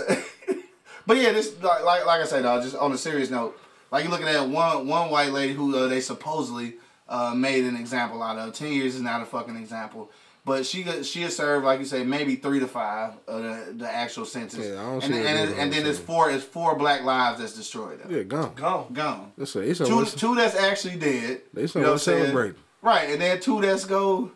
but 1.07 1.17
yeah, 1.17 1.33
this 1.33 1.61
like 1.63 1.85
like 1.85 2.07
like 2.07 2.21
I 2.21 2.25
said, 2.25 2.43
dog. 2.43 2.63
Just 2.63 2.77
on 2.77 2.93
a 2.93 2.99
serious 2.99 3.31
note, 3.31 3.59
like 3.91 4.05
you're 4.05 4.13
looking 4.13 4.29
at 4.29 4.49
one 4.49 4.87
one 4.87 5.11
white 5.11 5.33
lady 5.33 5.55
who 5.55 5.77
uh, 5.77 5.89
they 5.89 6.01
supposedly 6.01 6.75
uh, 7.09 7.35
made 7.35 7.65
an 7.65 7.77
example 7.77 8.23
out 8.23 8.39
of. 8.39 8.55
Ten 8.55 8.73
years 8.73 8.95
is 8.95 9.03
not 9.03 9.23
a 9.23 9.27
fucking 9.27 9.57
example. 9.57 10.11
But 10.45 10.67
she 10.67 10.83
got- 10.83 11.05
she 11.05 11.23
had 11.23 11.33
served 11.33 11.65
like 11.65 11.79
you 11.79 11.85
say 11.87 12.03
maybe 12.03 12.35
three 12.37 12.59
to 12.59 12.67
five 12.67 13.13
of 13.29 13.43
the, 13.43 13.75
the 13.77 13.89
actual 13.89 14.25
sentence. 14.25 14.67
Yeah, 14.67 14.73
I 14.73 14.85
don't 14.85 14.95
and 14.95 15.03
see 15.03 15.07
and, 15.13 15.23
being 15.23 15.27
and, 15.29 15.55
and 15.61 15.73
then 15.73 15.85
all 15.85 15.91
it's 15.91 15.99
four 16.01 16.31
it's 16.31 16.43
four 16.45 16.77
black 16.77 17.05
lives 17.05 17.39
that's 17.39 17.55
destroyed. 17.55 18.01
Though. 18.03 18.17
Yeah, 18.17 18.23
gone. 18.25 18.55
Gone. 18.55 18.93
Gone. 18.93 19.33
It's 19.39 19.55
a, 19.55 19.61
it's 19.61 19.81
a, 19.81 19.85
Two 19.87 20.01
it's- 20.01 20.15
two 20.17 20.35
that's 20.35 20.57
actually 20.57 20.97
dead. 20.97 21.43
They 21.55 21.63
you 21.63 21.69
know 21.77 21.81
what 21.83 21.91
I'm 21.93 21.99
saying? 21.99 22.21
celebrating. 22.25 22.57
Right, 22.83 23.11
and 23.11 23.21
then 23.21 23.39
two 23.41 23.61
that's 23.61 23.85
go, 23.85 24.33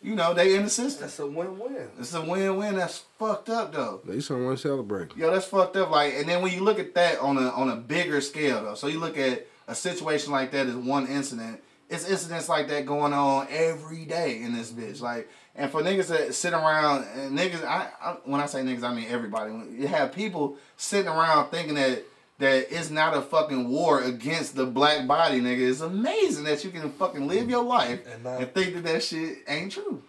you 0.00 0.14
know, 0.14 0.32
they 0.32 0.54
in 0.56 0.64
the 0.64 0.70
system. 0.70 1.02
That's 1.02 1.18
a 1.18 1.26
win-win. 1.26 1.88
It's 2.00 2.14
a 2.14 2.22
win-win. 2.22 2.76
That's 2.76 3.04
fucked 3.18 3.50
up 3.50 3.74
though. 3.74 4.00
they 4.06 4.20
someone 4.20 4.56
celebrating. 4.56 5.18
Yo, 5.18 5.30
that's 5.30 5.44
fucked 5.46 5.76
up. 5.76 5.90
Like, 5.90 6.14
and 6.14 6.26
then 6.26 6.40
when 6.40 6.54
you 6.54 6.60
look 6.60 6.78
at 6.78 6.94
that 6.94 7.18
on 7.20 7.36
a 7.36 7.50
on 7.50 7.68
a 7.68 7.76
bigger 7.76 8.22
scale 8.22 8.62
though, 8.64 8.74
so 8.74 8.86
you 8.86 8.98
look 8.98 9.18
at 9.18 9.46
a 9.68 9.74
situation 9.74 10.32
like 10.32 10.50
that 10.52 10.66
as 10.66 10.74
one 10.74 11.06
incident. 11.06 11.62
It's 11.90 12.08
incidents 12.08 12.48
like 12.48 12.68
that 12.68 12.86
going 12.86 13.12
on 13.12 13.48
every 13.50 14.06
day 14.06 14.40
in 14.40 14.54
this 14.54 14.72
bitch. 14.72 15.02
Like, 15.02 15.28
and 15.54 15.70
for 15.70 15.82
niggas 15.82 16.08
that 16.08 16.34
sit 16.34 16.52
around 16.52 17.04
and 17.14 17.38
niggas, 17.38 17.64
I, 17.64 17.88
I 18.00 18.16
when 18.24 18.40
I 18.40 18.46
say 18.46 18.62
niggas, 18.62 18.82
I 18.82 18.94
mean 18.94 19.06
everybody. 19.08 19.52
You 19.52 19.86
have 19.86 20.12
people 20.12 20.56
sitting 20.76 21.08
around 21.08 21.50
thinking 21.50 21.74
that 21.74 22.04
that 22.38 22.72
it's 22.76 22.90
not 22.90 23.16
a 23.16 23.20
fucking 23.20 23.68
war 23.68 24.02
against 24.02 24.56
the 24.56 24.66
black 24.66 25.06
body, 25.06 25.40
nigga. 25.40 25.68
It's 25.70 25.80
amazing 25.80 26.44
that 26.44 26.64
you 26.64 26.70
can 26.70 26.90
fucking 26.92 27.28
live 27.28 27.48
your 27.48 27.62
life 27.62 28.00
And 28.06 28.26
and, 28.26 28.52
think 28.54 28.74
that 28.74 28.84
that 28.84 29.02
shit 29.02 29.38
ain't 29.46 29.72
true. 29.72 30.02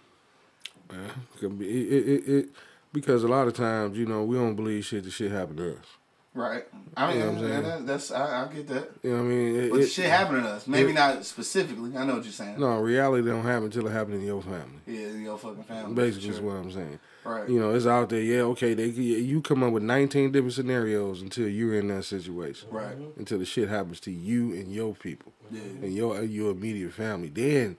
Yeah, 0.90 0.98
could 1.38 1.60
it, 1.60 1.66
it, 1.66 2.08
it, 2.08 2.28
it, 2.28 2.48
because 2.92 3.22
a 3.24 3.28
lot 3.28 3.46
of 3.46 3.54
times, 3.54 3.98
you 3.98 4.06
know, 4.06 4.24
we 4.24 4.36
don't 4.36 4.54
believe 4.54 4.84
shit. 4.84 5.04
The 5.04 5.10
shit 5.10 5.30
happened 5.30 5.58
to 5.58 5.72
us. 5.72 5.86
Right. 6.34 6.64
I 6.96 7.06
mean, 7.08 7.16
You 7.16 7.24
know 7.24 7.30
what 7.32 7.38
I'm 7.44 7.48
saying? 7.48 7.62
that, 7.62 7.86
that's 7.86 8.10
I, 8.10 8.44
I 8.44 8.52
get 8.52 8.66
that. 8.68 8.90
You 9.04 9.10
know 9.10 9.16
what 9.18 9.22
I 9.22 9.28
mean? 9.28 9.56
It, 9.56 9.70
But 9.70 9.80
it- 9.82 9.86
shit 9.88 10.06
happened 10.10 10.42
to 10.42 10.48
us. 10.50 10.66
Maybe 10.66 10.90
it- 10.90 10.94
not 10.94 11.24
specifically. 11.24 11.96
I 11.96 12.04
know 12.04 12.14
what 12.16 12.24
you're 12.24 12.32
saying. 12.32 12.58
No, 12.58 12.78
reality 12.80 13.26
don't 13.28 13.44
happen 13.44 13.64
until 13.66 13.86
it 13.86 13.92
happens 13.92 14.16
in 14.20 14.26
your 14.26 14.42
family. 14.42 14.80
Yeah, 14.86 15.06
in 15.08 15.22
your 15.22 15.38
fucking 15.38 15.62
family. 15.64 15.94
Basically, 15.94 16.28
Sure. 16.30 16.34
is 16.34 16.40
what 16.40 16.56
I'm 16.56 16.72
saying. 16.72 16.98
Right. 17.24 17.48
You 17.48 17.60
know, 17.60 17.72
it's 17.74 17.86
out 17.86 18.08
there. 18.08 18.20
Yeah, 18.20 18.42
okay. 18.52 18.74
They 18.74 18.86
you 18.88 19.40
come 19.42 19.62
up 19.62 19.72
with 19.72 19.82
19 19.84 20.32
different 20.32 20.52
scenarios 20.54 21.22
until 21.22 21.48
you're 21.48 21.74
in 21.78 21.86
that 21.88 22.04
situation. 22.04 22.68
Right. 22.70 22.98
Mm-hmm. 22.98 23.18
Until 23.20 23.38
the 23.38 23.44
shit 23.46 23.68
happens 23.68 24.00
to 24.00 24.10
you 24.10 24.52
and 24.54 24.72
your 24.72 24.94
people 24.94 25.32
Yeah. 25.52 25.60
and 25.82 25.94
your 25.94 26.22
your 26.24 26.50
immediate 26.50 26.92
family. 26.92 27.28
Then 27.28 27.76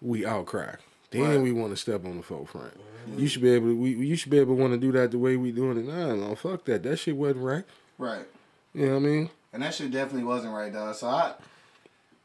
we 0.00 0.26
outcry. 0.26 0.74
Then 1.12 1.22
Right. 1.22 1.40
we 1.40 1.52
want 1.52 1.70
to 1.70 1.76
step 1.76 2.04
on 2.04 2.16
the 2.16 2.22
forefront. 2.22 2.74
You 3.16 3.28
should 3.28 3.42
be 3.42 3.50
able. 3.50 3.68
To, 3.68 3.76
we 3.76 3.94
you 3.94 4.16
should 4.16 4.30
be 4.30 4.38
able 4.38 4.56
to 4.56 4.60
want 4.60 4.72
to 4.72 4.78
do 4.78 4.92
that 4.92 5.10
the 5.10 5.18
way 5.18 5.36
we 5.36 5.52
doing 5.52 5.78
it 5.78 5.86
now. 5.86 6.14
No, 6.14 6.34
fuck 6.34 6.64
that. 6.64 6.82
That 6.82 6.96
shit 6.98 7.16
wasn't 7.16 7.44
right. 7.44 7.64
Right. 7.98 8.26
You 8.74 8.86
know 8.86 8.94
what 8.94 8.98
I 8.98 9.06
mean? 9.06 9.30
And 9.52 9.62
that 9.62 9.74
shit 9.74 9.90
definitely 9.90 10.24
wasn't 10.24 10.52
right, 10.52 10.72
dog. 10.72 10.94
So 10.94 11.08
I, 11.08 11.34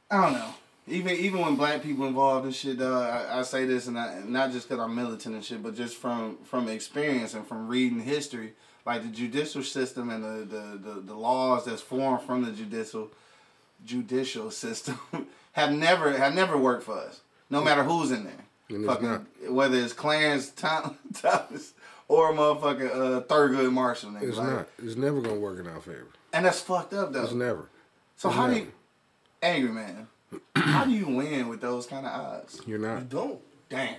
I 0.10 0.22
don't 0.22 0.34
know. 0.34 0.54
Even 0.88 1.16
even 1.16 1.40
when 1.40 1.56
black 1.56 1.82
people 1.82 2.06
involved 2.06 2.46
in 2.46 2.52
shit, 2.52 2.80
dog, 2.80 3.10
I, 3.10 3.40
I 3.40 3.42
say 3.44 3.66
this, 3.66 3.88
and 3.88 3.98
I, 3.98 4.22
not 4.26 4.52
just 4.52 4.68
because 4.68 4.84
I'm 4.84 4.96
militant 4.96 5.36
and 5.36 5.46
shit, 5.46 5.64
but 5.64 5.76
just 5.76 5.96
from 5.96 6.38
from 6.44 6.68
experience 6.68 7.34
and 7.34 7.48
from 7.48 7.68
reading 7.68 8.02
history, 8.02 8.54
like 8.86 9.04
the 9.04 9.10
judicial 9.10 9.64
system 9.64 10.10
and 10.10 10.24
the 10.24 10.46
the, 10.46 10.78
the, 10.78 11.02
the 11.02 11.16
laws 11.16 11.66
that's 11.66 11.82
formed 11.82 12.22
from 12.24 12.44
the 12.44 12.52
judicial 12.52 13.12
judicial 13.86 14.52
system 14.52 15.00
have 15.54 15.72
never 15.72 16.18
have 16.18 16.34
never 16.34 16.58
worked 16.58 16.84
for 16.84 16.98
us. 16.98 17.22
No 17.50 17.62
matter 17.62 17.84
who's 17.84 18.12
in 18.12 18.24
there, 18.24 18.41
And 18.72 18.84
it's 18.86 18.94
fucking 18.94 19.54
whether 19.54 19.78
it's 19.78 19.94
Clarence 19.94 20.50
Tom- 20.50 20.98
Thomas 21.14 21.74
or 22.08 22.34
motherfucking 22.34 22.92
uh, 22.92 23.22
Thurgood 23.22 23.72
Marshall, 23.72 24.12
nigga. 24.12 24.24
It's 24.24 24.38
like, 24.38 24.48
not. 24.48 24.68
It's 24.84 24.96
never 24.96 25.22
gonna 25.22 25.36
work 25.40 25.60
in 25.60 25.68
our 25.68 25.80
favor. 25.82 26.08
and 26.34 26.46
that's 26.46 26.62
fucked 26.62 26.94
up 26.94 27.14
though. 27.14 27.24
It's 27.24 27.34
never. 27.34 27.70
So 28.18 28.30
It's 28.30 28.38
how 28.38 28.48
do 28.48 28.56
you, 28.56 28.72
angry 29.42 29.72
man? 29.72 30.08
how 30.56 30.86
do 30.86 30.92
you 30.92 31.08
win 31.08 31.48
with 31.50 31.60
those 31.62 31.86
kind 31.88 32.06
of 32.06 32.12
odds? 32.14 32.62
You're 32.66 32.80
not. 32.80 33.00
You 33.00 33.06
don't. 33.06 33.40
Damn. 33.70 33.96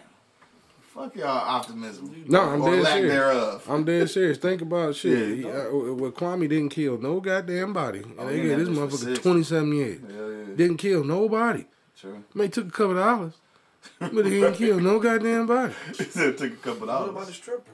Fuck 0.95 1.17
y'all 1.17 1.27
optimism. 1.29 2.25
No, 2.29 2.41
I'm 2.43 2.61
dead 2.63 2.85
serious. 2.87 3.13
thereof. 3.13 3.67
I'm 3.69 3.85
dead 3.85 4.11
serious. 4.11 4.37
Think 4.37 4.61
about 4.61 4.95
shit. 4.97 5.29
Yeah. 5.29 5.35
He, 5.37 5.45
uh, 5.47 5.71
well, 5.95 6.11
Kwame 6.13 6.49
didn't 6.49 6.69
kill 6.69 6.99
no 6.99 7.19
goddamn 7.21 7.73
body. 7.73 8.03
Oh, 8.19 8.27
they 8.27 8.43
yeah, 8.47 8.57
this 8.57 8.69
that 8.69 8.77
was 8.79 9.01
for 9.01 9.07
motherfucker 9.07 9.15
six. 9.15 9.19
27 9.21 9.73
years. 9.73 10.01
Hell 10.01 10.33
yeah. 10.33 10.45
Didn't 10.55 10.77
kill 10.77 11.03
nobody. 11.05 11.65
True. 11.99 12.23
May 12.35 12.49
took 12.49 12.69
a 12.69 12.71
couple 12.71 12.97
dollars, 12.97 13.33
but 13.99 14.25
he 14.27 14.41
didn't 14.41 14.55
kill 14.55 14.81
no 14.81 14.99
goddamn 14.99 15.47
body. 15.47 15.75
He 15.99 16.05
said 16.05 16.31
it 16.31 16.39
took 16.39 16.53
a 16.53 16.57
couple 16.57 16.91
hours. 16.91 17.01
What 17.01 17.11
about 17.11 17.21
the 17.21 17.25
dollars. 17.25 17.37
stripper? 17.37 17.71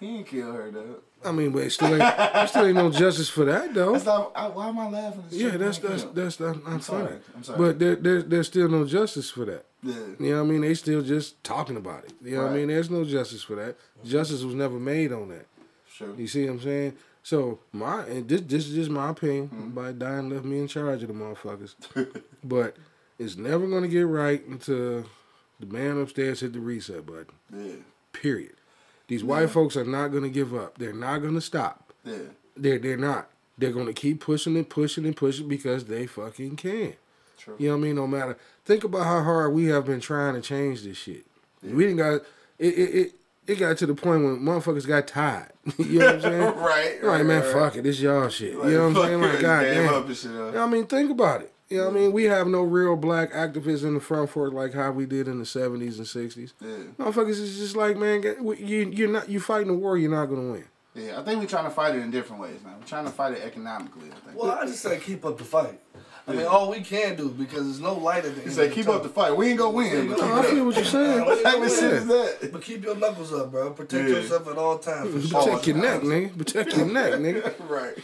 He 0.00 0.06
didn't 0.06 0.26
kill 0.26 0.52
her 0.52 0.70
though. 0.70 0.96
I 1.24 1.30
mean, 1.30 1.52
but 1.52 1.62
it 1.62 1.70
still 1.70 1.94
ain't, 1.94 2.02
it 2.02 2.48
still 2.48 2.66
ain't 2.66 2.74
no 2.74 2.90
justice 2.90 3.28
for 3.28 3.44
that 3.44 3.72
though. 3.72 3.92
That's 3.92 4.04
not. 4.04 4.32
I, 4.34 4.48
why 4.48 4.68
am 4.68 4.78
I 4.78 4.88
laughing? 4.88 5.24
Yeah, 5.30 5.50
shit 5.50 5.60
that's 5.60 5.78
didn't 5.78 5.90
that's 5.90 6.02
kill. 6.02 6.12
that's 6.12 6.40
not, 6.40 6.68
not 6.68 6.82
sorry. 6.82 7.06
funny. 7.06 7.20
I'm 7.36 7.44
sorry. 7.44 7.58
But 7.58 7.78
there, 7.78 7.96
there 7.96 8.22
there's 8.22 8.48
still 8.48 8.68
no 8.68 8.84
justice 8.84 9.30
for 9.30 9.44
that. 9.44 9.64
Yeah. 9.82 9.94
You 10.18 10.30
know 10.30 10.42
what 10.42 10.48
I 10.48 10.50
mean? 10.50 10.60
They 10.62 10.74
still 10.74 11.02
just 11.02 11.42
talking 11.44 11.76
about 11.76 12.04
it. 12.04 12.12
You 12.22 12.36
know 12.36 12.42
what 12.42 12.52
I 12.52 12.54
mean? 12.56 12.68
There's 12.68 12.90
no 12.90 13.04
justice 13.04 13.42
for 13.42 13.54
that. 13.56 13.76
Justice 14.04 14.42
was 14.42 14.54
never 14.54 14.78
made 14.78 15.12
on 15.12 15.28
that. 15.28 15.46
Sure. 15.92 16.14
You 16.16 16.26
see 16.26 16.46
what 16.46 16.54
I'm 16.54 16.60
saying? 16.60 16.96
So 17.22 17.60
my 17.72 18.04
and 18.06 18.28
this 18.28 18.40
this 18.40 18.66
is 18.66 18.74
just 18.74 18.90
my 18.90 19.10
opinion. 19.10 19.48
Mm-hmm. 19.48 19.68
By 19.70 19.92
dying 19.92 20.30
left 20.30 20.44
me 20.44 20.58
in 20.58 20.66
charge 20.66 21.02
of 21.02 21.08
the 21.08 21.14
motherfuckers. 21.14 21.74
but 22.44 22.76
it's 23.18 23.36
never 23.36 23.66
gonna 23.66 23.88
get 23.88 24.06
right 24.06 24.44
until 24.46 25.06
the 25.60 25.66
man 25.66 26.00
upstairs 26.00 26.40
hit 26.40 26.52
the 26.52 26.60
reset 26.60 27.06
button. 27.06 27.26
Yeah. 27.54 27.74
Period. 28.12 28.54
These 29.08 29.24
white 29.24 29.50
folks 29.50 29.76
are 29.76 29.84
not 29.84 30.08
gonna 30.08 30.28
give 30.28 30.54
up. 30.54 30.78
They're 30.78 30.92
not 30.92 31.18
gonna 31.18 31.40
stop. 31.40 31.92
Yeah. 32.04 32.18
They're 32.56 32.78
they're 32.78 32.96
not. 32.96 33.28
They're 33.58 33.72
gonna 33.72 33.92
keep 33.92 34.20
pushing 34.20 34.56
and 34.56 34.68
pushing 34.68 35.04
and 35.04 35.16
pushing 35.16 35.48
because 35.48 35.84
they 35.84 36.06
fucking 36.06 36.56
can. 36.56 36.94
True. 37.38 37.56
You 37.58 37.68
know 37.68 37.76
what 37.76 37.82
I 37.82 37.84
mean? 37.84 37.96
No 37.96 38.06
matter. 38.06 38.38
Think 38.64 38.84
about 38.84 39.04
how 39.04 39.22
hard 39.22 39.52
we 39.52 39.66
have 39.66 39.86
been 39.86 40.00
trying 40.00 40.34
to 40.34 40.40
change 40.40 40.82
this 40.82 40.96
shit. 40.96 41.26
We 41.62 41.84
didn't 41.84 41.96
got 41.96 42.12
it. 42.14 42.24
It, 42.58 42.66
it 42.66 43.12
it 43.46 43.58
got 43.58 43.76
to 43.78 43.86
the 43.86 43.94
point 43.94 44.24
when 44.24 44.38
motherfuckers 44.40 44.86
got 44.86 45.08
tired. 45.08 45.52
you 45.78 45.98
know 45.98 46.06
what 46.06 46.14
I'm 46.16 46.20
saying? 46.20 46.42
Right. 46.56 47.02
Like 47.02 47.26
man, 47.26 47.42
right, 47.42 47.52
fuck 47.52 47.76
it, 47.76 47.82
this 47.82 48.00
y'all 48.00 48.28
shit. 48.28 48.56
Like, 48.56 48.68
you 48.68 48.78
know 48.78 48.88
what 48.88 48.96
I'm 48.96 49.08
saying? 49.08 49.20
Like 49.20 49.40
god 49.40 49.62
damn 49.62 49.86
damn. 49.86 49.94
up 49.94 50.06
and 50.06 50.16
shit. 50.16 50.30
You 50.30 50.50
know 50.52 50.62
I 50.62 50.66
mean, 50.66 50.86
think 50.86 51.10
about 51.10 51.42
it. 51.42 51.52
You 51.72 51.78
know 51.78 51.84
what 51.86 51.96
I 51.96 52.00
mean? 52.00 52.12
We 52.12 52.24
have 52.24 52.46
no 52.46 52.62
real 52.62 52.96
black 52.96 53.32
activists 53.32 53.82
in 53.84 53.94
the 53.94 54.00
front 54.00 54.30
for 54.30 54.46
it 54.46 54.52
like 54.52 54.74
how 54.74 54.90
we 54.92 55.06
did 55.06 55.26
in 55.28 55.38
the 55.38 55.46
seventies 55.46 55.98
and 55.98 56.06
sixties. 56.06 56.52
Yeah. 56.60 56.68
Motherfuckers 56.98 57.30
is 57.40 57.58
just 57.58 57.76
like, 57.76 57.96
man, 57.96 58.22
you 58.22 58.90
you're 58.92 59.08
not 59.08 59.28
you 59.28 59.40
fighting 59.40 59.70
a 59.70 59.74
war, 59.74 59.96
you're 59.96 60.10
not 60.10 60.26
gonna 60.26 60.52
win. 60.52 60.64
Yeah. 60.94 61.18
I 61.18 61.22
think 61.24 61.40
we're 61.40 61.46
trying 61.46 61.64
to 61.64 61.70
fight 61.70 61.94
it 61.94 62.00
in 62.02 62.10
different 62.10 62.42
ways 62.42 62.60
now. 62.64 62.74
We're 62.78 62.86
trying 62.86 63.06
to 63.06 63.10
fight 63.10 63.32
it 63.32 63.42
economically. 63.42 64.10
I 64.12 64.14
think. 64.26 64.40
Well, 64.40 64.50
I 64.52 64.66
just 64.66 64.82
say 64.82 64.98
keep 64.98 65.24
up 65.24 65.38
the 65.38 65.44
fight. 65.44 65.80
I 66.24 66.34
mean, 66.34 66.46
all 66.46 66.70
we 66.70 66.82
can 66.82 67.16
do 67.16 67.30
because 67.30 67.64
there's 67.64 67.80
no 67.80 67.94
light 67.94 68.24
at 68.24 68.34
the 68.36 68.40
He 68.42 68.46
end. 68.46 68.52
said, 68.52 68.72
"Keep 68.72 68.86
up 68.88 69.02
the 69.02 69.08
fight. 69.08 69.36
We 69.36 69.48
ain't 69.48 69.58
gonna 69.58 69.72
win, 69.72 70.08
but 70.08 70.18
No, 70.18 70.24
keep 70.24 70.32
I 70.34 70.40
it 70.46 70.50
feel 70.50 70.64
what 70.66 70.76
you're 70.76 70.84
saying. 70.84 71.24
What 71.24 71.42
type 71.42 71.56
of 71.60 71.68
shit 71.70 71.82
is 71.94 72.06
that? 72.06 72.50
But 72.52 72.62
keep 72.62 72.84
your 72.84 72.94
knuckles 72.94 73.32
up, 73.32 73.50
bro. 73.50 73.70
Protect 73.70 74.08
Yeah. 74.08 74.14
yourself 74.16 74.46
at 74.46 74.56
all 74.56 74.78
times. 74.78 75.12
For 75.12 75.20
sure. 75.28 75.42
Protect 75.42 75.66
your 75.66 75.76
neck, 75.78 76.02
nigga. 76.02 76.38
Protect 76.38 76.76
your 76.76 76.86
neck, 76.86 77.14
nigga. 77.14 77.52
right. 77.68 77.98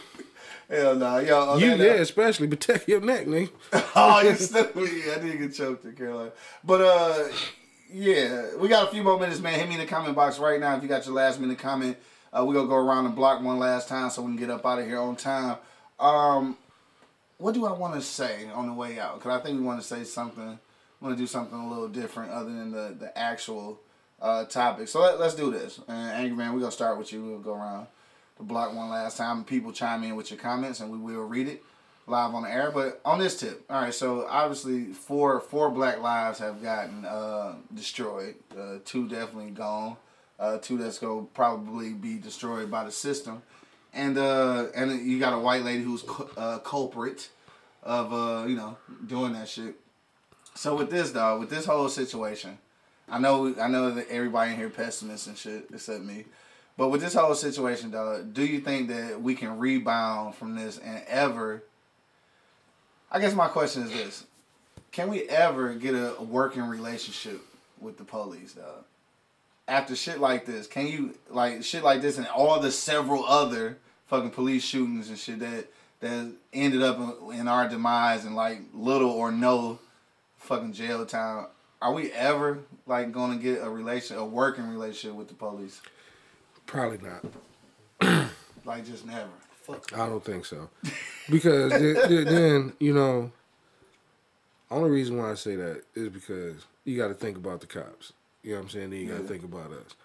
Hell 0.69 0.95
no, 0.95 1.17
yo. 1.17 1.49
on 1.51 1.59
You 1.59 1.71
that 1.71 1.79
yeah, 1.79 1.85
note- 1.93 1.99
especially 2.01 2.47
protect 2.47 2.87
your 2.87 3.01
neck, 3.01 3.25
nigga. 3.25 3.49
oh, 3.95 4.21
you 4.21 4.35
stupid. 4.35 4.89
Yeah, 5.05 5.15
I 5.15 5.19
did 5.19 5.39
get 5.39 5.53
choked 5.55 5.85
in 5.85 5.93
Carolina. 5.95 6.31
But 6.63 6.81
uh 6.81 7.27
yeah, 7.91 8.55
we 8.57 8.67
got 8.67 8.87
a 8.87 8.91
few 8.91 9.01
more 9.01 9.19
minutes, 9.19 9.39
man. 9.39 9.57
Hit 9.59 9.67
me 9.67 9.73
in 9.75 9.79
the 9.81 9.87
comment 9.87 10.15
box 10.15 10.37
right 10.37 10.59
now 10.59 10.75
if 10.77 10.83
you 10.83 10.89
got 10.89 11.05
your 11.07 11.15
last 11.15 11.39
minute 11.39 11.57
comment. 11.57 11.97
Uh, 12.31 12.45
we 12.45 12.53
gonna 12.53 12.67
go 12.67 12.75
around 12.75 13.05
the 13.05 13.09
block 13.09 13.41
one 13.41 13.57
last 13.57 13.87
time 13.87 14.11
so 14.11 14.21
we 14.21 14.27
can 14.27 14.35
get 14.37 14.51
up 14.51 14.63
out 14.63 14.77
of 14.77 14.85
here 14.85 14.99
on 14.99 15.15
time. 15.15 15.57
Um, 15.99 16.55
what 17.39 17.55
do 17.55 17.65
I 17.65 17.71
want 17.71 17.95
to 17.95 18.01
say 18.01 18.47
on 18.53 18.67
the 18.67 18.73
way 18.73 18.99
out? 18.99 19.19
Cause 19.19 19.31
I 19.31 19.43
think 19.43 19.57
we 19.59 19.65
want 19.65 19.81
to 19.81 19.87
say 19.87 20.03
something. 20.03 20.59
Want 21.01 21.15
to 21.17 21.21
do 21.21 21.25
something 21.25 21.57
a 21.57 21.67
little 21.67 21.87
different 21.87 22.31
other 22.31 22.51
than 22.51 22.69
the 22.71 22.95
the 22.99 23.17
actual 23.17 23.79
uh, 24.21 24.45
topic. 24.45 24.87
So 24.87 25.01
let, 25.01 25.19
let's 25.19 25.33
do 25.33 25.49
this. 25.49 25.79
And 25.87 26.11
Angry 26.11 26.37
Man, 26.37 26.53
we're 26.53 26.59
gonna 26.59 26.71
start 26.71 26.99
with 26.99 27.11
you. 27.11 27.23
We'll 27.23 27.39
go 27.39 27.55
around 27.55 27.87
the 28.39 28.45
block 28.45 28.73
one 28.73 28.89
last 28.89 29.17
time. 29.17 29.43
People 29.43 29.71
chime 29.71 30.03
in 30.03 30.15
with 30.15 30.31
your 30.31 30.39
comments, 30.39 30.79
and 30.79 30.91
we 30.91 30.97
will 30.97 31.25
read 31.25 31.47
it 31.47 31.63
live 32.07 32.33
on 32.33 32.43
the 32.43 32.51
air. 32.51 32.71
But 32.71 32.99
on 33.05 33.19
this 33.19 33.39
tip, 33.39 33.63
all 33.69 33.81
right. 33.81 33.93
So 33.93 34.25
obviously, 34.27 34.85
four 34.85 35.39
four 35.39 35.69
black 35.69 36.01
lives 36.01 36.39
have 36.39 36.63
gotten 36.63 37.05
uh, 37.05 37.55
destroyed. 37.73 38.35
Uh, 38.57 38.79
two 38.83 39.07
definitely 39.07 39.51
gone. 39.51 39.97
Uh, 40.39 40.57
two 40.57 40.77
that's 40.77 40.97
gonna 40.97 41.25
probably 41.33 41.93
be 41.93 42.15
destroyed 42.15 42.71
by 42.71 42.85
the 42.85 42.91
system. 42.91 43.43
And 43.93 44.17
uh, 44.17 44.67
and 44.75 45.05
you 45.05 45.19
got 45.19 45.33
a 45.33 45.39
white 45.39 45.63
lady 45.63 45.83
who's 45.83 46.03
cu- 46.03 46.29
uh, 46.37 46.59
culprit 46.59 47.29
of 47.83 48.13
uh, 48.13 48.47
you 48.47 48.55
know 48.55 48.77
doing 49.05 49.33
that 49.33 49.47
shit. 49.49 49.75
So 50.55 50.75
with 50.75 50.89
this 50.89 51.11
dog, 51.11 51.39
with 51.39 51.49
this 51.49 51.65
whole 51.65 51.89
situation, 51.89 52.57
I 53.09 53.19
know 53.19 53.53
I 53.59 53.67
know 53.67 53.91
that 53.91 54.09
everybody 54.09 54.51
in 54.51 54.57
here 54.57 54.69
pessimists 54.69 55.27
and 55.27 55.37
shit 55.37 55.67
except 55.73 56.03
me. 56.03 56.25
But 56.79 56.91
with 56.91 57.01
this 57.01 57.13
whole 57.13 57.35
situation, 57.35 57.91
dog, 57.91 58.33
do 58.33 58.45
you 58.45 58.61
think 58.61 58.87
that 58.87 59.21
we 59.21 59.35
can 59.35 59.59
rebound 59.59 60.35
from 60.35 60.55
this 60.55 60.77
and 60.77 61.03
ever? 61.09 61.61
I 63.11 63.19
guess 63.19 63.35
my 63.35 63.49
question 63.49 63.83
is 63.83 63.91
this: 63.91 64.25
Can 64.93 65.09
we 65.09 65.23
ever 65.23 65.73
get 65.73 65.93
a, 65.93 66.15
working 66.21 66.63
relationship 66.63 67.41
with 67.81 67.97
the 67.97 68.05
police, 68.05 68.53
dog? 68.53 68.85
After 69.67 69.93
shit 69.93 70.21
like 70.21 70.45
this, 70.45 70.67
can 70.67 70.87
you 70.87 71.15
like 71.29 71.65
shit 71.65 71.83
like 71.83 72.01
this 72.01 72.17
and 72.17 72.27
all 72.27 72.61
the 72.61 72.71
several 72.71 73.25
other 73.25 73.77
fucking 74.07 74.31
police 74.31 74.63
shootings 74.63 75.09
and 75.09 75.19
shit 75.19 75.39
that 75.39 75.65
that 75.99 76.31
ended 76.53 76.81
up 76.81 76.97
in, 76.97 77.41
in 77.41 77.47
our 77.49 77.67
demise 77.67 78.23
and 78.23 78.37
like 78.37 78.61
little 78.73 79.11
or 79.11 79.33
no 79.33 79.79
fucking 80.37 80.71
jail 80.71 81.05
time? 81.05 81.47
are 81.81 81.93
we 81.93 82.11
ever 82.11 82.59
like 82.85 83.11
gonna 83.11 83.37
get 83.37 83.61
a 83.61 83.69
relation, 83.69 84.17
a 84.17 84.25
working 84.25 84.67
relationship 84.69 85.17
with 85.17 85.27
the 85.27 85.33
police? 85.33 85.81
Probably 86.69 86.99
not. 86.99 87.25
Like 88.65 88.85
just 88.85 89.05
never. 89.05 89.29
Fuck. 89.63 89.93
I 89.97 90.05
don't 90.07 90.23
think 90.23 90.45
so. 90.45 90.69
Because 91.29 91.71
then, 91.71 91.93
then- 92.09 92.25
then, 92.25 92.73
you 92.79 92.93
know, 92.93 93.31
only 94.69 94.89
reason 94.91 95.17
why 95.17 95.31
I 95.31 95.35
say 95.35 95.55
that 95.55 95.83
is 95.95 96.09
because 96.09 96.65
you 96.83 96.95
got 96.97 97.07
to 97.07 97.13
think 97.15 97.37
about 97.37 97.61
the 97.61 97.65
cops. 97.67 98.13
You 98.43 98.51
know 98.51 98.57
what 98.57 98.63
I'm 98.65 98.69
saying? 98.69 98.89
Then 98.91 98.99
you 98.99 99.07
got 99.07 99.17
to 99.17 99.21
Yeah. 99.23 99.27
think 99.29 99.43
about 99.43 99.71
us. 99.71 99.95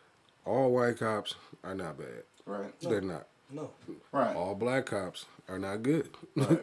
All 0.47 0.71
white 0.73 0.99
cops 0.99 1.35
are 1.63 1.75
not 1.75 1.99
bad. 1.99 2.23
Right. 2.47 2.81
They're 2.81 3.01
not. 3.03 3.27
No. 3.51 3.71
Right. 4.13 4.35
All 4.35 4.55
black 4.55 4.87
cops 4.87 5.27
are 5.49 5.59
not 5.59 5.83
good. 5.83 6.09
Right. 6.37 6.61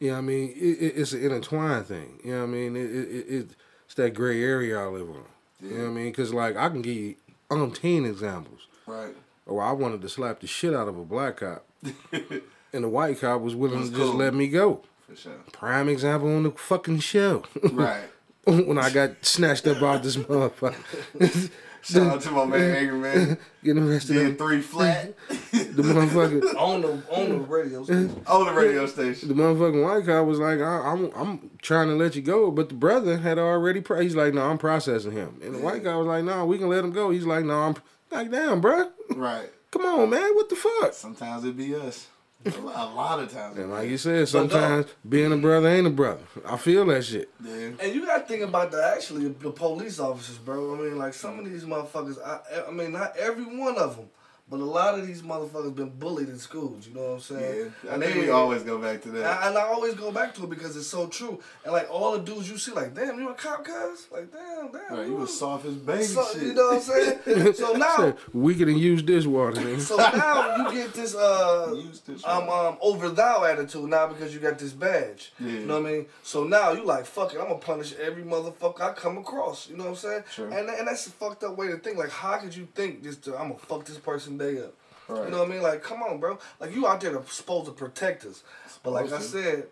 you 0.00 0.08
know 0.08 0.12
what 0.14 0.18
I 0.18 0.22
mean? 0.22 0.50
It, 0.54 0.82
it, 0.82 0.92
it's 0.96 1.12
an 1.12 1.22
intertwined 1.22 1.86
thing. 1.86 2.20
You 2.24 2.32
know 2.32 2.38
what 2.40 2.44
I 2.44 2.52
mean? 2.52 2.76
It, 2.76 2.80
it, 2.90 3.08
it, 3.08 3.26
it- 3.28 3.50
it's 3.86 3.94
that 3.94 4.12
gray 4.12 4.42
area 4.42 4.78
I 4.78 4.86
live 4.86 5.08
on. 5.08 5.24
You 5.62 5.70
know 5.78 5.84
what 5.84 5.90
I 5.90 5.94
mean? 5.94 6.06
Because, 6.10 6.34
like, 6.34 6.56
I 6.56 6.68
can 6.68 6.82
give 6.82 6.94
you 6.94 7.14
umpteen 7.50 8.06
examples. 8.06 8.66
Right. 8.86 9.14
Or 9.48 9.62
I 9.62 9.72
wanted 9.72 10.00
to 10.02 10.08
slap 10.08 10.40
the 10.40 10.46
shit 10.46 10.74
out 10.74 10.86
of 10.88 10.96
a 10.98 11.04
black 11.04 11.38
cop, 11.38 11.64
and 12.12 12.84
the 12.84 12.88
white 12.88 13.20
cop 13.20 13.40
was 13.40 13.54
willing 13.56 13.80
Was 13.80 13.90
to 13.90 13.96
just 13.96 14.14
let 14.14 14.34
me 14.34 14.48
go. 14.48 14.82
For 15.08 15.16
sure. 15.16 15.32
Prime 15.52 15.88
example 15.88 16.28
on 16.36 16.42
the 16.44 16.50
fucking 16.52 17.00
show. 17.00 17.42
Right. 17.72 18.04
when 18.44 18.78
I 18.78 18.90
got 18.90 19.24
snatched 19.24 19.66
up 19.66 19.82
out 19.82 20.02
this 20.02 20.16
motherfucker, 20.16 21.50
Shout 21.80 22.06
out 22.08 22.20
to 22.22 22.30
my 22.32 22.44
man 22.44 22.74
Angry 22.76 22.98
Man. 22.98 23.38
getting 23.64 23.88
arrested. 23.88 24.14
Did 24.14 24.36
three 24.38 24.60
flat 24.60 25.14
The 25.28 25.82
motherfucker, 25.82 26.54
On 26.56 26.82
the 26.82 27.02
on 27.10 27.28
the 27.30 27.38
radio 27.38 27.84
station. 27.84 28.22
on 28.26 28.46
the 28.46 28.52
radio 28.52 28.86
station. 28.86 29.28
the 29.28 29.34
motherfucking 29.34 29.82
white 29.84 30.04
cop 30.04 30.26
was 30.26 30.38
like, 30.40 30.60
I, 30.60 30.80
"I'm, 30.90 31.10
I'm 31.14 31.50
trying 31.62 31.88
to 31.88 31.94
let 31.94 32.16
you 32.16 32.20
go," 32.22 32.50
but 32.50 32.68
the 32.68 32.74
brother 32.74 33.18
had 33.18 33.38
already. 33.38 33.80
Pro- 33.80 34.00
he's 34.00 34.16
like, 34.16 34.34
"No, 34.34 34.42
I'm 34.50 34.58
processing 34.58 35.12
him," 35.12 35.40
and 35.42 35.54
the 35.54 35.58
white 35.60 35.84
guy 35.84 35.94
was 35.96 36.06
like, 36.08 36.24
"No, 36.24 36.44
we 36.44 36.58
can 36.58 36.68
let 36.68 36.84
him 36.84 36.90
go." 36.90 37.10
He's 37.10 37.24
like, 37.24 37.44
"No, 37.44 37.54
I'm 37.60 37.76
like, 38.10 38.30
damn, 38.30 38.60
bro. 38.60 38.90
Right. 39.10 39.50
come 39.70 39.84
on, 39.86 40.10
man, 40.10 40.34
what 40.34 40.48
the 40.48 40.56
fuck?" 40.56 40.92
Sometimes 40.92 41.44
it 41.44 41.56
be 41.56 41.74
us. 41.74 42.08
A 42.46 42.50
lot 42.60 43.18
of 43.18 43.32
times. 43.32 43.58
And 43.58 43.70
like 43.70 43.88
you 43.88 43.98
said, 43.98 44.28
sometimes 44.28 44.86
being 45.06 45.32
a 45.32 45.36
brother 45.36 45.68
ain't 45.68 45.88
a 45.88 45.90
brother. 45.90 46.22
I 46.46 46.56
feel 46.56 46.86
that 46.86 47.04
shit. 47.04 47.28
Yeah. 47.44 47.70
And 47.80 47.94
you 47.94 48.06
gotta 48.06 48.24
think 48.24 48.42
about 48.42 48.70
the 48.70 48.92
actually 48.96 49.28
the 49.28 49.50
police 49.50 49.98
officers, 49.98 50.38
bro. 50.38 50.76
I 50.76 50.78
mean, 50.82 50.98
like 50.98 51.14
some 51.14 51.40
of 51.40 51.44
these 51.44 51.64
motherfuckers. 51.64 52.16
I, 52.24 52.68
I 52.68 52.70
mean, 52.70 52.92
not 52.92 53.16
every 53.16 53.44
one 53.44 53.76
of 53.76 53.96
them, 53.96 54.08
but 54.50 54.60
a 54.60 54.64
lot 54.64 54.98
of 54.98 55.06
these 55.06 55.22
motherfuckers 55.22 55.74
been 55.74 55.90
bullied 55.90 56.28
in 56.28 56.38
schools. 56.38 56.86
You 56.86 56.94
know 56.94 57.02
what 57.02 57.12
I'm 57.14 57.20
saying? 57.20 57.72
Yeah. 57.84 57.90
I 57.90 57.94
And 57.94 58.02
think 58.02 58.14
they- 58.14 58.20
we 58.22 58.30
always 58.30 58.62
go 58.62 58.78
back 58.78 59.02
to 59.02 59.10
that. 59.10 59.24
I, 59.42 59.48
and 59.48 59.58
I 59.58 59.62
always 59.62 59.94
go 59.94 60.10
back 60.10 60.34
to 60.36 60.44
it 60.44 60.50
because 60.50 60.76
it's 60.76 60.86
so 60.86 61.06
true. 61.06 61.38
And 61.64 61.72
like 61.72 61.88
all 61.90 62.12
the 62.12 62.20
dudes 62.20 62.50
you 62.50 62.56
see, 62.58 62.72
like, 62.72 62.94
damn, 62.94 63.18
you 63.18 63.28
a 63.28 63.34
cop, 63.34 63.64
cuz? 63.64 64.06
Like, 64.10 64.32
damn, 64.32 64.70
damn. 64.72 64.96
Right, 64.98 65.06
you 65.06 65.16
was 65.16 65.38
soft 65.38 65.66
as 65.66 65.74
baby 65.74 66.04
so, 66.04 66.24
shit. 66.32 66.42
You 66.42 66.54
know 66.54 66.62
what 66.68 66.74
I'm 66.76 66.80
saying? 66.80 67.52
so 67.54 67.72
now, 67.74 68.14
we 68.32 68.54
can 68.54 68.76
use 68.76 69.02
dishwater, 69.02 69.60
nigga. 69.60 69.80
so 69.80 69.96
now 69.96 70.56
you 70.68 70.72
get 70.72 70.94
this 70.94 71.14
uh 71.14 71.72
Use 71.76 72.00
this 72.00 72.24
um 72.24 72.46
one. 72.46 72.66
um 72.66 72.78
over 72.80 73.10
thou 73.10 73.44
attitude 73.44 73.88
now 73.90 74.06
because 74.06 74.32
you 74.32 74.40
got 74.40 74.58
this 74.58 74.72
badge. 74.72 75.32
Yeah. 75.38 75.48
You 75.50 75.66
know 75.66 75.80
what 75.80 75.88
I 75.88 75.92
mean? 75.92 76.06
So 76.22 76.44
now 76.44 76.72
you 76.72 76.84
like 76.84 77.04
fuck 77.06 77.34
it, 77.34 77.38
I'm 77.38 77.48
gonna 77.48 77.58
punish 77.58 77.94
every 78.00 78.22
motherfucker 78.22 78.80
I 78.80 78.92
come 78.92 79.18
across. 79.18 79.68
You 79.68 79.76
know 79.76 79.84
what 79.84 79.90
I'm 79.90 79.96
saying? 79.96 80.24
Sure. 80.32 80.46
And 80.48 80.68
and 80.68 80.88
that's 80.88 81.06
a 81.06 81.10
fucked 81.10 81.44
up 81.44 81.56
way 81.56 81.68
to 81.68 81.76
think. 81.78 81.98
Like 81.98 82.10
how 82.10 82.36
could 82.38 82.54
you 82.54 82.66
think 82.74 83.02
just 83.02 83.22
to, 83.24 83.32
I'm 83.36 83.48
gonna 83.48 83.58
fuck 83.58 83.84
this 83.84 83.98
person 83.98 84.37
day 84.38 84.58
up? 84.62 84.74
Right. 85.08 85.24
You 85.24 85.30
know 85.30 85.38
what 85.38 85.48
I 85.48 85.52
mean? 85.52 85.62
Like 85.62 85.82
come 85.82 86.02
on, 86.02 86.18
bro. 86.18 86.38
Like 86.60 86.74
you 86.74 86.86
out 86.86 87.00
there 87.00 87.12
to, 87.12 87.22
supposed 87.28 87.66
to 87.66 87.72
protect 87.72 88.24
us. 88.24 88.42
But 88.82 88.92
like 88.92 89.12
I 89.12 89.20
said, 89.20 89.66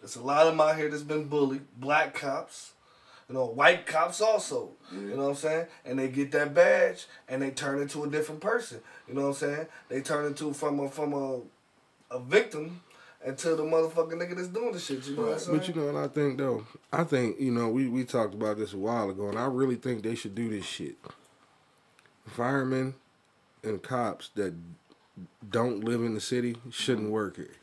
there's 0.00 0.16
a 0.16 0.22
lot 0.22 0.46
of 0.46 0.52
them 0.52 0.60
out 0.60 0.76
here 0.76 0.90
that's 0.90 1.02
been 1.02 1.24
bullied. 1.24 1.62
Black 1.78 2.14
cops. 2.14 2.72
You 3.28 3.34
know, 3.34 3.46
white 3.46 3.86
cops 3.86 4.20
also. 4.20 4.70
You 4.92 5.14
know 5.14 5.22
what 5.22 5.28
I'm 5.28 5.34
saying? 5.36 5.66
And 5.84 5.98
they 5.98 6.08
get 6.08 6.32
that 6.32 6.52
badge 6.52 7.06
and 7.28 7.40
they 7.40 7.50
turn 7.50 7.80
into 7.80 8.02
a 8.02 8.08
different 8.08 8.40
person. 8.40 8.80
You 9.06 9.14
know 9.14 9.20
what 9.20 9.28
I'm 9.28 9.34
saying? 9.34 9.66
They 9.88 10.00
turn 10.00 10.26
into 10.26 10.52
from 10.52 10.80
a 10.80 10.88
from 10.88 11.12
a 11.12 11.40
a 12.10 12.18
victim 12.18 12.80
until 13.24 13.56
the 13.56 13.62
motherfucking 13.62 14.12
nigga 14.12 14.36
that's 14.36 14.48
doing 14.48 14.72
the 14.72 14.78
shit. 14.78 15.06
You 15.06 15.16
know 15.16 15.22
what 15.22 15.32
I'm 15.34 15.38
saying? 15.38 15.58
But 15.58 15.68
you 15.68 15.74
know 15.74 15.92
what 15.92 16.04
I 16.04 16.08
think 16.08 16.38
though? 16.38 16.66
I 16.92 17.04
think, 17.04 17.38
you 17.38 17.50
know, 17.50 17.68
we, 17.68 17.88
we 17.88 18.04
talked 18.04 18.34
about 18.34 18.58
this 18.58 18.72
a 18.72 18.78
while 18.78 19.10
ago 19.10 19.28
and 19.28 19.38
I 19.38 19.46
really 19.46 19.76
think 19.76 20.02
they 20.02 20.14
should 20.14 20.34
do 20.34 20.48
this 20.48 20.64
shit. 20.64 20.96
Firemen 22.26 22.94
and 23.62 23.82
cops 23.82 24.30
that 24.34 24.54
don't 25.48 25.84
live 25.84 26.02
in 26.02 26.14
the 26.14 26.20
city 26.20 26.56
shouldn't 26.70 27.10
work 27.10 27.36
here. 27.36 27.56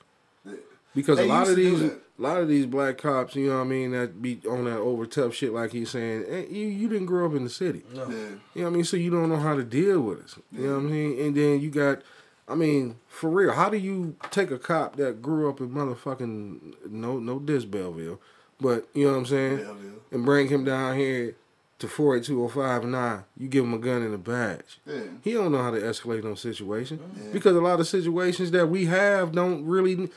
Because 0.95 1.17
They 1.17 1.25
a 1.25 1.27
lot 1.27 1.47
of 1.47 1.55
these 1.55 1.81
a 1.81 1.99
lot 2.17 2.38
of 2.41 2.47
these 2.47 2.65
black 2.65 2.97
cops, 2.97 3.36
you 3.36 3.49
know 3.49 3.57
what 3.57 3.65
I 3.65 3.67
mean, 3.67 3.91
that 3.91 4.19
be 4.21 4.39
on 4.49 4.65
that 4.65 4.77
over 4.79 5.05
tough 5.05 5.36
shit 5.36 5.53
like 5.53 5.71
he's 5.71 5.91
saying, 5.91 6.25
eh, 6.27 6.45
you 6.49 6.65
you 6.67 6.89
didn't 6.89 7.05
grow 7.05 7.27
up 7.27 7.36
in 7.36 7.43
the 7.43 7.49
city. 7.49 7.83
no. 7.93 8.10
Yeah. 8.10 8.15
You 8.15 8.29
know 8.55 8.63
what 8.63 8.65
I 8.67 8.69
mean? 8.71 8.83
So 8.83 8.97
you 8.97 9.12
don't 9.12 9.29
know 9.29 9.38
how 9.38 9.55
to 9.55 9.63
deal 9.63 10.01
with 10.01 10.23
us. 10.23 10.39
You 10.51 10.67
know 10.67 10.73
what 10.75 10.79
I 10.79 10.83
mean? 10.83 11.19
And 11.19 11.36
then 11.38 11.62
you 11.62 11.69
got, 11.69 12.01
I 12.47 12.55
mean, 12.55 12.95
for 13.07 13.29
real, 13.29 13.51
how 13.51 13.69
do 13.69 13.77
you 13.77 14.15
take 14.31 14.49
a 14.49 14.57
cop 14.57 14.95
that 14.95 15.21
grew 15.21 15.47
up 15.49 15.60
in 15.60 15.69
motherfucking 15.69 16.89
no 16.89 17.19
no 17.19 17.38
diss 17.38 17.65
Belleville, 17.65 18.19
but 18.60 18.88
you 18.95 19.05
know 19.05 19.12
what 19.12 19.19
I'm 19.19 19.25
saying, 19.27 19.57
Belleville. 19.57 19.99
and 20.12 20.25
bring 20.25 20.47
him 20.47 20.63
down 20.65 20.97
here 20.97 21.36
to 21.79 21.87
48205 21.87 22.83
and 22.83 22.91
nine, 22.91 23.23
you 23.37 23.47
give 23.47 23.63
him 23.63 23.73
a 23.73 23.77
gun 23.77 24.01
and 24.01 24.13
a 24.13 24.17
badge. 24.17 24.79
Yeah. 24.85 25.01
He 25.21 25.33
don't 25.33 25.51
know 25.51 25.61
how 25.61 25.71
to 25.71 25.79
escalate 25.79 26.23
no 26.23 26.33
situation 26.35 26.99
Yeah. 27.15 27.31
because 27.31 27.55
a 27.55 27.61
lot 27.61 27.79
of 27.79 27.87
situations 27.87 28.51
that 28.51 28.67
we 28.67 28.85
have 28.85 29.31
don't 29.33 29.65
really. 29.65 30.09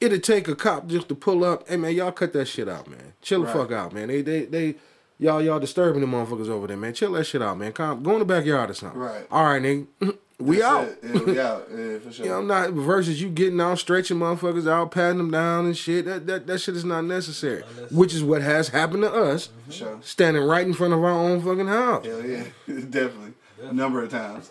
It'd 0.00 0.22
take 0.24 0.48
a 0.48 0.54
cop 0.54 0.86
just 0.88 1.08
to 1.08 1.14
pull 1.14 1.44
up. 1.44 1.66
Hey 1.68 1.76
man, 1.78 1.94
y'all 1.94 2.12
cut 2.12 2.32
that 2.34 2.46
shit 2.46 2.68
out, 2.68 2.88
man. 2.90 3.14
Chill 3.22 3.40
the 3.40 3.46
Right. 3.46 3.56
fuck 3.56 3.72
out, 3.72 3.92
man. 3.94 4.08
They 4.08 4.20
they 4.22 4.44
they. 4.44 4.74
Y'all, 5.18 5.40
y'all 5.40 5.60
disturbing 5.60 6.00
the 6.00 6.06
motherfuckers 6.06 6.48
over 6.48 6.66
there, 6.66 6.76
man. 6.76 6.92
Chill 6.92 7.12
that 7.12 7.24
shit 7.24 7.40
out, 7.42 7.56
man. 7.56 7.72
Come, 7.72 8.02
go 8.02 8.12
in 8.14 8.18
the 8.18 8.24
backyard 8.24 8.70
or 8.70 8.74
something. 8.74 8.98
Right. 9.00 9.26
All 9.30 9.44
right, 9.44 9.62
nigga. 9.62 9.86
we 10.40 10.56
That's 10.58 10.66
out. 10.68 10.88
it. 10.88 10.98
Yeah, 11.02 11.22
we 11.22 11.40
out. 11.40 11.68
Yeah, 11.70 11.98
for 12.00 12.12
sure. 12.12 12.24
You 12.26 12.30
know, 12.32 12.38
I'm 12.38 12.46
not 12.48 12.70
versus 12.72 13.22
you 13.22 13.28
getting 13.30 13.60
out, 13.60 13.78
stretching 13.78 14.18
motherfuckers 14.18 14.68
out, 14.68 14.90
patting 14.90 15.18
them 15.18 15.30
down 15.30 15.66
and 15.66 15.76
shit. 15.76 16.04
That 16.06 16.26
that, 16.26 16.46
that 16.48 16.58
shit 16.58 16.74
is 16.74 16.84
not 16.84 17.04
necessary. 17.04 17.62
Which 17.92 18.12
is 18.12 18.24
what 18.24 18.42
has 18.42 18.68
happened 18.70 19.04
to 19.04 19.12
us, 19.12 19.50
For 19.66 19.72
sure. 19.72 19.98
standing 20.02 20.42
right 20.42 20.66
in 20.66 20.74
front 20.74 20.92
of 20.94 21.04
our 21.04 21.10
own 21.12 21.40
fucking 21.40 21.68
house. 21.68 22.04
Hell 22.04 22.24
yeah. 22.26 22.44
Definitely. 22.66 23.34
A 23.62 23.72
number 23.72 24.02
of 24.02 24.10
times. 24.10 24.50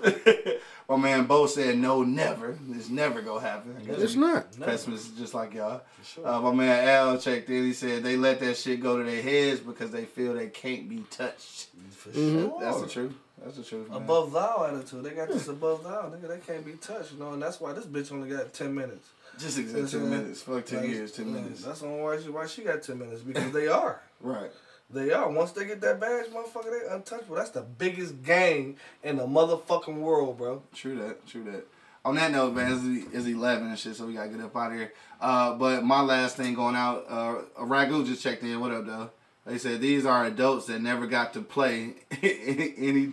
My 0.89 0.97
man 0.97 1.25
Bo 1.25 1.45
said 1.47 1.77
no, 1.77 2.03
never. 2.03 2.57
It's 2.71 2.89
never 2.89 3.21
gonna 3.21 3.39
happen. 3.39 3.75
I 3.87 3.91
It's 3.93 4.15
not. 4.15 4.51
Pessimists 4.59 5.17
just 5.17 5.33
like 5.33 5.53
y'all. 5.53 5.81
Uh, 6.23 6.41
my 6.41 6.51
man 6.53 6.87
Al 6.87 7.17
checked 7.17 7.49
in. 7.49 7.63
He 7.63 7.73
said 7.73 8.03
they 8.03 8.17
let 8.17 8.39
that 8.41 8.57
shit 8.57 8.81
go 8.81 8.97
to 8.97 9.03
their 9.03 9.21
heads 9.21 9.61
because 9.61 9.91
they 9.91 10.05
feel 10.05 10.33
they 10.33 10.47
can't 10.47 10.89
be 10.89 11.03
touched. 11.09 11.67
For 11.91 12.09
Mm-hmm. 12.09 12.41
sure. 12.49 12.59
That's 12.61 12.81
the 12.81 12.87
truth. 12.87 13.13
That's 13.43 13.57
the 13.57 13.63
truth. 13.63 13.89
Man. 13.89 13.97
Above 14.01 14.33
thou 14.33 14.65
attitude. 14.69 15.03
They 15.03 15.11
got 15.11 15.29
this 15.29 15.47
above 15.47 15.83
thou, 15.83 16.09
nigga. 16.09 16.27
They 16.27 16.39
can't 16.39 16.65
be 16.65 16.73
touched, 16.73 17.13
you 17.13 17.19
know, 17.19 17.31
and 17.33 17.41
that's 17.41 17.61
why 17.61 17.71
this 17.73 17.85
bitch 17.85 18.11
only 18.11 18.29
got 18.29 18.53
ten 18.53 18.75
minutes. 18.75 19.07
Just 19.39 19.57
exact 19.57 19.89
ten 19.91 20.09
minutes. 20.09 20.41
Fuck 20.41 20.65
ten 20.65 20.79
Like, 20.81 20.89
years, 20.89 21.11
ten 21.13 21.33
minutes. 21.33 21.63
That's 21.63 21.79
the 21.79 21.87
only 21.87 22.01
why 22.03 22.21
she 22.21 22.29
why 22.29 22.45
she 22.45 22.63
got 22.63 22.83
ten 22.83 22.99
minutes 22.99 23.21
because 23.21 23.51
they 23.53 23.67
are. 23.67 24.01
Right. 24.21 24.51
They 24.93 25.11
are. 25.11 25.29
Once 25.29 25.51
they 25.51 25.65
get 25.65 25.81
that 25.81 25.99
badge, 25.99 26.27
motherfucker, 26.27 26.65
they 26.87 26.93
untouchable. 26.93 27.35
That's 27.35 27.49
the 27.49 27.61
biggest 27.61 28.23
game 28.23 28.75
in 29.03 29.17
the 29.17 29.25
motherfucking 29.25 29.97
world, 29.97 30.37
bro. 30.37 30.61
True 30.75 30.95
that. 30.99 31.25
True 31.27 31.43
that. 31.45 31.65
On 32.05 32.15
that 32.15 32.31
note, 32.31 32.53
man, 32.53 32.71
it's, 32.73 33.13
it's 33.15 33.25
eleven 33.27 33.69
and 33.69 33.79
shit, 33.79 33.95
so 33.95 34.05
we 34.05 34.13
gotta 34.13 34.29
get 34.29 34.41
up 34.41 34.55
out 34.55 34.71
of 34.71 34.77
here. 34.77 34.91
Uh, 35.21 35.53
but 35.55 35.83
my 35.83 36.01
last 36.01 36.35
thing 36.35 36.53
going 36.53 36.75
out, 36.75 37.05
uh, 37.09 37.35
Ragu 37.63 38.05
just 38.05 38.21
checked 38.21 38.43
in. 38.43 38.59
What 38.59 38.71
up, 38.71 38.85
though? 38.85 39.09
They 39.45 39.57
said 39.57 39.81
these 39.81 40.05
are 40.05 40.25
adults 40.25 40.67
that 40.67 40.81
never 40.81 41.07
got 41.07 41.33
to 41.33 41.41
play 41.41 41.95
any 42.21 43.11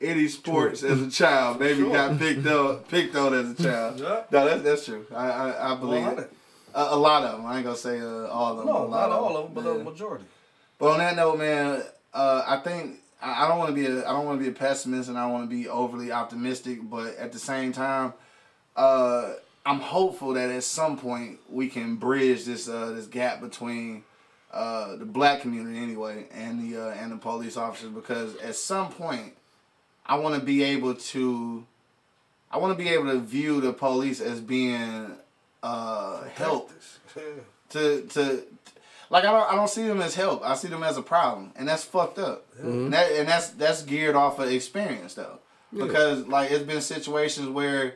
any 0.00 0.28
sports 0.28 0.82
as 0.82 1.00
a 1.00 1.10
child. 1.10 1.60
Maybe 1.60 1.80
Sure. 1.80 1.92
got 1.92 2.18
picked 2.18 2.46
up 2.46 2.88
picked 2.88 3.16
on 3.16 3.32
as 3.32 3.58
a 3.58 3.62
child. 3.62 4.00
Yeah. 4.00 4.22
No, 4.30 4.44
that's 4.46 4.62
that's 4.62 4.84
true. 4.84 5.06
I 5.14 5.28
I, 5.28 5.72
I 5.72 5.76
believe 5.76 6.06
it. 6.18 6.32
A, 6.74 6.88
a 6.90 6.96
lot 6.96 7.22
of 7.24 7.38
them. 7.38 7.46
I 7.46 7.56
ain't 7.56 7.64
gonna 7.64 7.76
say 7.76 8.00
uh, 8.00 8.26
all 8.26 8.52
of 8.52 8.58
them. 8.58 8.66
No, 8.66 8.76
a 8.78 8.86
lot 8.86 9.08
not 9.08 9.18
all 9.18 9.36
of 9.36 9.44
them, 9.44 9.54
but 9.54 9.64
yeah. 9.70 9.78
the 9.78 9.84
majority. 9.84 10.24
But 10.78 10.92
on 10.92 10.98
that 10.98 11.16
note, 11.16 11.38
man, 11.38 11.82
uh, 12.12 12.42
I 12.46 12.58
think 12.58 13.00
I 13.22 13.48
don't 13.48 13.58
want 13.58 13.74
to 13.74 13.74
be 13.74 13.86
a 13.86 14.08
I 14.08 14.12
don't 14.12 14.26
want 14.26 14.38
to 14.38 14.44
be 14.44 14.50
a 14.50 14.54
pessimist 14.54 15.08
and 15.08 15.18
I 15.18 15.26
want 15.26 15.48
to 15.48 15.54
be 15.54 15.68
overly 15.68 16.12
optimistic, 16.12 16.78
but 16.82 17.16
at 17.16 17.32
the 17.32 17.38
same 17.38 17.72
time, 17.72 18.12
uh, 18.76 19.34
I'm 19.64 19.80
hopeful 19.80 20.34
that 20.34 20.50
at 20.50 20.64
some 20.64 20.98
point 20.98 21.40
we 21.50 21.68
can 21.68 21.96
bridge 21.96 22.44
this 22.44 22.68
uh, 22.68 22.92
this 22.92 23.06
gap 23.06 23.40
between 23.40 24.04
uh, 24.52 24.96
the 24.96 25.04
black 25.04 25.40
community 25.40 25.78
anyway 25.78 26.26
and 26.32 26.60
the 26.60 26.80
uh, 26.80 26.90
and 26.90 27.10
the 27.10 27.16
police 27.16 27.56
officers 27.56 27.90
because 27.90 28.36
at 28.36 28.54
some 28.54 28.90
point 28.90 29.34
I 30.04 30.18
want 30.18 30.38
to 30.38 30.40
be 30.40 30.62
able 30.62 30.94
to 30.94 31.66
I 32.50 32.58
want 32.58 32.76
to 32.76 32.82
be 32.82 32.90
able 32.90 33.10
to 33.10 33.18
view 33.18 33.60
the 33.60 33.72
police 33.72 34.20
as 34.20 34.40
being 34.40 35.12
uh, 35.62 36.24
help 36.34 36.70
to 37.70 38.02
to 38.02 38.44
like 39.10 39.24
I 39.24 39.30
don't 39.32 39.52
I 39.52 39.54
don't 39.54 39.68
see 39.70 39.86
them 39.86 40.00
as 40.00 40.14
help. 40.14 40.42
I 40.44 40.54
see 40.54 40.68
them 40.68 40.82
as 40.82 40.96
a 40.96 41.02
problem, 41.02 41.52
and 41.56 41.66
that's 41.68 41.84
fucked 41.84 42.18
up. 42.18 42.44
And, 42.60 42.92
that, 42.92 43.12
and 43.12 43.28
that's 43.28 43.50
that's 43.50 43.82
geared 43.82 44.16
off 44.16 44.38
of 44.38 44.50
experience 44.50 45.14
though, 45.14 45.38
because 45.72 46.26
like 46.26 46.50
it's 46.50 46.64
been 46.64 46.80
situations 46.80 47.48
where 47.48 47.94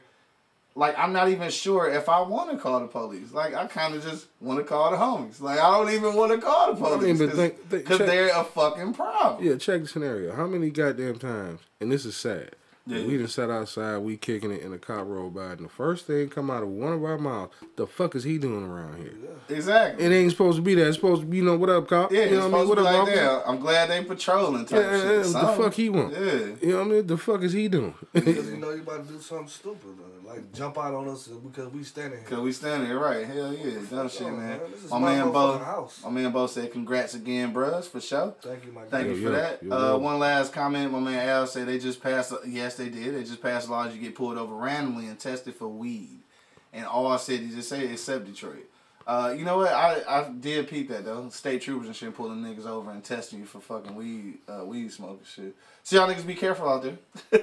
like 0.77 0.97
I'm 0.99 1.13
not 1.13 1.29
even 1.29 1.51
sure 1.51 1.91
if 1.91 2.09
I 2.09 2.21
want 2.23 2.51
to 2.53 2.57
call 2.57 2.79
the 2.81 2.87
police. 2.87 3.33
Like 3.33 3.55
I 3.55 3.67
kind 3.67 3.95
of 3.95 4.03
just 4.05 4.27
want 4.41 4.59
to 4.61 4.65
call 4.65 4.91
the 4.93 4.97
homies. 4.97 5.41
Like 5.41 5.59
I 5.59 5.71
don't 5.71 5.91
even 5.93 6.15
want 6.15 6.31
to 6.33 6.39
call 6.39 6.75
the 6.75 6.81
police 6.81 7.19
because 7.19 7.37
think- 7.37 7.69
think- 7.69 7.89
check- 7.89 7.99
they're 7.99 8.31
a 8.39 8.45
fucking 8.45 8.95
problem. 8.95 9.45
Yeah, 9.45 9.57
check 9.57 9.83
the 9.83 9.89
scenario. 9.89 10.33
How 10.35 10.47
many 10.47 10.71
goddamn 10.71 11.19
times, 11.19 11.61
and 11.81 11.91
this 11.91 12.05
is 12.07 12.17
sad, 12.17 12.55
Yeah. 12.87 13.05
we 13.07 13.19
done 13.19 13.29
sat 13.29 13.51
outside, 13.51 13.99
we 13.99 14.17
kicking 14.17 14.51
it, 14.51 14.63
and 14.63 14.73
a 14.75 14.79
cop 14.79 15.07
rolled 15.07 15.35
by, 15.35 15.53
and 15.53 15.65
the 15.65 15.69
first 15.69 16.07
thing 16.07 16.29
come 16.29 16.51
out 16.51 16.63
of 16.63 16.71
one 16.71 16.93
of 16.93 17.05
our 17.05 17.19
mouths, 17.19 17.53
the 17.77 17.87
fuck 17.87 18.15
is 18.17 18.25
he 18.25 18.39
doing 18.39 18.65
around 18.65 18.97
here? 18.99 19.13
Exactly. 19.49 20.05
It 20.05 20.11
ain't 20.13 20.31
supposed 20.33 20.57
to 20.57 20.63
be 20.63 20.75
that. 20.77 20.87
It's 20.89 20.97
supposed 20.97 21.21
to 21.23 21.27
be, 21.27 21.37
you 21.39 21.45
know, 21.45 21.57
what 21.57 21.69
up, 21.71 21.87
cop? 21.89 22.11
yeah, 22.11 22.21
you 22.21 22.25
it's 22.25 22.33
know 22.33 22.49
what 22.49 22.55
I 22.55 22.59
mean? 22.59 22.67
supposed 22.67 22.69
What 22.69 22.75
to 22.77 22.81
be 22.83 22.87
up, 22.89 22.93
like 22.95 23.03
officer? 23.03 23.21
that. 23.45 23.49
I'm 23.49 23.61
glad 23.61 23.91
they 23.91 24.05
patrolling 24.05 24.65
type 24.67 24.81
Yeah, 24.81 24.91
yeah, 24.91 24.97
shit. 25.03 25.05
yeah, 25.11 25.17
the 25.19 25.25
Something. 25.25 25.63
fuck 25.65 25.75
he 25.75 25.89
want? 25.91 26.13
Yeah. 26.15 26.21
You 26.21 26.57
know 26.63 26.77
what 26.79 26.87
I 26.87 26.89
mean? 26.91 27.07
The 27.07 27.17
fuck 27.19 27.43
is 27.43 27.53
he 27.53 27.69
doing? 27.69 27.95
Because 28.13 28.49
you 28.51 28.57
know 28.57 28.71
you 28.71 28.83
about 28.83 29.07
to 29.07 29.13
do 29.13 29.21
something 29.21 29.49
stupid, 29.49 29.91
uh, 30.01 30.29
like 30.29 30.53
jump 30.53 30.79
out 30.79 30.95
on 30.95 31.09
us 31.09 31.27
because 31.29 31.73
we 31.73 31.83
standing 31.85 32.19
here. 32.21 32.29
Cause 32.29 32.39
we 32.41 32.53
standing 32.53 32.89
here, 32.89 32.99
right? 32.99 33.27
Hell 33.27 33.53
yeah, 33.53 33.79
dumb 33.91 34.09
shit, 34.09 34.23
on, 34.23 34.39
man. 34.39 34.49
man. 34.59 34.61
My 34.91 34.99
my 34.99 35.15
man 35.17 35.33
Bo, 35.33 35.59
house. 35.59 36.01
my 36.05 36.11
man 36.11 36.33
Bo 36.33 36.47
said, 36.47 36.73
"Congrats 36.73 37.15
again, 37.15 37.53
bruh, 37.53 37.85
for 37.85 38.01
sure." 38.01 38.35
Thank 38.43 38.65
you, 38.65 38.73
my 38.73 38.83
Thank 38.83 39.09
guy. 39.09 39.13
you 39.13 39.15
Yo, 39.17 39.29
for 39.31 39.65
yo, 39.65 39.71
that. 39.71 39.95
uh, 39.95 39.99
one 39.99 40.19
last 40.19 40.53
comment. 40.53 40.93
My 40.93 41.01
man 41.01 41.29
Al 41.29 41.47
said 41.47 41.67
they 41.69 41.79
just 41.79 42.01
passed. 42.03 42.33
Yes, 42.47 42.77
they 42.81 42.89
did. 42.89 43.15
They 43.15 43.23
just 43.23 43.43
passed 43.43 43.69
laws 43.69 43.95
you 43.95 44.01
get 44.01 44.15
pulled 44.15 44.39
over 44.39 44.55
randomly 44.55 45.07
and 45.07 45.19
tested 45.19 45.55
for 45.55 45.69
weed, 45.69 46.19
and 46.73 46.87
all 46.87 47.17
cities 47.19 47.55
just 47.55 47.69
say 47.69 47.87
except 47.87 48.27
Detroit. 48.27 48.67
Uh, 49.07 49.35
you 49.37 49.45
know 49.45 49.59
what? 49.59 49.73
I, 49.73 50.03
I 50.09 50.29
did 50.29 50.69
peep 50.69 50.89
that 50.89 51.05
though. 51.05 51.29
State 51.31 51.63
troopers 51.63 51.87
and 51.87 51.97
shit 51.97 52.15
pulling 52.15 52.43
niggas 52.43 52.67
over 52.67 52.91
and 52.91 53.03
testing 53.03 53.41
you 53.41 53.45
for 53.45 53.61
fucking 53.61 53.95
weed, 53.95 54.39
uh, 54.49 54.65
weed 54.65 54.93
smoking 54.93 55.25
shit. 55.25 55.57
So 55.83 55.97
y'all 55.97 56.09
niggas 56.09 56.27
be 56.27 56.35
careful 56.35 56.69
out 56.69 56.83
there. 56.83 56.99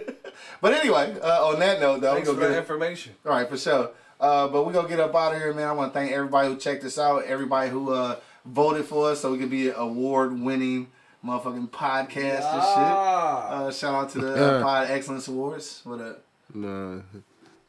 but 0.61 0.73
anyway, 0.73 1.19
uh, 1.21 1.47
on 1.47 1.59
that 1.59 1.79
note 1.79 2.01
though, 2.01 2.15
we 2.15 2.21
Thanks 2.21 2.29
for 2.29 2.39
get 2.39 2.57
information. 2.57 3.15
all 3.25 3.33
right, 3.33 3.49
for 3.49 3.57
sure. 3.57 3.91
Uh, 4.19 4.47
but 4.47 4.65
we 4.65 4.73
gonna 4.73 4.87
get 4.87 4.99
up 4.99 5.15
out 5.15 5.35
of 5.35 5.41
here, 5.41 5.53
man. 5.53 5.67
I 5.67 5.71
want 5.73 5.93
to 5.93 5.99
thank 5.99 6.11
everybody 6.11 6.47
who 6.47 6.57
checked 6.57 6.83
us 6.83 6.97
out, 6.97 7.25
everybody 7.25 7.69
who 7.69 7.91
uh, 7.91 8.15
voted 8.45 8.85
for 8.85 9.11
us, 9.11 9.21
so 9.21 9.31
we 9.31 9.37
could 9.37 9.51
be 9.51 9.69
award-winning 9.69 10.87
motherfucking 11.27 11.69
podcast 11.69 12.53
and 12.53 12.63
shit. 12.63 13.67
Uh, 13.67 13.71
shout 13.71 13.93
out 13.93 14.09
to 14.11 14.19
the 14.19 14.59
uh, 14.59 14.63
Pod 14.63 14.89
Excellence 14.89 15.27
Awards. 15.27 15.81
What 15.83 15.99
up? 15.99 16.23
Nah, 16.53 17.01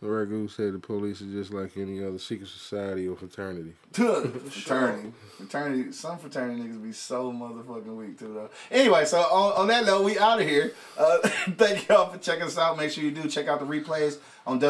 the 0.01 0.07
Ragu 0.07 0.49
said 0.49 0.75
the 0.75 0.79
police 0.79 1.21
is 1.21 1.33
just 1.33 1.53
like 1.53 1.77
any 1.77 2.05
other 2.05 2.21
secret 2.21 2.49
society 2.49 3.09
or 3.09 3.17
fraternity. 3.17 3.73
fraternity, 3.93 5.13
fraternity. 5.37 5.93
Some 5.93 6.19
fraternity 6.19 6.63
niggas 6.63 6.83
be 6.83 6.93
so 6.93 7.33
motherfucking 7.33 7.97
weak 7.97 8.17
too, 8.17 8.33
though. 8.33 8.51
Anyway, 8.71 9.05
so 9.05 9.19
on, 9.19 9.55
on 9.55 9.67
that 9.69 9.85
note, 9.87 10.05
we 10.05 10.17
out 10.19 10.41
of 10.41 10.47
here. 10.47 10.73
Uh, 10.97 11.19
thank 11.57 11.89
y'all 11.89 12.11
for 12.11 12.19
checking 12.19 12.45
us 12.45 12.57
out. 12.57 12.77
Make 12.77 12.93
sure 12.93 13.03
you 13.03 13.11
do 13.11 13.29
check 13.29 13.49
out 13.49 13.59
the 13.59 13.67
replays 13.67 14.19
on 14.47 14.61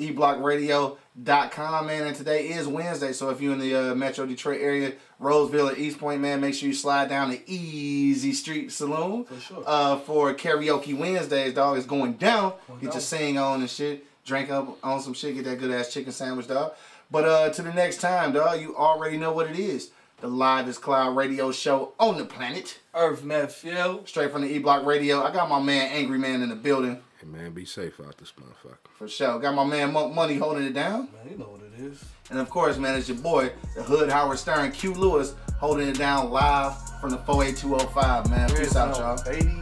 www.eblockradio.com, 0.00 1.86
man. 1.86 2.06
And 2.06 2.16
today 2.16 2.48
is 2.48 2.66
Wednesday, 2.66 3.12
so 3.12 3.30
if 3.30 3.40
you're 3.40 3.52
in 3.52 3.58
the 3.58 3.74
uh, 3.74 3.94
Metro 3.94 4.26
Detroit 4.26 4.60
area, 4.60 4.92
Roseville 5.18 5.68
or 5.70 5.74
Eastpointe, 5.74 6.20
man, 6.20 6.40
make 6.40 6.54
sure 6.54 6.68
you 6.68 6.74
slide 6.74 7.08
down 7.08 7.30
to 7.30 7.50
Easy 7.50 8.32
Street 8.32 8.72
Saloon 8.72 9.24
For 9.24 9.40
sure. 9.40 9.64
uh, 9.66 9.96
for 9.98 10.34
karaoke 10.34 10.96
Wednesdays. 10.96 11.54
Dog 11.54 11.78
is 11.78 11.86
going 11.86 12.14
down. 12.14 12.54
Get 12.74 12.82
your 12.82 12.92
down. 12.92 13.00
sing 13.00 13.38
on 13.38 13.60
and 13.60 13.70
shit. 13.70 14.06
Drink 14.24 14.50
up 14.50 14.78
on 14.82 15.00
some 15.00 15.14
shit. 15.14 15.34
Get 15.34 15.44
that 15.44 15.58
good 15.58 15.70
ass 15.70 15.92
chicken 15.92 16.12
sandwich, 16.12 16.48
dog. 16.48 16.72
But 17.10 17.24
uh, 17.24 17.50
to 17.50 17.62
the 17.62 17.72
next 17.72 18.00
time, 18.00 18.32
dog, 18.32 18.60
you 18.60 18.76
already 18.76 19.16
know 19.16 19.32
what 19.32 19.50
it 19.50 19.58
is. 19.58 19.90
The 20.20 20.28
livest 20.28 20.82
cloud 20.82 21.16
radio 21.16 21.50
show 21.50 21.92
on 21.98 22.18
the 22.18 22.26
planet. 22.26 22.78
Earth 22.94 23.24
nephew. 23.24 24.02
Straight 24.04 24.30
from 24.30 24.42
the 24.42 24.48
E 24.54 24.58
Block 24.58 24.84
Radio. 24.84 25.22
I 25.22 25.32
got 25.32 25.48
my 25.48 25.60
man 25.60 25.90
Angry 25.92 26.18
Man 26.18 26.42
in 26.42 26.50
the 26.50 26.56
building 26.56 27.00
Hey 27.20 27.26
man, 27.26 27.52
be 27.52 27.66
safe 27.66 28.00
out 28.00 28.16
this 28.16 28.32
motherfucker. 28.32 28.78
for 28.96 29.06
sure. 29.06 29.38
Got 29.38 29.54
my 29.54 29.64
man 29.64 29.92
Monk 29.92 30.14
Money 30.14 30.38
holding 30.38 30.64
it 30.64 30.72
down. 30.72 31.08
Man, 31.12 31.30
you 31.30 31.36
know 31.36 31.50
what 31.50 31.60
it 31.60 31.78
is. 31.78 32.02
And 32.30 32.38
of 32.38 32.48
course, 32.48 32.78
man, 32.78 32.98
it's 32.98 33.08
your 33.08 33.18
boy, 33.18 33.52
the 33.76 33.82
Hood 33.82 34.08
Howard 34.08 34.38
Stern, 34.38 34.72
Q 34.72 34.94
Lewis, 34.94 35.34
holding 35.58 35.88
it 35.88 35.98
down 35.98 36.30
live 36.30 36.72
from 36.98 37.10
the 37.10 37.18
48205, 37.18 38.30
man. 38.30 38.48
Peace 38.48 38.74
out, 38.74 38.96
y'all. 38.96 39.22
Baby. 39.22 39.60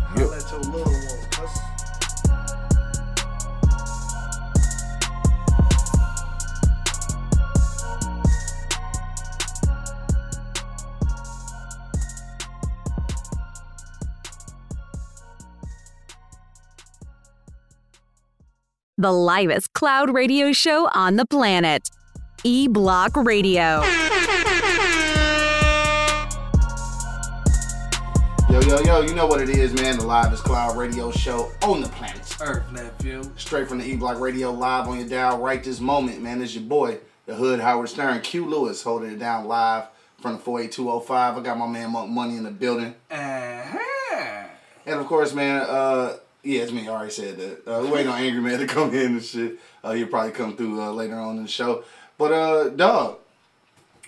Holla 0.00 0.36
at 0.36 0.50
your 0.50 0.60
little 0.60 0.80
one, 0.80 1.23
The 19.04 19.12
livest 19.12 19.74
cloud 19.74 20.14
radio 20.14 20.50
show 20.52 20.88
on 20.94 21.16
the 21.16 21.26
planet. 21.26 21.90
E 22.42 22.66
Block 22.68 23.14
Radio. 23.14 23.82
Yo, 28.48 28.60
yo, 28.62 28.80
yo, 28.80 29.02
you 29.02 29.14
know 29.14 29.26
what 29.26 29.42
it 29.42 29.50
is, 29.50 29.74
man. 29.74 29.98
The 29.98 30.06
livest 30.06 30.44
cloud 30.44 30.78
radio 30.78 31.10
show 31.10 31.52
on 31.64 31.82
the 31.82 31.88
planet. 31.90 32.34
Earth 32.40 32.72
nephew. 32.72 33.30
Straight 33.36 33.68
from 33.68 33.76
the 33.76 33.84
E 33.84 33.94
Block 33.94 34.18
Radio 34.20 34.50
live 34.50 34.88
on 34.88 34.98
your 34.98 35.06
dial 35.06 35.38
right 35.38 35.62
this 35.62 35.80
moment, 35.80 36.22
man. 36.22 36.40
It's 36.40 36.54
your 36.54 36.64
boy, 36.64 36.96
the 37.26 37.34
Hood 37.34 37.60
Howard 37.60 37.90
Stern, 37.90 38.22
Q 38.22 38.46
Lewis, 38.46 38.82
holding 38.82 39.10
it 39.10 39.18
down 39.18 39.44
live 39.44 39.84
from 40.18 40.32
the 40.32 40.38
48205. 40.38 41.36
I 41.36 41.42
got 41.42 41.58
my 41.58 41.66
man 41.66 41.90
Monk 41.90 42.10
Money 42.10 42.38
in 42.38 42.44
the 42.44 42.50
building. 42.50 42.94
Uh-huh. 43.10 44.46
And 44.86 44.98
of 44.98 45.04
course, 45.04 45.34
man, 45.34 45.60
uh, 45.60 46.16
yeah, 46.44 46.62
it's 46.62 46.72
me. 46.72 46.86
I 46.88 46.92
already 46.92 47.10
said 47.10 47.36
that. 47.38 47.66
Uh, 47.66 47.86
waiting 47.90 48.08
on 48.12 48.18
Angry 48.20 48.40
Man 48.42 48.58
to 48.60 48.66
come 48.76 48.90
in 48.94 49.06
and 49.12 49.22
shit. 49.24 49.58
Uh, 49.82 49.92
he'll 49.92 50.06
probably 50.06 50.32
come 50.32 50.56
through 50.56 50.80
uh, 50.80 50.90
later 50.92 51.16
on 51.16 51.36
in 51.38 51.42
the 51.44 51.48
show. 51.48 51.84
But, 52.16 52.32
uh, 52.32 52.68
dog, 52.70 53.18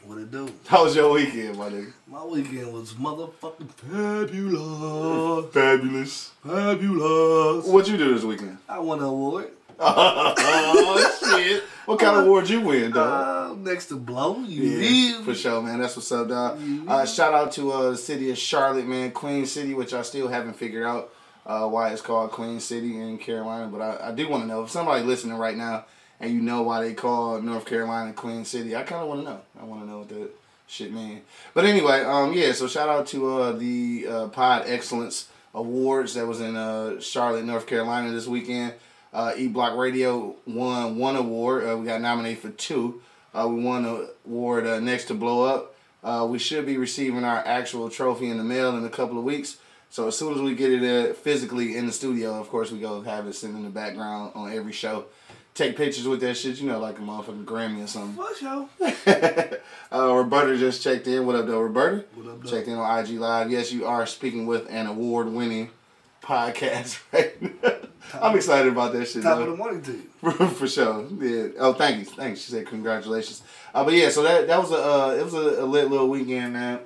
What 0.05 0.19
it 0.19 0.31
do? 0.31 0.49
how 0.67 0.85
was 0.85 0.95
your 0.95 1.13
weekend, 1.13 1.59
my 1.59 1.69
nigga? 1.71 1.93
My 2.07 2.25
weekend 2.25 2.73
was 2.73 2.93
motherfucking 2.95 3.71
fabulous. 3.71 5.53
Fabulous. 5.53 6.33
Fabulous. 6.47 7.67
What 7.67 7.89
you 7.89 7.97
do 7.97 8.15
this 8.15 8.23
weekend? 8.25 8.59
I 8.69 8.79
won 8.79 8.99
an 9.01 9.05
award. 9.07 9.51
oh, 9.79 11.39
shit. 11.39 11.63
What 11.85 11.99
kind 12.01 12.17
of 12.17 12.27
award 12.27 12.49
you 12.49 12.61
win, 12.63 12.93
dog? 12.93 13.51
Uh, 13.53 13.55
next 13.57 13.87
to 13.87 13.97
Blow, 13.97 14.39
you 14.41 14.63
Yeah, 14.63 15.23
for 15.23 15.35
sure, 15.35 15.61
man. 15.63 15.81
That's 15.81 15.97
what's 15.97 16.11
up, 16.13 16.29
dog. 16.29 16.59
Uh, 16.89 17.05
shout 17.05 17.35
out 17.35 17.53
to 17.53 17.73
uh, 17.73 17.91
the 17.91 17.97
city 17.97 18.31
of 18.31 18.39
Charlotte, 18.39 18.87
man, 18.87 19.11
Queen 19.13 19.45
City, 19.47 19.75
which 19.75 19.93
I 19.93 20.03
still 20.03 20.29
haven't 20.29 20.55
figured 20.55 20.87
out 20.87 21.13
uh, 21.47 21.67
why 21.69 21.91
it's 21.91 22.03
called 22.03 22.33
Queen 22.33 22.61
City 22.61 22.99
in 23.01 23.19
Carolina. 23.19 23.69
But 23.69 23.81
I, 23.81 24.09
I 24.09 24.13
do 24.13 24.29
want 24.29 24.43
to 24.43 24.49
know 24.49 24.63
if 24.65 24.71
somebody 24.71 25.05
listening 25.05 25.39
right 25.39 25.57
now 25.57 25.87
and 26.21 26.33
you 26.33 26.41
know 26.41 26.63
why 26.63 26.83
they 26.83 26.95
call 26.95 27.41
North 27.41 27.67
Carolina 27.67 28.13
Queen 28.13 28.45
City. 28.45 28.75
I 28.75 28.83
kind 28.83 29.03
of 29.03 29.09
want 29.09 29.21
to 29.21 29.31
know. 29.31 29.41
I 29.61 29.65
want 29.65 29.83
to 29.83 29.89
know 29.89 29.99
what 29.99 30.09
that 30.09 30.31
shit 30.67 30.93
mean. 30.93 31.23
But 31.55 31.65
anyway, 31.65 32.03
um, 32.03 32.33
yeah. 32.33 32.53
So 32.53 32.67
shout 32.67 32.89
out 32.89 33.07
to 33.09 33.41
uh, 33.41 33.53
the 33.53 34.07
uh, 34.09 34.29
Pod 34.29 34.65
Excellence 34.67 35.29
Awards 35.55 36.15
that 36.15 36.27
was 36.27 36.41
in 36.41 36.57
uh, 36.57 37.01
Charlotte, 37.01 37.45
North 37.45 37.67
Carolina 37.67 38.11
this 38.11 38.27
weekend. 38.27 38.75
Uh, 39.13 39.33
E 39.37 39.49
Block 39.49 39.77
Radio 39.77 40.35
won 40.47 40.99
one 40.99 41.17
award. 41.17 41.69
Uh, 41.69 41.77
we 41.79 41.87
got 41.87 42.01
nominated 42.01 42.43
for 42.43 42.51
two. 42.51 43.01
Uh, 43.33 43.49
we 43.49 43.63
won 43.63 43.83
the 43.83 44.11
award 44.27 44.67
uh, 44.67 44.81
next 44.81 45.05
to 45.07 45.15
Blow 45.15 45.45
Up. 45.45 45.75
Uh, 46.03 46.27
we 46.29 46.39
should 46.39 46.67
be 46.67 46.77
receiving 46.77 47.25
our 47.25 47.39
actual 47.39 47.89
trophy 47.89 48.29
in 48.29 48.39
the 48.39 48.45
mail 48.45 48.77
in 48.77 48.85
a 48.85 48.91
couple 48.91 49.19
of 49.19 49.25
weeks. 49.25 49.59
So 49.91 50.09
as 50.09 50.17
soon 50.19 50.35
as 50.35 50.41
we 50.41 50.55
get 50.55 50.73
it 50.73 50.83
uh, 51.11 51.15
physically 51.15 51.77
in 51.77 51.87
the 51.87 51.93
studio, 51.93 52.39
of 52.39 52.49
course 52.49 52.71
we 52.71 52.79
go 52.81 53.01
have 53.03 53.27
it 53.27 53.35
sitting 53.35 53.57
in 53.57 53.63
the 53.63 53.71
background 53.71 54.33
on 54.35 54.53
every 54.53 54.73
show. 54.73 55.07
Take 55.55 55.75
pictures 55.77 56.07
with 56.07 56.21
that 56.21 56.35
shit, 56.37 56.59
you 56.61 56.69
know, 56.69 56.79
like 56.79 56.99
a 56.99 57.01
motherfucking 57.01 57.47
Grammy 57.47 57.83
or 57.83 57.87
something. 57.87 58.23
For 58.23 58.35
sure. 58.37 58.69
uh, 59.91 60.15
Roberta 60.15 60.59
just 60.59 60.83
checked 60.83 61.07
in. 61.07 61.25
What 61.25 61.35
up, 61.35 61.47
though, 61.47 61.61
Roberta? 61.61 62.05
What 62.15 62.27
up, 62.31 62.43
though? 62.43 62.51
Checked 62.51 62.69
in 62.69 62.75
on 62.75 62.99
IG 62.99 63.19
Live. 63.19 63.51
Yes, 63.51 63.73
you 63.73 63.87
are 63.87 64.05
speaking 64.05 64.45
with 64.45 64.67
an 64.69 64.87
award-winning 64.87 65.71
podcast 66.23 67.01
right 67.11 67.41
now. 67.41 67.73
I'm 68.21 68.37
excited 68.37 68.71
about 68.71 68.93
that 68.93 69.07
shit. 69.07 69.23
Top 69.23 69.39
though. 69.39 69.45
of 69.45 69.51
the 69.51 69.57
morning 69.57 69.83
to 69.83 69.93
you. 69.93 70.49
for 70.49 70.69
sure. 70.69 71.07
Yeah. 71.21 71.49
Oh, 71.59 71.73
thank 71.73 71.99
you. 72.01 72.05
Thanks. 72.05 72.41
She 72.41 72.53
said 72.53 72.67
congratulations. 72.67 73.43
Uh, 73.75 73.85
but 73.85 73.95
yeah, 73.95 74.11
so 74.11 74.23
that 74.23 74.47
that 74.47 74.59
was 74.59 74.71
a 74.71 74.77
uh, 74.77 75.17
it 75.19 75.25
was 75.25 75.35
a, 75.35 75.63
a 75.63 75.67
lit 75.67 75.91
little 75.91 76.09
weekend, 76.09 76.53
man. 76.53 76.81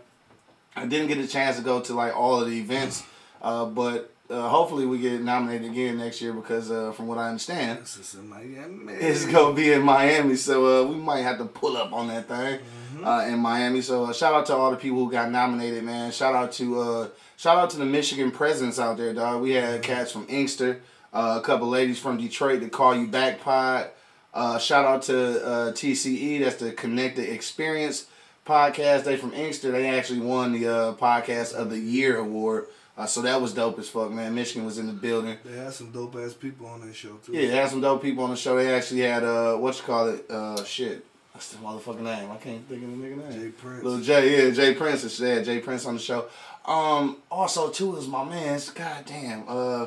I 0.77 0.87
didn't 0.87 1.09
get 1.09 1.19
a 1.19 1.27
chance 1.27 1.57
to 1.57 1.63
go 1.63 1.81
to 1.81 1.95
like 1.95 2.17
all 2.17 2.41
of 2.41 2.49
the 2.49 2.59
events, 2.59 3.03
uh, 3.43 3.65
but 3.67 4.13
uh, 4.31 4.49
hopefully 4.49 4.87
we 4.87 4.99
get 4.99 5.21
nominated 5.21 5.69
again 5.71 5.99
next 5.99 6.23
year 6.23 6.33
because 6.33 6.71
uh, 6.71 6.93
from 6.93 7.09
what 7.09 7.19
I 7.19 7.29
understand, 7.29 7.81
This 7.81 7.97
is 7.97 8.15
in 8.15 8.29
Miami. 8.29 8.93
it's 8.93 9.27
gonna 9.27 9.55
be 9.55 9.73
in 9.73 9.83
Miami, 9.83 10.37
so 10.37 10.85
uh, 10.85 10.89
we 10.89 10.95
might 10.97 11.23
have 11.23 11.39
to 11.39 11.45
pull 11.47 11.77
up 11.77 11.93
on 11.93 12.07
that 12.09 12.29
thing 12.29 12.61
uh, 13.05 13.25
in 13.27 13.41
Miami. 13.41 13.81
So 13.81 14.05
uh, 14.05 14.13
shout 14.13 14.33
out 14.35 14.47
to 14.47 14.55
all 14.55 14.71
the 14.71 14.77
people 14.77 15.05
who 15.05 15.11
got 15.11 15.31
nominated, 15.33 15.83
man. 15.83 16.13
Shout 16.13 16.35
out 16.35 16.53
to 16.53 16.81
uh, 16.81 17.09
shout 17.37 17.59
out 17.59 17.71
to 17.71 17.77
the 17.79 17.85
Michigan 17.87 18.31
presence 18.31 18.79
out 18.79 18.97
there, 18.97 19.13
dog. 19.13 19.43
We 19.43 19.51
had 19.53 19.83
cats 19.83 20.13
from 20.13 20.27
Inkster, 20.29 20.81
uh, 21.13 21.41
a 21.43 21.45
couple 21.45 21.69
ladies 21.69 21.99
from 21.99 22.17
Detroit 22.17 22.61
to 22.61 22.69
call 22.69 22.95
you 22.95 23.09
back 23.09 23.41
pod. 23.41 23.91
Uh, 24.33 24.59
shout 24.61 24.85
out 24.85 25.03
to 25.03 25.45
uh, 25.45 25.73
TCE, 25.73 26.39
that's 26.45 26.55
the 26.57 26.71
Connected 26.71 27.29
Experience 27.29 28.07
podcast. 28.47 29.05
They 29.05 29.17
from 29.17 29.33
Inkster. 29.35 29.71
They 29.73 29.89
actually 29.89 30.21
won 30.21 30.53
the 30.53 30.67
uh, 30.69 30.95
podcast 30.95 31.55
of 31.55 31.71
the 31.71 31.79
year 31.79 32.17
award 32.19 32.67
Uh, 32.97 33.07
so 33.07 33.23
that 33.23 33.41
was 33.41 33.55
dope 33.55 33.79
as 33.79 33.89
fuck, 33.89 34.11
man. 34.11 34.35
Michigan 34.35 34.67
was 34.67 34.77
in 34.79 34.87
the 34.87 34.93
building. 34.93 35.39
They 35.45 35.57
had 35.57 35.73
some 35.73 35.91
dope 35.91 36.17
ass 36.17 36.35
people 36.35 36.67
on 36.67 36.81
that 36.87 36.95
show 36.95 37.15
too. 37.25 37.33
Yeah, 37.33 37.49
they 37.49 37.57
had 37.57 37.71
some 37.71 37.81
dope 37.81 38.03
people 38.03 38.25
on 38.25 38.31
the 38.31 38.37
show. 38.37 38.57
They 38.57 38.75
actually 38.75 39.01
had 39.03 39.23
uh, 39.25 39.55
what 39.57 39.77
you 39.79 39.83
call 39.85 40.09
it? 40.09 40.31
Uh, 40.31 40.63
shit. 40.65 41.05
What's 41.33 41.53
the 41.53 41.59
motherfucking 41.59 42.01
name? 42.03 42.31
I 42.31 42.37
can't 42.37 42.69
think 42.69 42.83
of 42.83 42.91
the 42.91 42.97
nigga 42.97 43.31
name. 43.31 43.41
Jay 43.41 43.49
Prince. 43.51 43.85
Little 43.85 44.01
Jay, 44.01 44.45
yeah, 44.49 44.51
Jay 44.53 44.75
Prince. 44.75 45.05
is- 45.05 45.17
They 45.17 45.37
had 45.37 45.45
Jay 45.45 45.61
Prince 45.61 45.87
on 45.87 45.95
the 45.95 46.01
show. 46.01 46.27
Um, 46.67 47.17
also 47.31 47.71
too 47.71 47.97
is 47.97 48.07
my 48.07 48.25
man's. 48.25 48.69
God 48.71 49.05
damn. 49.07 49.45
Uh, 49.49 49.87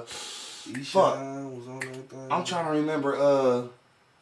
Eshawn 0.71 1.55
was 1.55 1.67
on 1.67 1.79
that 1.81 2.09
thing. 2.09 2.27
I'm 2.31 2.43
trying 2.45 2.65
to 2.65 2.71
remember. 2.71 3.15
Uh, 3.17 3.63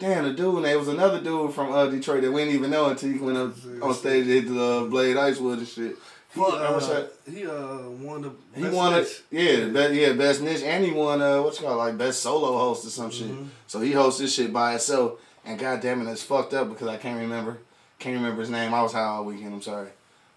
damn, 0.02 0.24
the 0.26 0.34
dude. 0.34 0.66
There 0.66 0.78
was 0.78 0.88
another 0.90 1.22
dude 1.22 1.54
from 1.54 1.72
uh 1.72 1.86
Detroit 1.86 2.24
that 2.24 2.32
we 2.32 2.42
didn't 2.44 2.56
even 2.56 2.72
know 2.72 2.88
until 2.90 3.10
he 3.12 3.18
went 3.20 3.38
up 3.38 3.54
on 3.82 3.94
stage 3.94 4.24
and 4.24 4.30
hit 4.34 4.48
the 4.48 4.62
uh, 4.62 4.84
Blade 4.86 5.16
Icewood 5.16 5.60
and 5.60 5.68
shit. 5.68 5.96
He, 6.34 6.40
Fuck, 6.40 6.54
I 6.56 6.74
wish 6.76 6.84
I- 6.86 6.92
uh, 6.94 7.08
he 7.30 7.46
uh 7.46 7.90
won 7.90 8.22
the. 8.22 8.32
He 8.56 8.64
best 8.64 8.76
won 8.76 8.94
it, 8.96 9.24
yeah, 9.32 9.66
best, 9.68 9.94
yeah, 9.94 10.14
best 10.14 10.42
niche, 10.42 10.64
and 10.64 10.84
he 10.84 10.92
won 10.92 11.22
uh, 11.22 11.42
what's 11.42 11.60
it 11.60 11.64
called 11.64 11.78
like 11.78 11.98
best 11.98 12.22
solo 12.22 12.58
host 12.58 12.86
or 12.86 12.90
some 12.90 13.12
shit. 13.12 13.32
So 13.68 13.80
he 13.82 13.92
hosts 13.92 14.20
this 14.20 14.34
shit 14.34 14.52
by 14.54 14.72
himself, 14.72 15.20
and 15.46 15.60
goddamn 15.60 16.06
it, 16.08 16.12
it's 16.12 16.24
fucked 16.24 16.54
up 16.54 16.70
because 16.70 16.88
I 16.88 16.98
can't 16.98 17.20
remember, 17.20 17.58
can't 18.00 18.16
remember 18.16 18.42
his 18.42 18.50
name. 18.50 18.74
I 18.74 18.82
was 18.82 18.94
high 18.94 19.02
all 19.06 19.26
weekend. 19.26 19.54
I'm 19.54 19.62
sorry, 19.62 19.90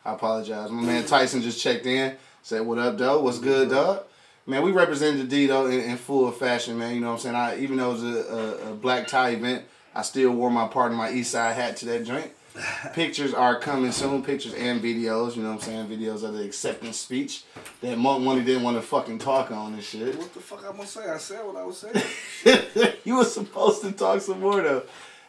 I 0.04 0.14
apologize. 0.14 0.70
My 0.70 0.82
man 0.82 1.04
Tyson 1.06 1.42
just 1.42 1.60
checked 1.62 1.86
in, 1.86 2.16
said, 2.42 2.66
"What 2.66 2.78
up, 2.78 2.98
dog? 2.98 3.22
What's 3.24 3.38
good, 3.38 3.70
dog?" 3.70 4.02
Man, 4.46 4.62
we 4.62 4.72
represented 4.72 5.22
the 5.22 5.24
D 5.24 5.46
though 5.46 5.66
in, 5.66 5.80
in 5.80 5.96
full 5.96 6.30
fashion, 6.30 6.78
man. 6.78 6.94
You 6.94 7.00
know 7.00 7.08
what 7.08 7.12
I'm 7.14 7.20
saying? 7.20 7.34
I 7.34 7.58
even 7.58 7.78
though 7.78 7.90
it 7.90 7.92
was 7.94 8.04
a, 8.04 8.66
a, 8.66 8.72
a 8.72 8.74
black 8.74 9.06
tie 9.06 9.30
event, 9.30 9.64
I 9.94 10.02
still 10.02 10.32
wore 10.32 10.50
my 10.50 10.68
part 10.68 10.92
of 10.92 10.98
my 10.98 11.10
East 11.10 11.30
Side 11.30 11.54
hat 11.54 11.76
to 11.78 11.86
that 11.86 12.04
joint. 12.04 12.30
Pictures 12.92 13.34
are 13.34 13.58
coming 13.58 13.90
soon, 13.90 14.22
pictures 14.22 14.54
and 14.54 14.80
videos, 14.80 15.34
you 15.34 15.42
know 15.42 15.54
what 15.54 15.66
I'm 15.66 15.88
saying? 15.88 15.88
Videos 15.88 16.22
of 16.22 16.34
the 16.34 16.44
acceptance 16.44 17.00
speech 17.00 17.42
that 17.80 17.98
Monk 17.98 18.22
Money 18.22 18.44
didn't 18.44 18.62
want 18.62 18.76
to 18.76 18.82
fucking 18.82 19.18
talk 19.18 19.50
on 19.50 19.74
and 19.74 19.82
shit. 19.82 20.16
What 20.16 20.32
the 20.32 20.38
fuck 20.38 20.64
I'm 20.64 20.76
gonna 20.76 20.86
say? 20.86 21.10
I 21.10 21.18
said 21.18 21.44
what 21.44 21.56
I 21.56 21.64
was 21.64 21.78
saying. 21.78 22.94
you 23.04 23.16
were 23.16 23.24
supposed 23.24 23.82
to 23.82 23.90
talk 23.90 24.20
some 24.20 24.38
more 24.38 24.62
though. 24.62 24.84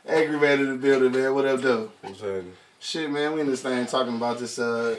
Angry 0.06 0.40
man 0.40 0.60
in 0.60 0.70
the 0.70 0.76
building, 0.76 1.14
man. 1.14 1.34
What 1.34 1.46
up, 1.46 1.62
though? 1.62 1.90
What's 2.02 2.20
happening? 2.20 2.54
Shit, 2.80 3.10
man, 3.10 3.34
we 3.34 3.42
in 3.42 3.48
this 3.48 3.64
thing 3.64 3.88
talking 3.88 4.16
about 4.16 4.38
this 4.38 4.60
uh 4.60 4.96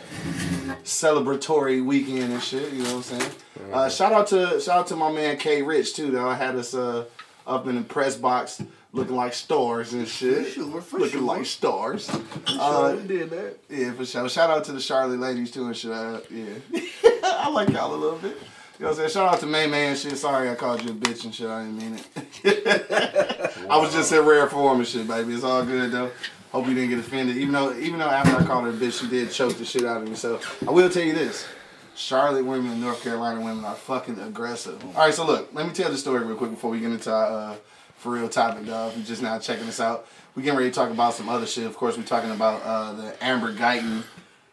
celebratory 0.85 1.85
weekend 1.85 2.33
and 2.33 2.43
shit, 2.43 2.73
you 2.73 2.83
know 2.83 2.97
what 2.97 3.13
I'm 3.13 3.21
saying? 3.21 3.33
Uh 3.73 3.89
shout 3.89 4.13
out 4.13 4.27
to 4.29 4.61
shout 4.61 4.79
out 4.81 4.87
to 4.89 4.97
my 4.97 5.11
man 5.11 5.37
K 5.39 5.63
Rich 5.63 5.95
too, 5.97 6.11
though. 6.11 6.29
I 6.29 6.35
had 6.35 6.57
us 6.57 6.75
uh 6.75 7.05
up 7.47 7.67
in 7.67 7.77
the 7.77 7.83
press 7.83 8.17
box 8.17 8.63
looking 8.93 9.15
like 9.17 9.35
stars 9.35 9.93
and 9.93 10.07
shit. 10.09 10.47
For 10.47 10.51
sure, 10.53 10.81
for 10.81 10.99
looking 10.99 11.19
sure. 11.21 11.27
like 11.29 11.47
stars. 11.47 12.09
Uh, 12.09 12.17
Uh, 12.59 12.97
we 13.01 13.07
did 13.07 13.31
that. 13.31 13.57
Yeah, 13.69 13.93
for 13.93 14.05
sure. 14.07 14.29
Shout 14.29 14.51
out 14.51 14.65
to 14.65 14.73
the 14.73 14.81
Charlotte 14.81 15.21
ladies 15.21 15.51
too 15.51 15.67
and 15.67 15.77
shit. 15.77 15.91
Uh, 15.93 16.21
yeah. 16.31 16.55
I 17.25 17.49
like 17.51 17.69
y'all 17.71 17.95
a 17.95 17.97
little 17.97 18.19
bit. 18.19 18.37
You 18.79 18.85
know 18.85 18.91
what 18.91 18.91
I'm 18.91 18.97
saying? 18.97 19.11
Shout 19.11 19.35
out 19.35 19.41
to 19.41 19.47
May 19.47 19.67
May 19.67 19.87
and 19.89 19.99
shit. 19.99 20.17
Sorry 20.19 20.51
I 20.51 20.55
called 20.55 20.83
you 20.83 20.91
a 20.91 20.95
bitch 20.95 21.25
and 21.25 21.35
shit. 21.35 21.49
I 21.49 21.65
didn't 21.65 21.79
mean 21.79 21.99
it. 22.45 23.67
I 23.71 23.77
was 23.79 23.93
just 23.93 24.13
in 24.13 24.25
rare 24.25 24.47
form 24.49 24.79
and 24.79 24.87
shit, 24.87 25.07
baby. 25.09 25.35
It's 25.35 25.45
all 25.45 25.65
good 25.65 25.93
though. 25.93 26.11
Hope 26.57 26.69
you 26.69 26.75
didn't 26.75 26.89
get 26.89 27.01
offended. 27.01 27.37
Even 27.37 27.53
though 27.53 27.77
even 27.77 27.99
though 27.99 28.09
after 28.09 28.35
I 28.35 28.43
called 28.47 28.65
her 28.65 28.71
a 28.71 28.73
bitch, 28.73 29.03
she 29.03 29.09
did 29.09 29.31
choke 29.31 29.59
the 29.59 29.65
shit 29.67 29.85
out 29.85 30.01
of 30.01 30.09
me. 30.09 30.15
So 30.15 30.41
I 30.67 30.71
will 30.71 30.89
tell 30.89 31.03
you 31.03 31.13
this. 31.13 31.47
Charlotte 31.95 32.47
women 32.47 32.73
and 32.73 32.81
North 32.81 33.03
Carolina 33.03 33.43
women 33.43 33.63
are 33.67 33.75
fucking 33.75 34.19
aggressive. 34.19 34.83
All 34.83 34.93
right, 35.05 35.13
so 35.13 35.27
look, 35.27 35.53
let 35.53 35.67
me 35.67 35.75
tell 35.75 35.91
the 35.91 35.99
story 35.99 36.25
real 36.25 36.35
quick 36.35 36.49
before 36.49 36.71
we 36.71 36.81
get 36.81 36.93
into 36.93 37.13
our 37.13 37.51
uh, 37.51 37.57
for 37.99 38.13
real 38.13 38.31
topic, 38.31 38.65
dog. 38.65 38.93
If 38.93 38.97
you're 38.97 39.07
just 39.07 39.21
now 39.21 39.39
checking 39.39 39.69
us 39.69 39.81
out, 39.81 40.07
we 40.35 40.43
getting 40.43 40.57
ready 40.57 40.71
to 40.71 40.75
talk 40.75 40.91
about 40.91 41.13
some 41.13 41.29
other 41.29 41.45
shit. 41.45 41.67
Of 41.67 41.77
course, 41.77 41.99
we're 41.99 42.05
talking 42.05 42.31
about 42.31 42.63
uh, 42.65 42.95
the 42.95 43.23
Amber 43.23 43.53
Guyton, 43.53 44.03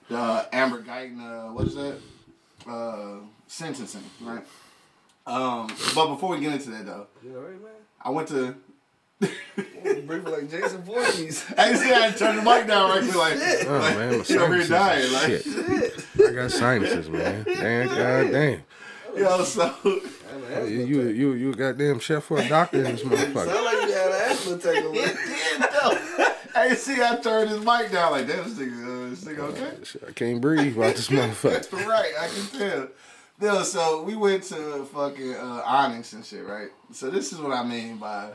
the 0.10 0.18
uh, 0.18 0.46
Amber 0.52 0.82
Guyton, 0.82 1.22
uh, 1.22 1.54
what 1.54 1.68
is 1.68 1.76
that? 1.76 2.00
Uh, 2.68 3.20
sentencing, 3.48 4.04
right? 4.20 4.44
Um, 5.26 5.68
but 5.96 6.08
before 6.08 6.32
we 6.32 6.42
get 6.42 6.52
into 6.52 6.70
that 6.72 6.86
though, 6.86 7.08
You 7.24 7.38
alright, 7.38 7.62
man? 7.62 7.72
I 8.02 8.10
went 8.10 8.28
to. 8.28 8.58
Breathing 10.06 10.32
like 10.32 10.50
Jason 10.50 10.82
Voorhees. 10.82 11.46
I 11.58 11.74
see 11.74 11.94
I 11.94 12.12
turned 12.12 12.40
the 12.40 12.44
mic 12.44 12.68
down 12.68 12.90
right 12.90 13.04
quick, 13.04 13.16
like, 13.16 13.68
Oh 13.68 13.78
like 13.80 13.98
man, 13.98 14.10
my 14.20 14.26
you 14.28 14.40
over 14.40 14.56
here 14.56 14.66
sinuses 14.66 14.70
dying, 14.70 15.14
like, 15.14 15.44
shit. 15.44 16.30
I 16.30 16.34
got 16.34 16.52
sinuses, 16.52 17.10
man. 17.10 17.44
Damn, 17.46 17.88
god 17.88 18.32
damn. 18.32 18.64
yo, 19.18 19.44
so. 19.44 19.76
You, 19.84 20.86
you 20.86 21.02
you 21.08 21.34
you 21.34 21.52
a 21.52 21.56
goddamn 21.56 22.00
chef 22.00 22.24
for 22.24 22.40
a 22.40 22.48
doctor 22.48 22.78
in 22.78 22.84
this 22.84 23.02
motherfucker. 23.02 23.46
Sound 23.46 23.66
like 23.66 23.88
you 23.88 23.94
had 23.94 24.12
an 24.12 24.32
asthma 24.32 24.56
attack 24.56 24.84
over 24.84 24.96
It 24.96 25.16
did 25.16 25.62
though. 25.62 26.34
Hey, 26.54 26.76
see, 26.76 27.02
I 27.02 27.16
turned 27.16 27.50
his 27.50 27.60
mic 27.60 27.92
down 27.92 28.12
like, 28.12 28.28
damn, 28.28 28.44
this 28.44 28.54
nigga, 28.54 29.08
uh, 29.08 29.10
this 29.10 29.24
nigga 29.24 29.40
okay? 29.40 29.84
Shit, 29.84 30.04
I 30.08 30.12
can't 30.12 30.40
breathe 30.40 30.78
out 30.78 30.96
this 30.96 31.10
motherfucker. 31.10 31.52
That's 31.52 31.74
right, 31.74 32.14
I 32.20 32.28
can 32.28 32.60
tell. 32.60 32.88
No, 33.42 33.64
so 33.64 34.04
we 34.04 34.16
went 34.16 34.44
to 34.44 34.86
fucking 34.86 35.36
uh, 35.36 35.64
Onyx 35.66 36.14
and 36.14 36.24
shit, 36.24 36.46
right? 36.46 36.70
So 36.92 37.10
this 37.10 37.34
is 37.34 37.40
what 37.40 37.52
I 37.52 37.64
mean 37.64 37.98
by 37.98 38.30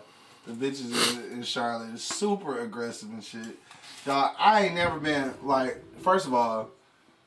the 0.49 0.55
bitches 0.55 1.31
in, 1.31 1.39
in 1.39 1.43
Charlotte 1.43 1.95
is 1.95 2.03
super 2.03 2.61
aggressive 2.61 3.11
and 3.11 3.23
shit. 3.23 3.59
Dog, 4.05 4.35
I 4.39 4.65
ain't 4.65 4.75
never 4.75 4.99
been 4.99 5.35
like. 5.43 5.83
First 6.01 6.27
of 6.27 6.35
all, 6.35 6.71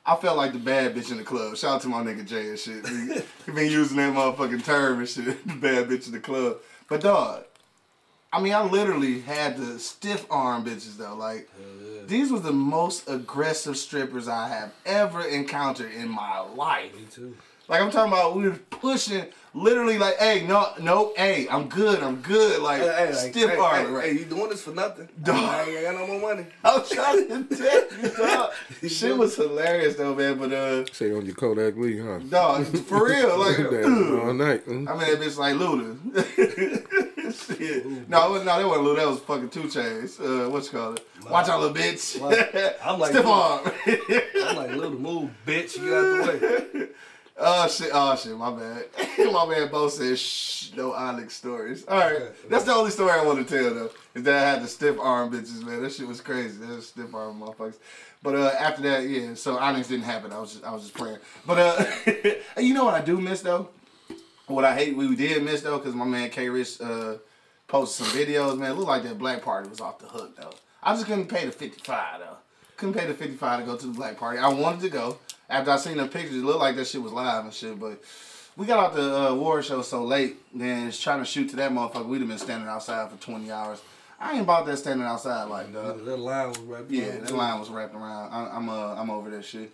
I 0.06 0.16
felt 0.16 0.38
like 0.38 0.54
the 0.54 0.60
bad 0.60 0.96
bitch 0.96 1.12
in 1.12 1.18
the 1.18 1.24
club. 1.24 1.56
Shout 1.56 1.76
out 1.76 1.82
to 1.82 1.88
my 1.88 2.02
nigga 2.02 2.26
Jay 2.26 2.50
and 2.50 2.58
shit. 2.60 2.88
He, 2.88 3.52
been 3.52 3.72
using 3.72 3.98
that 3.98 4.14
motherfucking 4.14 4.66
term 4.66 5.00
and 5.00 5.08
shit. 5.08 5.26
The 5.46 5.54
bad 5.54 5.88
bitch 5.88 6.08
in 6.08 6.14
the 6.14 6.20
club. 6.20 6.58
But 6.88 7.02
dog, 7.02 7.44
I 8.34 8.42
mean, 8.42 8.54
I 8.54 8.64
literally 8.64 9.22
had 9.22 9.58
the 9.58 9.78
stiff 9.78 10.26
arm 10.32 10.66
bitches 10.66 10.98
though. 10.98 11.16
Like, 11.16 11.50
these 12.08 12.32
was 12.32 12.42
the 12.42 12.54
most 12.54 13.08
aggressive 13.08 13.78
strippers 13.78 14.28
I 14.28 14.48
have 14.48 14.74
ever 14.86 15.22
encountered 15.22 15.92
in 15.94 16.10
my 16.10 16.40
life. 16.40 16.96
Me 16.96 17.06
too. 17.12 17.38
Like 17.72 17.80
I'm 17.80 17.90
talking 17.90 18.12
about, 18.12 18.36
we 18.36 18.50
were 18.50 18.58
pushing, 18.70 19.28
literally 19.54 19.98
like, 19.98 20.18
hey, 20.18 20.46
no, 20.46 20.74
no, 20.82 21.14
hey, 21.16 21.48
I'm 21.50 21.70
good, 21.70 22.04
I'm 22.04 22.18
good. 22.18 22.62
Like, 22.62 22.82
Hey, 22.82 22.88
hey, 22.98 23.06
like, 23.06 23.16
stiff 23.32 23.50
hey, 23.50 23.56
arm, 23.56 23.86
hey, 23.86 23.92
right? 23.94 24.06
hey, 24.08 24.20
you 24.20 24.26
doing 24.26 24.50
this 24.50 24.62
for 24.62 24.72
nothing? 24.72 25.08
Dog. 25.24 25.38
I 25.38 25.64
ain't 25.70 25.82
got 25.84 25.96
no 25.96 26.08
more 26.08 26.20
money. 26.20 26.48
I'm 26.66 26.84
trying 26.84 27.28
to 27.30 27.56
tell 27.56 27.82
you, 28.02 28.10
dog. 28.18 28.52
Shit 28.86 29.18
was 29.18 29.38
hilarious 29.38 29.96
though, 29.96 30.14
man. 30.14 30.38
But 30.38 30.52
uh, 30.52 30.86
Say 30.92 31.14
on 31.14 31.26
your 31.26 31.34
Kodak 31.34 31.78
Lee, 31.78 31.98
huh? 32.00 32.20
dog, 32.28 32.66
for 32.66 33.06
real, 33.08 33.40
like, 33.46 33.56
Damn, 33.56 34.20
all 34.20 34.34
night. 34.34 34.68
mm. 34.68 34.90
I 34.90 34.92
mean, 34.92 35.20
that 35.20 35.22
bitch 35.26 35.38
like 35.38 35.56
Luda. 35.56 35.98
Shit. 37.32 38.10
No, 38.10 38.28
it 38.28 38.32
was, 38.32 38.44
no, 38.44 38.58
that 38.60 38.68
wasn't 38.68 38.86
Luda. 38.88 38.96
That 38.98 39.08
was 39.08 39.20
fucking 39.22 39.50
2 39.50 39.62
Chainz. 39.64 40.20
Uh, 40.20 40.50
what's 40.50 40.68
it 40.68 40.72
called? 40.72 41.00
Watch 41.30 41.48
out, 41.48 41.62
little 41.62 41.74
bitch. 41.74 42.20
Well, 42.20 42.74
I'm 42.84 43.00
like- 43.00 43.12
stiff 43.12 43.26
arm. 43.26 43.72
I'm 43.88 44.56
like, 44.58 44.72
little 44.72 45.00
move, 45.00 45.32
bitch. 45.48 45.78
You 45.78 45.96
out 45.96 46.02
the 46.26 46.78
way. 46.80 46.88
Oh 47.44 47.68
shit! 47.68 47.89
Oh 47.92 48.16
shit! 48.16 48.38
My 48.38 48.52
bad. 48.52 48.86
my 49.34 49.48
man 49.48 49.72
Bo 49.72 49.89
said, 49.89 50.20
"Shh, 50.20 50.74
no 50.76 50.94
Onyx 50.94 51.34
stories." 51.34 51.84
All 51.88 51.98
right, 51.98 52.30
that's 52.48 52.66
the 52.66 52.74
only 52.74 52.92
story 52.92 53.12
I 53.12 53.26
want 53.26 53.48
to 53.48 53.58
tell 53.58 53.74
though. 53.74 53.89
Is 54.14 54.22
that 54.24 54.36
I 54.36 54.50
had 54.52 54.62
the 54.62 54.68
stiff 54.68 55.00
arm 55.00 55.32
bitches, 55.32 55.66
man. 55.66 55.82
That 55.82 55.92
shit 55.92 56.08
was 56.08 56.22
crazy. 56.22 56.60
That 56.60 56.70
was 56.70 56.89
stiff 56.89 57.12
arm 57.16 57.42
motherfuckers. 57.42 57.78
But 58.22 58.36
uh, 58.36 58.54
after 58.60 58.84
that, 58.84 59.10
yeah. 59.10 59.34
So 59.34 59.58
Onyx 59.58 59.88
didn't 59.88 60.06
happen. 60.06 60.32
I 60.32 60.38
was 60.38 60.52
just, 60.52 60.64
I 60.64 60.72
was 60.72 60.84
just 60.84 60.94
playing. 60.94 61.18
But 61.48 61.58
uh, 61.58 61.86
you 62.62 62.76
know 62.76 62.86
what 62.86 62.94
I 62.94 63.02
do 63.02 63.20
miss 63.20 63.42
though? 63.42 63.70
What 64.46 64.64
I 64.64 64.76
hate 64.76 64.96
we 64.96 65.16
did 65.16 65.44
miss 65.44 65.62
though, 65.62 65.80
because 65.80 65.96
my 65.96 66.06
man 66.06 66.30
K 66.30 66.48
Rich 66.48 66.80
uh 66.80 67.16
posted 67.68 68.06
some 68.06 68.16
videos. 68.20 68.56
Man, 68.60 68.70
it 68.70 68.74
looked 68.76 68.88
like 68.88 69.02
that 69.04 69.18
black 69.18 69.42
party 69.42 69.68
was 69.68 69.82
off 69.82 69.98
the 69.98 70.06
hook 70.06 70.38
though. 70.38 70.54
I 70.84 70.94
just 70.94 71.08
couldn't 71.08 71.26
pay 71.26 71.48
the 71.48 71.52
fifty 71.52 71.82
five 71.82 72.20
though. 72.20 72.38
Couldn't 72.78 72.94
pay 72.94 73.08
the 73.08 73.16
fifty 73.16 73.36
five 73.36 73.62
to 73.62 73.66
go 73.66 73.76
to 73.76 73.88
the 73.88 73.94
black 73.94 74.18
party. 74.18 74.38
I 74.38 74.50
wanted 74.50 74.82
to 74.82 74.89
go. 74.89 75.18
After 75.52 75.72
I 75.72 75.78
seen 75.78 75.97
the 75.97 76.08
pictures, 76.08 76.38
it 76.38 76.45
looked 76.45 76.60
like 76.60 76.76
that 76.78 76.88
shit 76.88 77.02
was 77.02 77.12
live 77.12 77.43
and 77.43 77.54
shit. 77.54 77.80
But 77.80 78.02
we 78.58 78.66
got 78.66 78.80
out 78.84 78.93
the 78.95 79.30
uh, 79.32 79.36
war 79.36 79.62
show 79.62 79.82
so 79.82 80.04
late. 80.04 80.38
Then 80.54 80.88
it's 80.88 80.99
trying 80.99 81.20
to 81.20 81.26
shoot 81.26 81.49
to 81.49 81.56
that 81.58 81.72
motherfucker. 81.72 82.06
We'd 82.06 82.20
have 82.22 82.28
been 82.30 82.38
standing 82.38 82.68
outside 82.70 83.12
for 83.12 83.18
twenty 83.18 83.52
hours. 83.52 83.82
I 84.20 84.34
ain't 84.34 84.41
about 84.41 84.66
that 84.68 84.78
standing 84.78 85.06
outside 85.06 85.45
like 85.45 85.74
that. 85.74 86.06
That 86.06 86.18
line 86.18 86.49
was 86.49 86.60
right 86.60 86.86
Yeah, 86.89 87.06
behind 87.06 87.28
that 87.28 87.34
line 87.36 87.60
was 87.60 87.70
wrapped 87.70 87.95
around. 87.95 88.32
I, 88.32 88.56
I'm 88.56 88.70
uh, 88.70 88.95
I'm 88.95 89.10
over 89.10 89.30
that 89.32 89.43
shit. 89.45 89.74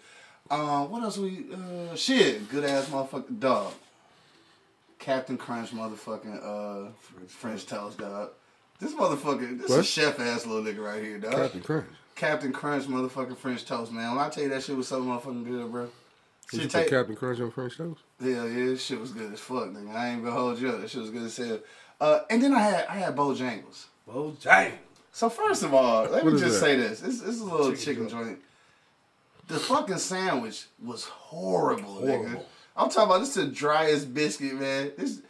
Uh, 0.50 0.86
what 0.86 1.04
else 1.04 1.18
we? 1.18 1.46
Uh, 1.54 1.96
shit, 1.96 2.50
good 2.50 2.64
ass 2.64 2.86
motherfucking 2.86 3.40
dog. 3.40 3.74
Captain 5.00 5.38
Crunch, 5.38 5.72
motherfucking 5.72 6.88
uh, 6.88 6.90
French 7.28 7.66
toast, 7.66 7.98
dog. 7.98 8.30
This 8.80 8.94
motherfucker, 8.94 9.58
this 9.60 9.70
What? 9.70 9.80
is 9.80 9.88
chef 9.88 10.20
ass 10.20 10.46
little 10.46 10.64
nigga 10.64 10.84
right 10.84 11.04
here, 11.04 11.18
dog. 11.20 11.34
Captain 11.34 11.62
Crunch. 11.62 11.86
Captain 12.18 12.52
Crunch, 12.52 12.86
motherfucking 12.86 13.38
French 13.38 13.64
toast, 13.64 13.92
man. 13.92 14.16
When 14.16 14.26
I 14.26 14.30
tell 14.30 14.44
you 14.44 14.50
that 14.50 14.64
shit 14.64 14.76
was 14.76 14.88
so 14.88 15.02
motherfucking 15.02 15.46
good, 15.46 15.72
bro. 15.72 15.88
Did 16.52 16.64
you 16.64 16.68
take, 16.68 16.90
Captain 16.90 17.16
Crunch 17.16 17.40
on 17.40 17.52
French 17.52 17.78
toast? 17.78 18.02
Hell 18.20 18.30
yeah, 18.30 18.66
this 18.66 18.84
shit 18.84 19.00
was 19.00 19.12
good 19.12 19.32
as 19.32 19.40
fuck, 19.40 19.66
nigga. 19.66 19.94
I 19.94 20.10
ain't 20.10 20.24
gonna 20.24 20.36
hold 20.36 20.60
you 20.60 20.70
up. 20.70 20.82
That 20.82 20.90
shit 20.90 21.02
was 21.02 21.12
good 21.12 21.24
as 21.24 21.38
hell. 21.38 21.60
Uh, 22.02 22.20
and 22.30 22.42
then 22.42 22.54
I 22.54 22.60
had 22.60 22.86
I 22.88 22.96
had 22.96 23.16
Bojangles. 23.16 23.86
Bojangles. 24.10 24.72
So 25.12 25.30
first 25.30 25.64
of 25.64 25.74
all, 25.74 26.06
let 26.06 26.26
me 26.26 26.32
just 26.34 26.46
that? 26.46 26.60
say 26.60 26.76
this. 26.76 27.02
This, 27.02 27.22
this 27.22 27.36
is 27.36 27.42
a 27.42 27.46
little 27.46 27.76
chicken, 27.76 28.08
Chicken 28.08 28.10
joint. 28.10 28.40
The 29.48 29.60
fucking 29.60 29.98
sandwich 29.98 30.66
was 30.84 31.06
horrible, 31.06 32.02
nigga. 32.02 32.18
Horrible. 32.18 32.46
I'm 32.76 32.90
talking 32.90 33.10
about 33.10 33.20
this 33.20 33.36
is 33.36 33.46
the 33.48 33.52
driest 33.52 34.14
biscuit, 34.14 34.54
man. 34.54 34.92
This 34.98 35.22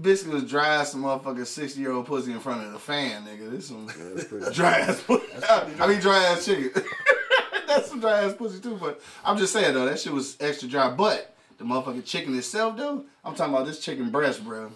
biscuit 0.00 0.32
was 0.32 0.44
dry 0.44 0.68
ass 0.68 0.92
some 0.92 1.02
motherfucking 1.02 1.46
60 1.46 1.80
year 1.80 1.92
old 1.92 2.06
pussy 2.06 2.32
in 2.32 2.40
front 2.40 2.64
of 2.64 2.72
the 2.72 2.78
fan, 2.78 3.24
nigga. 3.24 3.50
This 3.50 3.68
some 3.68 3.86
dry 4.52 4.80
ass 4.80 5.02
pussy. 5.02 5.26
I 5.80 5.86
mean 5.86 6.00
dry 6.00 6.18
ass 6.24 6.44
chicken. 6.46 6.82
That's 7.66 7.88
some 7.88 8.00
dry 8.00 8.22
ass 8.22 8.34
pussy 8.34 8.60
too, 8.60 8.76
but 8.80 9.00
I'm 9.24 9.36
just 9.38 9.52
saying 9.52 9.74
though, 9.74 9.86
that 9.86 9.98
shit 9.98 10.12
was 10.12 10.36
extra 10.40 10.68
dry. 10.68 10.90
But 10.90 11.34
The 11.58 11.64
motherfucking 11.64 12.04
chicken 12.04 12.36
itself, 12.38 12.76
though, 12.76 13.04
I'm 13.24 13.34
talking 13.34 13.54
about 13.54 13.66
this 13.66 13.80
chicken 13.80 14.10
breast, 14.10 14.44
bro. 14.44 14.70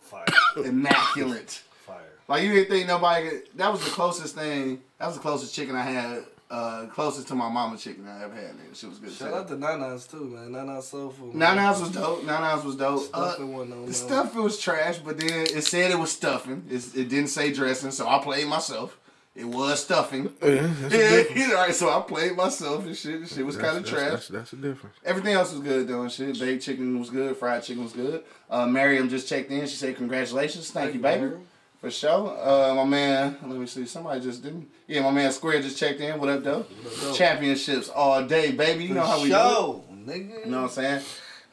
Fire. 0.00 0.24
Immaculate. 0.64 1.62
Fire. 1.86 1.96
Like 2.28 2.42
you 2.42 2.52
didn't 2.52 2.68
think 2.70 2.86
nobody. 2.86 3.28
Could, 3.28 3.42
that 3.56 3.72
was 3.72 3.82
the 3.84 3.90
closest 3.90 4.34
thing. 4.34 4.80
That 4.98 5.06
was 5.06 5.16
the 5.16 5.22
closest 5.22 5.54
chicken 5.54 5.74
I 5.74 5.82
had. 5.82 6.24
Uh, 6.48 6.86
closest 6.86 7.26
to 7.26 7.34
my 7.34 7.48
mama 7.48 7.76
chicken 7.76 8.06
I 8.06 8.22
ever 8.22 8.34
had. 8.34 8.52
Nigga, 8.56 8.74
she 8.76 8.86
was 8.86 8.98
good. 8.98 9.10
Shout 9.12 9.34
out 9.34 9.48
to 9.48 9.56
Nana's 9.56 10.06
too, 10.06 10.24
man. 10.26 10.52
Nana's 10.52 10.86
soul 10.86 11.10
food. 11.10 11.34
Nine 11.34 11.58
ounce 11.58 11.80
was 11.80 11.90
dope. 11.90 12.22
Nine 12.24 12.42
ounce 12.44 12.62
was 12.64 12.76
dope. 12.76 13.02
Stuffing 13.02 13.44
Uh, 13.52 13.56
wasn't 13.58 13.70
the 13.80 13.84
there. 13.86 13.92
stuffing 13.94 14.42
was 14.44 14.58
trash, 14.60 14.98
but 14.98 15.18
then 15.18 15.28
it 15.46 15.64
said 15.64 15.90
it 15.90 15.98
was 15.98 16.12
stuffing. 16.12 16.64
It's, 16.70 16.94
it 16.94 17.08
didn't 17.08 17.30
say 17.30 17.52
dressing, 17.52 17.90
so 17.90 18.06
I 18.06 18.20
played 18.20 18.46
myself. 18.46 18.96
It 19.34 19.44
was 19.44 19.82
stuffing. 19.82 20.32
Yeah, 20.40 20.72
that's 20.80 20.94
Yeah, 20.94 21.10
difference. 21.10 21.50
all 21.52 21.54
right. 21.58 21.74
So 21.74 21.90
I 21.90 22.00
played 22.02 22.36
myself 22.36 22.86
and 22.86 22.96
shit. 22.96 23.20
The 23.22 23.26
shit 23.26 23.44
was 23.44 23.56
kind 23.56 23.76
of 23.78 23.84
That's- 23.84 23.90
trash. 23.90 24.10
That's, 24.12 24.28
that's, 24.28 24.50
that's 24.50 24.52
a 24.52 24.56
difference. 24.68 24.96
Everything 25.04 25.34
else 25.34 25.52
was 25.52 25.60
good 25.62 25.88
though 25.88 26.02
and 26.02 26.12
shit. 26.12 26.38
Baked 26.38 26.62
chicken 26.62 26.98
was 26.98 27.10
good. 27.10 27.36
Fried 27.36 27.62
chicken 27.64 27.82
was 27.82 27.92
good. 27.92 28.22
Uh, 28.48 28.66
Miriam 28.66 29.08
just 29.08 29.28
checked 29.28 29.50
in. 29.50 29.62
She 29.66 29.74
said 29.76 29.96
congratulations. 29.96 30.70
Thank, 30.70 30.94
you, 30.94 31.00
baby. 31.00 31.32
For 31.80 31.90
sure. 31.90 32.36
Uh, 32.42 32.74
my 32.74 32.84
man, 32.84 33.36
let 33.42 33.58
me 33.58 33.66
see. 33.66 33.86
Somebody 33.86 34.20
just 34.20 34.42
didn't. 34.42 34.68
Yeah, 34.86 35.02
my 35.02 35.10
man 35.10 35.30
Square 35.30 35.62
just 35.62 35.78
checked 35.78 36.00
in. 36.00 36.18
What 36.18 36.28
up, 36.28 36.42
though? 36.42 36.66
Championships 37.14 37.88
all 37.88 38.24
day, 38.24 38.52
baby. 38.52 38.84
You 38.84 38.94
know 38.94 39.04
how 39.04 39.18
we 39.18 39.24
do. 39.24 39.30
Show, 39.30 39.84
nigga. 39.92 40.44
You 40.46 40.50
know 40.50 40.62
what 40.62 40.68
I'm 40.68 40.74
saying? 40.74 41.02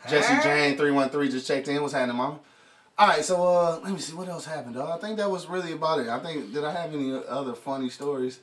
Jesse 0.10 0.42
Jane 0.44 0.78
three 0.78 0.92
one 0.92 1.10
three 1.10 1.30
just 1.30 1.48
checked 1.48 1.68
in. 1.68 1.82
What's 1.82 1.94
happening, 1.94 2.18
mama? 2.18 2.40
All 2.98 3.08
right, 3.08 3.26
so 3.26 3.42
uh, 3.42 3.80
let 3.84 3.92
me 3.92 4.00
see 4.00 4.14
what 4.14 4.28
else 4.30 4.46
happened, 4.46 4.76
dog. 4.76 4.90
I 4.90 5.02
think 5.02 5.18
that 5.18 5.30
was 5.30 5.48
really 5.48 5.72
about 5.72 6.00
it. 6.00 6.08
I 6.08 6.20
think 6.20 6.54
did 6.54 6.64
I 6.64 6.72
have 6.72 6.94
any 6.94 7.12
other 7.28 7.54
funny 7.54 7.90
stories? 7.90 8.40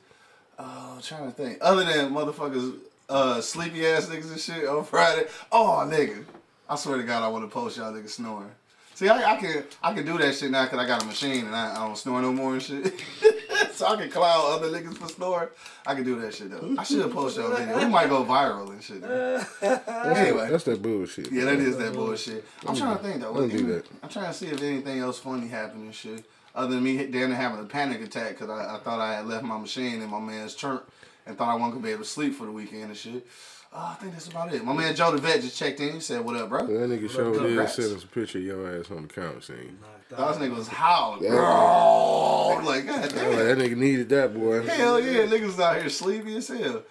Uh, 0.59 0.95
I'm 0.95 1.01
trying 1.01 1.25
to 1.25 1.31
think. 1.31 1.57
Other 1.61 1.85
than 1.85 2.11
motherfuckers, 2.11 2.77
uh, 3.09 3.41
sleepy 3.41 3.87
ass 3.87 4.07
niggas 4.07 4.29
and 4.29 4.39
shit 4.39 4.67
on 4.67 4.83
Friday. 4.83 5.27
Oh, 5.51 5.87
nigga, 5.89 6.25
I 6.69 6.75
swear 6.75 6.97
to 6.97 7.03
God, 7.03 7.23
I 7.23 7.29
want 7.29 7.45
to 7.45 7.49
post 7.49 7.77
y'all 7.77 7.93
niggas 7.93 8.09
snoring. 8.09 8.51
See, 8.93 9.09
I, 9.09 9.33
I 9.33 9.35
can 9.37 9.63
I 9.81 9.93
can 9.93 10.05
do 10.05 10.17
that 10.19 10.35
shit 10.35 10.51
now 10.51 10.63
because 10.63 10.79
I 10.79 10.85
got 10.85 11.01
a 11.03 11.05
machine 11.05 11.45
and 11.45 11.55
I, 11.55 11.71
I 11.75 11.87
don't 11.87 11.97
snore 11.97 12.21
no 12.21 12.31
more 12.31 12.53
and 12.53 12.61
shit. 12.61 12.93
so 13.73 13.87
I 13.87 13.95
can 13.95 14.09
clown 14.09 14.41
other 14.45 14.69
niggas 14.69 14.97
for 14.97 15.07
snoring. 15.07 15.49
I 15.87 15.95
can 15.95 16.03
do 16.03 16.19
that 16.19 16.33
shit 16.35 16.51
though. 16.51 16.75
I 16.77 16.83
should 16.83 17.11
post 17.11 17.37
y'all 17.37 17.55
video. 17.55 17.77
We 17.79 17.85
might 17.85 18.09
go 18.09 18.23
viral 18.23 18.69
and 18.69 18.83
shit. 18.83 19.01
That's, 19.01 19.61
Anyway. 19.61 20.41
that, 20.41 20.51
that's 20.51 20.63
that 20.65 20.81
bullshit. 20.81 21.31
Yeah, 21.31 21.45
that 21.45 21.59
is 21.59 21.77
that 21.77 21.93
bullshit. 21.93 22.45
I'm 22.67 22.75
trying 22.75 22.97
to 22.97 23.03
think 23.03 23.21
though. 23.21 23.33
Don't 23.33 23.49
do 23.49 23.65
that. 23.73 23.85
I'm 24.03 24.09
trying 24.09 24.27
to 24.27 24.33
see 24.33 24.47
if 24.47 24.61
anything 24.61 24.99
else 24.99 25.19
funny 25.19 25.47
happened 25.47 25.85
and 25.85 25.95
shit. 25.95 26.25
Other 26.53 26.75
than 26.75 26.83
me 26.83 26.97
damn 26.97 27.29
near 27.29 27.35
having 27.35 27.59
a 27.59 27.63
panic 27.63 28.01
attack 28.01 28.37
because 28.37 28.49
I, 28.49 28.75
I 28.75 28.79
thought 28.79 28.99
I 28.99 29.15
had 29.15 29.25
left 29.25 29.43
my 29.45 29.57
machine 29.57 30.01
in 30.01 30.09
my 30.09 30.19
man's 30.19 30.53
church 30.53 30.83
and 31.25 31.37
thought 31.37 31.49
I 31.49 31.53
wasn't 31.55 31.73
gonna 31.73 31.85
be 31.85 31.91
able 31.91 32.03
to 32.03 32.09
sleep 32.09 32.35
for 32.35 32.45
the 32.45 32.51
weekend 32.51 32.83
and 32.83 32.97
shit. 32.97 33.25
Uh, 33.73 33.91
I 33.91 33.93
think 34.01 34.11
that's 34.13 34.27
about 34.27 34.53
it. 34.53 34.65
My 34.65 34.73
man 34.73 34.93
Joe 34.95 35.11
the 35.11 35.17
Vet 35.17 35.41
just 35.41 35.57
checked 35.57 35.79
in. 35.79 35.93
He 35.93 35.99
said, 36.01 36.25
"What 36.25 36.35
up, 36.35 36.49
bro?" 36.49 36.65
That 36.67 36.73
nigga 36.89 37.09
showed 37.09 37.33
did 37.33 37.41
Congrats. 37.41 37.75
send 37.75 37.95
us 37.95 38.03
a 38.03 38.07
picture 38.07 38.37
of 38.39 38.43
your 38.43 38.79
ass 38.79 38.91
on 38.91 39.03
the 39.03 39.07
couch 39.07 39.45
scene. 39.47 39.79
Those 40.09 40.35
niggas 40.37 40.55
was 40.57 40.67
howling, 40.67 41.23
Yeah. 41.23 41.29
bro. 41.29 42.55
I'm 42.57 42.65
like, 42.65 42.85
God 42.85 42.99
I 42.99 43.01
was 43.03 43.13
like, 43.37 43.45
that 43.45 43.57
nigga 43.57 43.77
needed 43.77 44.09
that 44.09 44.33
boy. 44.33 44.61
Hell 44.67 44.99
yeah, 44.99 45.25
niggas 45.25 45.57
out 45.57 45.77
here 45.79 45.87
sleepy 45.89 46.35
as 46.35 46.49
hell. 46.49 46.83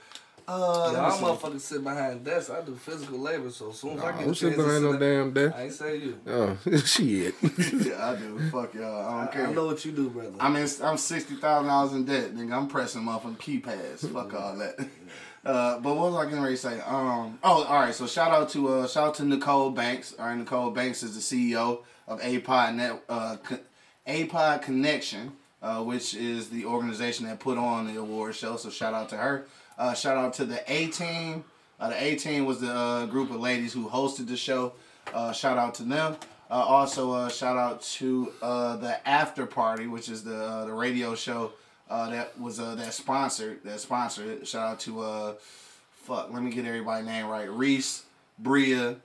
Uh, 0.48 0.90
Yeah, 0.92 0.92
let 0.92 1.04
I 1.04 1.10
me 1.10 1.16
see. 1.16 1.24
motherfuckers 1.24 1.60
sit 1.60 1.84
behind 1.84 2.24
desks. 2.24 2.48
I 2.50 2.62
do 2.62 2.74
physical 2.74 3.18
labor, 3.20 3.50
so 3.50 3.68
as 3.70 3.78
soon 3.78 3.98
as 3.98 4.02
I 4.04 4.12
get 4.12 4.20
Who 4.22 4.30
a 4.30 4.34
sit 4.34 4.40
chance 4.40 4.56
to 4.56 4.62
behind 4.64 4.84
no 4.84 4.98
damn 4.98 5.32
desk? 5.32 5.54
I 5.56 5.62
ain't 5.64 5.72
say 5.74 5.96
you. 5.98 6.18
Oh, 6.26 6.56
shit. 6.86 7.34
yeah, 7.42 8.10
I 8.10 8.16
do. 8.16 8.38
Fuck 8.50 8.74
y'all. 8.74 9.06
I 9.06 9.10
don't 9.20 9.28
I, 9.28 9.32
care. 9.32 9.46
I 9.48 9.52
know 9.52 9.66
what 9.66 9.84
you 9.84 9.92
do, 9.92 10.08
brother. 10.08 10.32
I'm 10.40 10.56
in, 10.56 10.66
I'm 10.82 10.96
sixty 10.96 11.36
thousand 11.36 11.68
dollars 11.68 11.92
in 11.92 12.04
debt, 12.06 12.34
nigga. 12.34 12.52
I'm 12.54 12.68
pressing 12.68 13.02
motherfucking 13.02 13.36
keypads. 13.36 14.10
Fuck 14.12 14.32
all 14.34 14.56
that. 14.56 14.76
Uh, 15.44 15.78
but 15.78 15.96
what 15.96 16.12
was 16.12 16.14
I 16.16 16.24
getting 16.24 16.42
ready 16.42 16.56
to 16.56 16.60
say? 16.60 16.80
Um, 16.80 17.38
oh, 17.42 17.64
all 17.64 17.80
right. 17.80 17.94
So 17.94 18.06
shout 18.06 18.30
out 18.30 18.50
to 18.50 18.68
uh, 18.68 18.86
shout 18.86 19.08
out 19.08 19.14
to 19.16 19.24
Nicole 19.24 19.70
Banks. 19.70 20.14
All 20.18 20.26
right, 20.26 20.36
Nicole 20.36 20.70
Banks 20.70 21.02
is 21.02 21.14
the 21.14 21.54
CEO 21.54 21.82
of 22.06 22.20
APOD 22.20 22.74
Net 22.74 23.02
uh, 23.08 23.36
APOD 24.06 24.62
Connection, 24.62 25.32
uh, 25.62 25.82
which 25.82 26.14
is 26.14 26.50
the 26.50 26.66
organization 26.66 27.26
that 27.26 27.40
put 27.40 27.56
on 27.56 27.86
the 27.86 27.98
award 27.98 28.34
show. 28.34 28.56
So 28.56 28.68
shout 28.68 28.92
out 28.92 29.08
to 29.10 29.16
her. 29.16 29.46
Uh, 29.78 29.94
shout 29.94 30.18
out 30.18 30.34
to 30.34 30.44
the 30.44 30.62
A 30.70 30.88
Team. 30.88 31.44
Uh, 31.78 31.88
the 31.88 32.02
A 32.02 32.16
Team 32.16 32.44
was 32.44 32.60
the 32.60 32.72
uh, 32.72 33.06
group 33.06 33.30
of 33.30 33.40
ladies 33.40 33.72
who 33.72 33.88
hosted 33.88 34.28
the 34.28 34.36
show. 34.36 34.74
Uh, 35.14 35.32
shout 35.32 35.56
out 35.56 35.74
to 35.76 35.84
them. 35.84 36.16
Also, 36.50 37.28
shout 37.28 37.56
out 37.56 37.80
to 37.80 38.32
the 38.40 39.00
After 39.06 39.46
Party, 39.46 39.86
which 39.86 40.08
is 40.10 40.22
the 40.22 40.64
the 40.66 40.72
radio 40.72 41.14
show 41.14 41.52
uh, 41.90 42.08
that 42.10 42.40
was 42.40 42.58
uh, 42.60 42.74
that 42.76 42.94
sponsored 42.94 43.62
that 43.64 43.80
sponsored. 43.80 44.46
Shout 44.46 44.68
out 44.68 44.80
to 44.80 45.00
uh, 45.00 45.34
fuck, 45.92 46.32
let 46.32 46.42
me 46.42 46.50
get 46.50 46.64
everybody 46.64 47.04
name 47.04 47.26
right. 47.26 47.50
Reese, 47.50 48.04
Bria, 48.38 48.96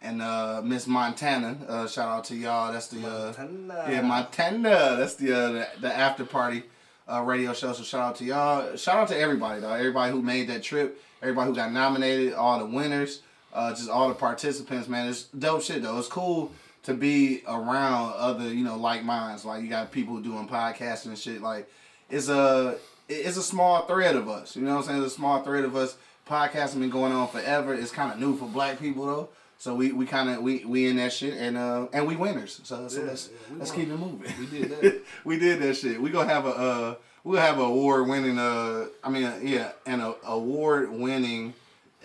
and 0.00 0.22
uh, 0.22 0.60
Miss 0.62 0.86
Montana. 0.86 1.56
Uh, 1.66 1.88
shout 1.88 2.08
out 2.08 2.24
to 2.24 2.36
y'all. 2.36 2.72
That's 2.72 2.88
the 2.88 3.06
uh, 3.06 3.34
Montana. 3.38 3.84
yeah 3.90 4.00
Montana. 4.02 4.96
That's 4.98 5.14
the 5.14 5.32
uh, 5.32 5.52
the, 5.52 5.68
the 5.80 5.94
After 5.94 6.24
Party 6.24 6.64
uh, 7.10 7.22
radio 7.22 7.52
show. 7.52 7.72
So 7.72 7.82
shout 7.82 8.00
out 8.02 8.16
to 8.16 8.24
y'all. 8.24 8.76
Shout 8.76 8.96
out 8.96 9.08
to 9.08 9.18
everybody 9.18 9.60
though. 9.60 9.72
Everybody 9.72 10.12
who 10.12 10.22
made 10.22 10.48
that 10.48 10.62
trip. 10.62 11.02
Everybody 11.22 11.48
who 11.50 11.56
got 11.56 11.72
nominated. 11.72 12.34
All 12.34 12.58
the 12.58 12.66
winners. 12.66 13.22
Uh, 13.52 13.70
just 13.70 13.88
all 13.88 14.08
the 14.08 14.14
participants. 14.14 14.88
Man, 14.88 15.08
it's 15.08 15.24
dope 15.24 15.62
shit 15.62 15.82
though. 15.82 15.98
It's 15.98 16.08
cool 16.08 16.52
to 16.82 16.92
be 16.92 17.42
around 17.46 18.14
other 18.16 18.52
you 18.52 18.64
know 18.64 18.76
like 18.76 19.04
minds. 19.04 19.44
Like 19.44 19.62
you 19.62 19.68
got 19.68 19.92
people 19.92 20.18
doing 20.20 20.48
podcasting 20.48 21.06
and 21.06 21.18
shit. 21.18 21.40
Like 21.40 21.68
it's 22.14 22.28
a 22.28 22.76
it's 23.08 23.36
a 23.36 23.42
small 23.42 23.82
thread 23.86 24.16
of 24.16 24.28
us. 24.28 24.56
You 24.56 24.62
know 24.62 24.72
what 24.76 24.80
I'm 24.82 24.84
saying? 24.84 25.02
It's 25.02 25.12
a 25.12 25.16
small 25.16 25.42
thread 25.42 25.64
of 25.64 25.76
us. 25.76 25.96
Podcasting 26.28 26.80
been 26.80 26.90
going 26.90 27.12
on 27.12 27.28
forever. 27.28 27.74
It's 27.74 27.90
kind 27.90 28.10
of 28.12 28.18
new 28.18 28.36
for 28.36 28.46
Black 28.48 28.78
people 28.80 29.04
though. 29.06 29.28
So 29.58 29.74
we, 29.74 29.92
we 29.92 30.04
kind 30.06 30.28
of 30.30 30.42
we, 30.42 30.64
we 30.64 30.88
in 30.88 30.96
that 30.96 31.12
shit 31.12 31.34
and 31.34 31.56
uh 31.56 31.86
and 31.92 32.06
we 32.06 32.16
winners. 32.16 32.60
So, 32.64 32.88
so 32.88 33.00
Yeah, 33.00 33.06
let's 33.08 33.28
yeah, 33.30 33.56
let's 33.58 33.70
won. 33.70 33.80
keep 33.80 33.88
it 33.90 33.96
moving. 33.98 34.32
We 34.38 34.46
did 34.46 34.70
that. 34.70 35.02
we 35.24 35.38
did 35.38 35.60
that 35.62 35.74
shit. 35.76 36.00
We 36.00 36.10
gonna 36.10 36.28
have 36.32 36.46
a 36.46 36.50
uh 36.50 36.94
we'll 37.24 37.40
have 37.40 37.58
an 37.58 37.64
award 37.64 38.08
winning 38.08 38.38
uh 38.38 38.86
I 39.02 39.10
mean 39.10 39.24
uh, 39.24 39.38
yeah 39.42 39.72
an 39.86 40.00
uh, 40.00 40.14
award 40.26 40.90
winning 40.90 41.54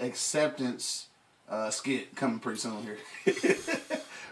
acceptance 0.02 1.08
uh 1.50 1.70
skit 1.70 2.16
coming 2.16 2.40
pretty 2.40 2.60
soon 2.60 2.84
here. 2.84 2.98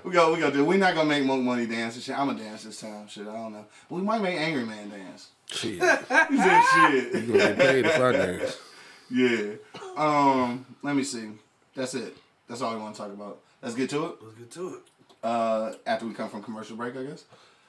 we 0.03 0.11
go 0.11 0.34
we 0.34 0.39
gonna 0.39 0.53
do. 0.53 0.65
We 0.65 0.78
not 0.78 0.95
gonna 0.95 1.09
make 1.09 1.23
more 1.23 1.38
money 1.38 1.65
dance 1.65 1.95
and 1.95 2.03
shit. 2.03 2.17
I'm 2.17 2.28
gonna 2.28 2.39
dance 2.43 2.63
this 2.63 2.82
time. 2.82 3.07
Shit 3.07 3.28
I 3.28 3.34
don't 3.34 3.53
know. 3.53 3.65
We 3.89 4.01
might 4.01 4.21
make 4.21 4.38
Angry 4.39 4.65
Man 4.65 4.89
dance. 4.89 5.30
Shit. 5.51 5.79
He 6.29 6.37
said 6.37 6.63
shit. 6.73 7.13
You 7.13 7.21
gonna 7.27 7.37
get 7.37 7.57
paid 7.57 7.85
if 7.85 7.99
I 7.99 8.11
dance. 8.11 8.57
Yeah. 9.09 9.53
Um. 9.95 10.65
Let 10.83 10.95
me 10.95 11.03
see. 11.03 11.29
That's 11.75 11.93
it. 11.93 12.17
That's 12.47 12.61
all 12.61 12.73
we 12.75 12.81
want 12.81 12.95
to 12.95 13.01
talk 13.01 13.11
about. 13.11 13.39
Let's 13.61 13.75
get 13.75 13.89
to 13.91 14.05
it. 14.05 14.15
Let's 14.21 14.35
get 14.37 14.51
to 14.51 14.75
it. 14.75 14.79
Uh, 15.23 15.73
after 15.85 16.05
we 16.05 16.13
come 16.13 16.29
from 16.29 16.43
commercial 16.43 16.75
break, 16.75 16.95
I 16.95 17.03
guess. 17.03 17.25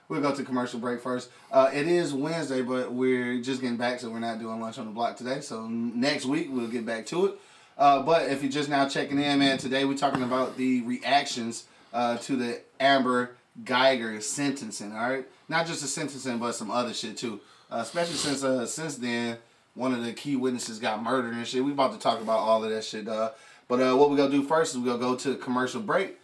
We'll 0.08 0.22
go 0.22 0.34
to 0.34 0.42
commercial 0.42 0.80
break 0.80 1.00
first. 1.00 1.30
Uh, 1.52 1.70
it 1.72 1.86
is 1.86 2.14
Wednesday, 2.14 2.62
but 2.62 2.92
we're 2.92 3.40
just 3.42 3.60
getting 3.60 3.76
back, 3.76 4.00
so 4.00 4.10
we're 4.10 4.20
not 4.20 4.38
doing 4.38 4.58
lunch 4.60 4.78
on 4.78 4.86
the 4.86 4.90
block 4.92 5.16
today. 5.16 5.40
So 5.40 5.66
next 5.68 6.24
week 6.24 6.48
we'll 6.50 6.68
get 6.68 6.86
back 6.86 7.04
to 7.06 7.26
it. 7.26 7.34
Uh, 7.76 8.02
but 8.02 8.28
if 8.30 8.42
you're 8.42 8.50
just 8.50 8.70
now 8.70 8.88
checking 8.88 9.18
in, 9.18 9.38
man, 9.38 9.58
today 9.58 9.84
we're 9.84 9.96
talking 9.96 10.22
about 10.22 10.56
the 10.56 10.80
reactions 10.82 11.64
uh, 11.92 12.16
to 12.18 12.36
the 12.36 12.60
Amber 12.80 13.36
Guyger 13.64 14.22
sentencing. 14.22 14.92
All 14.92 15.10
right, 15.10 15.26
not 15.48 15.66
just 15.66 15.82
the 15.82 15.88
sentencing, 15.88 16.38
but 16.38 16.54
some 16.54 16.70
other 16.70 16.92
shit 16.92 17.16
too. 17.16 17.40
Uh, 17.70 17.78
especially 17.78 18.14
since 18.14 18.42
uh, 18.42 18.66
since 18.66 18.96
then, 18.96 19.38
one 19.74 19.92
of 19.92 20.04
the 20.04 20.12
key 20.12 20.36
witnesses 20.36 20.78
got 20.78 21.02
murdered 21.02 21.34
and 21.34 21.46
shit. 21.46 21.64
We 21.64 21.72
about 21.72 21.92
to 21.92 21.98
talk 21.98 22.20
about 22.20 22.38
all 22.38 22.64
of 22.64 22.70
that 22.70 22.84
shit. 22.84 23.08
Uh, 23.08 23.30
but 23.68 23.80
uh, 23.80 23.96
what 23.96 24.10
we 24.10 24.16
gonna 24.16 24.30
do 24.30 24.42
first 24.42 24.74
is 24.74 24.80
we 24.80 24.86
gonna 24.86 24.98
go 24.98 25.14
to 25.16 25.36
commercial 25.36 25.80
break 25.80 26.18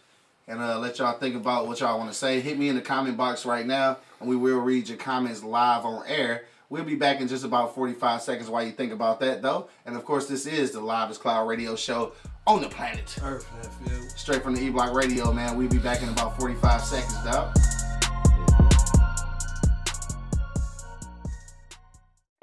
and 0.47 0.59
uh, 0.59 0.79
let 0.79 0.99
y'all 0.99 1.17
think 1.17 1.35
about 1.35 1.67
what 1.67 1.79
y'all 1.79 1.97
want 1.97 2.11
to 2.11 2.17
say. 2.17 2.39
Hit 2.39 2.57
me 2.57 2.69
in 2.69 2.75
the 2.75 2.81
comment 2.81 3.17
box 3.17 3.45
right 3.45 3.65
now, 3.65 3.97
and 4.19 4.29
we 4.29 4.35
will 4.35 4.59
read 4.59 4.89
your 4.89 4.97
comments 4.97 5.43
live 5.43 5.85
on 5.85 6.05
air. 6.07 6.45
We'll 6.69 6.83
be 6.83 6.95
back 6.95 7.21
in 7.21 7.27
just 7.27 7.45
about 7.45 7.75
45 7.75 8.21
seconds 8.21 8.49
while 8.49 8.63
you 8.63 8.71
think 8.71 8.91
about 8.91 9.19
that, 9.19 9.41
though. 9.41 9.69
And 9.85 9.95
of 9.95 10.03
course, 10.03 10.27
this 10.27 10.47
is 10.47 10.71
the 10.71 10.79
Livest 10.81 11.21
Cloud 11.21 11.47
Radio 11.47 11.75
Show 11.75 12.13
on 12.47 12.61
the 12.61 12.69
planet. 12.69 13.15
Earth. 13.23 13.47
Straight 14.17 14.43
from 14.43 14.55
the 14.55 14.61
E 14.61 14.69
Block 14.69 14.93
Radio, 14.93 15.31
man. 15.31 15.55
We'll 15.57 15.69
be 15.69 15.77
back 15.77 16.01
in 16.01 16.09
about 16.09 16.39
45 16.39 16.81
seconds, 16.81 17.23
dog. 17.23 17.55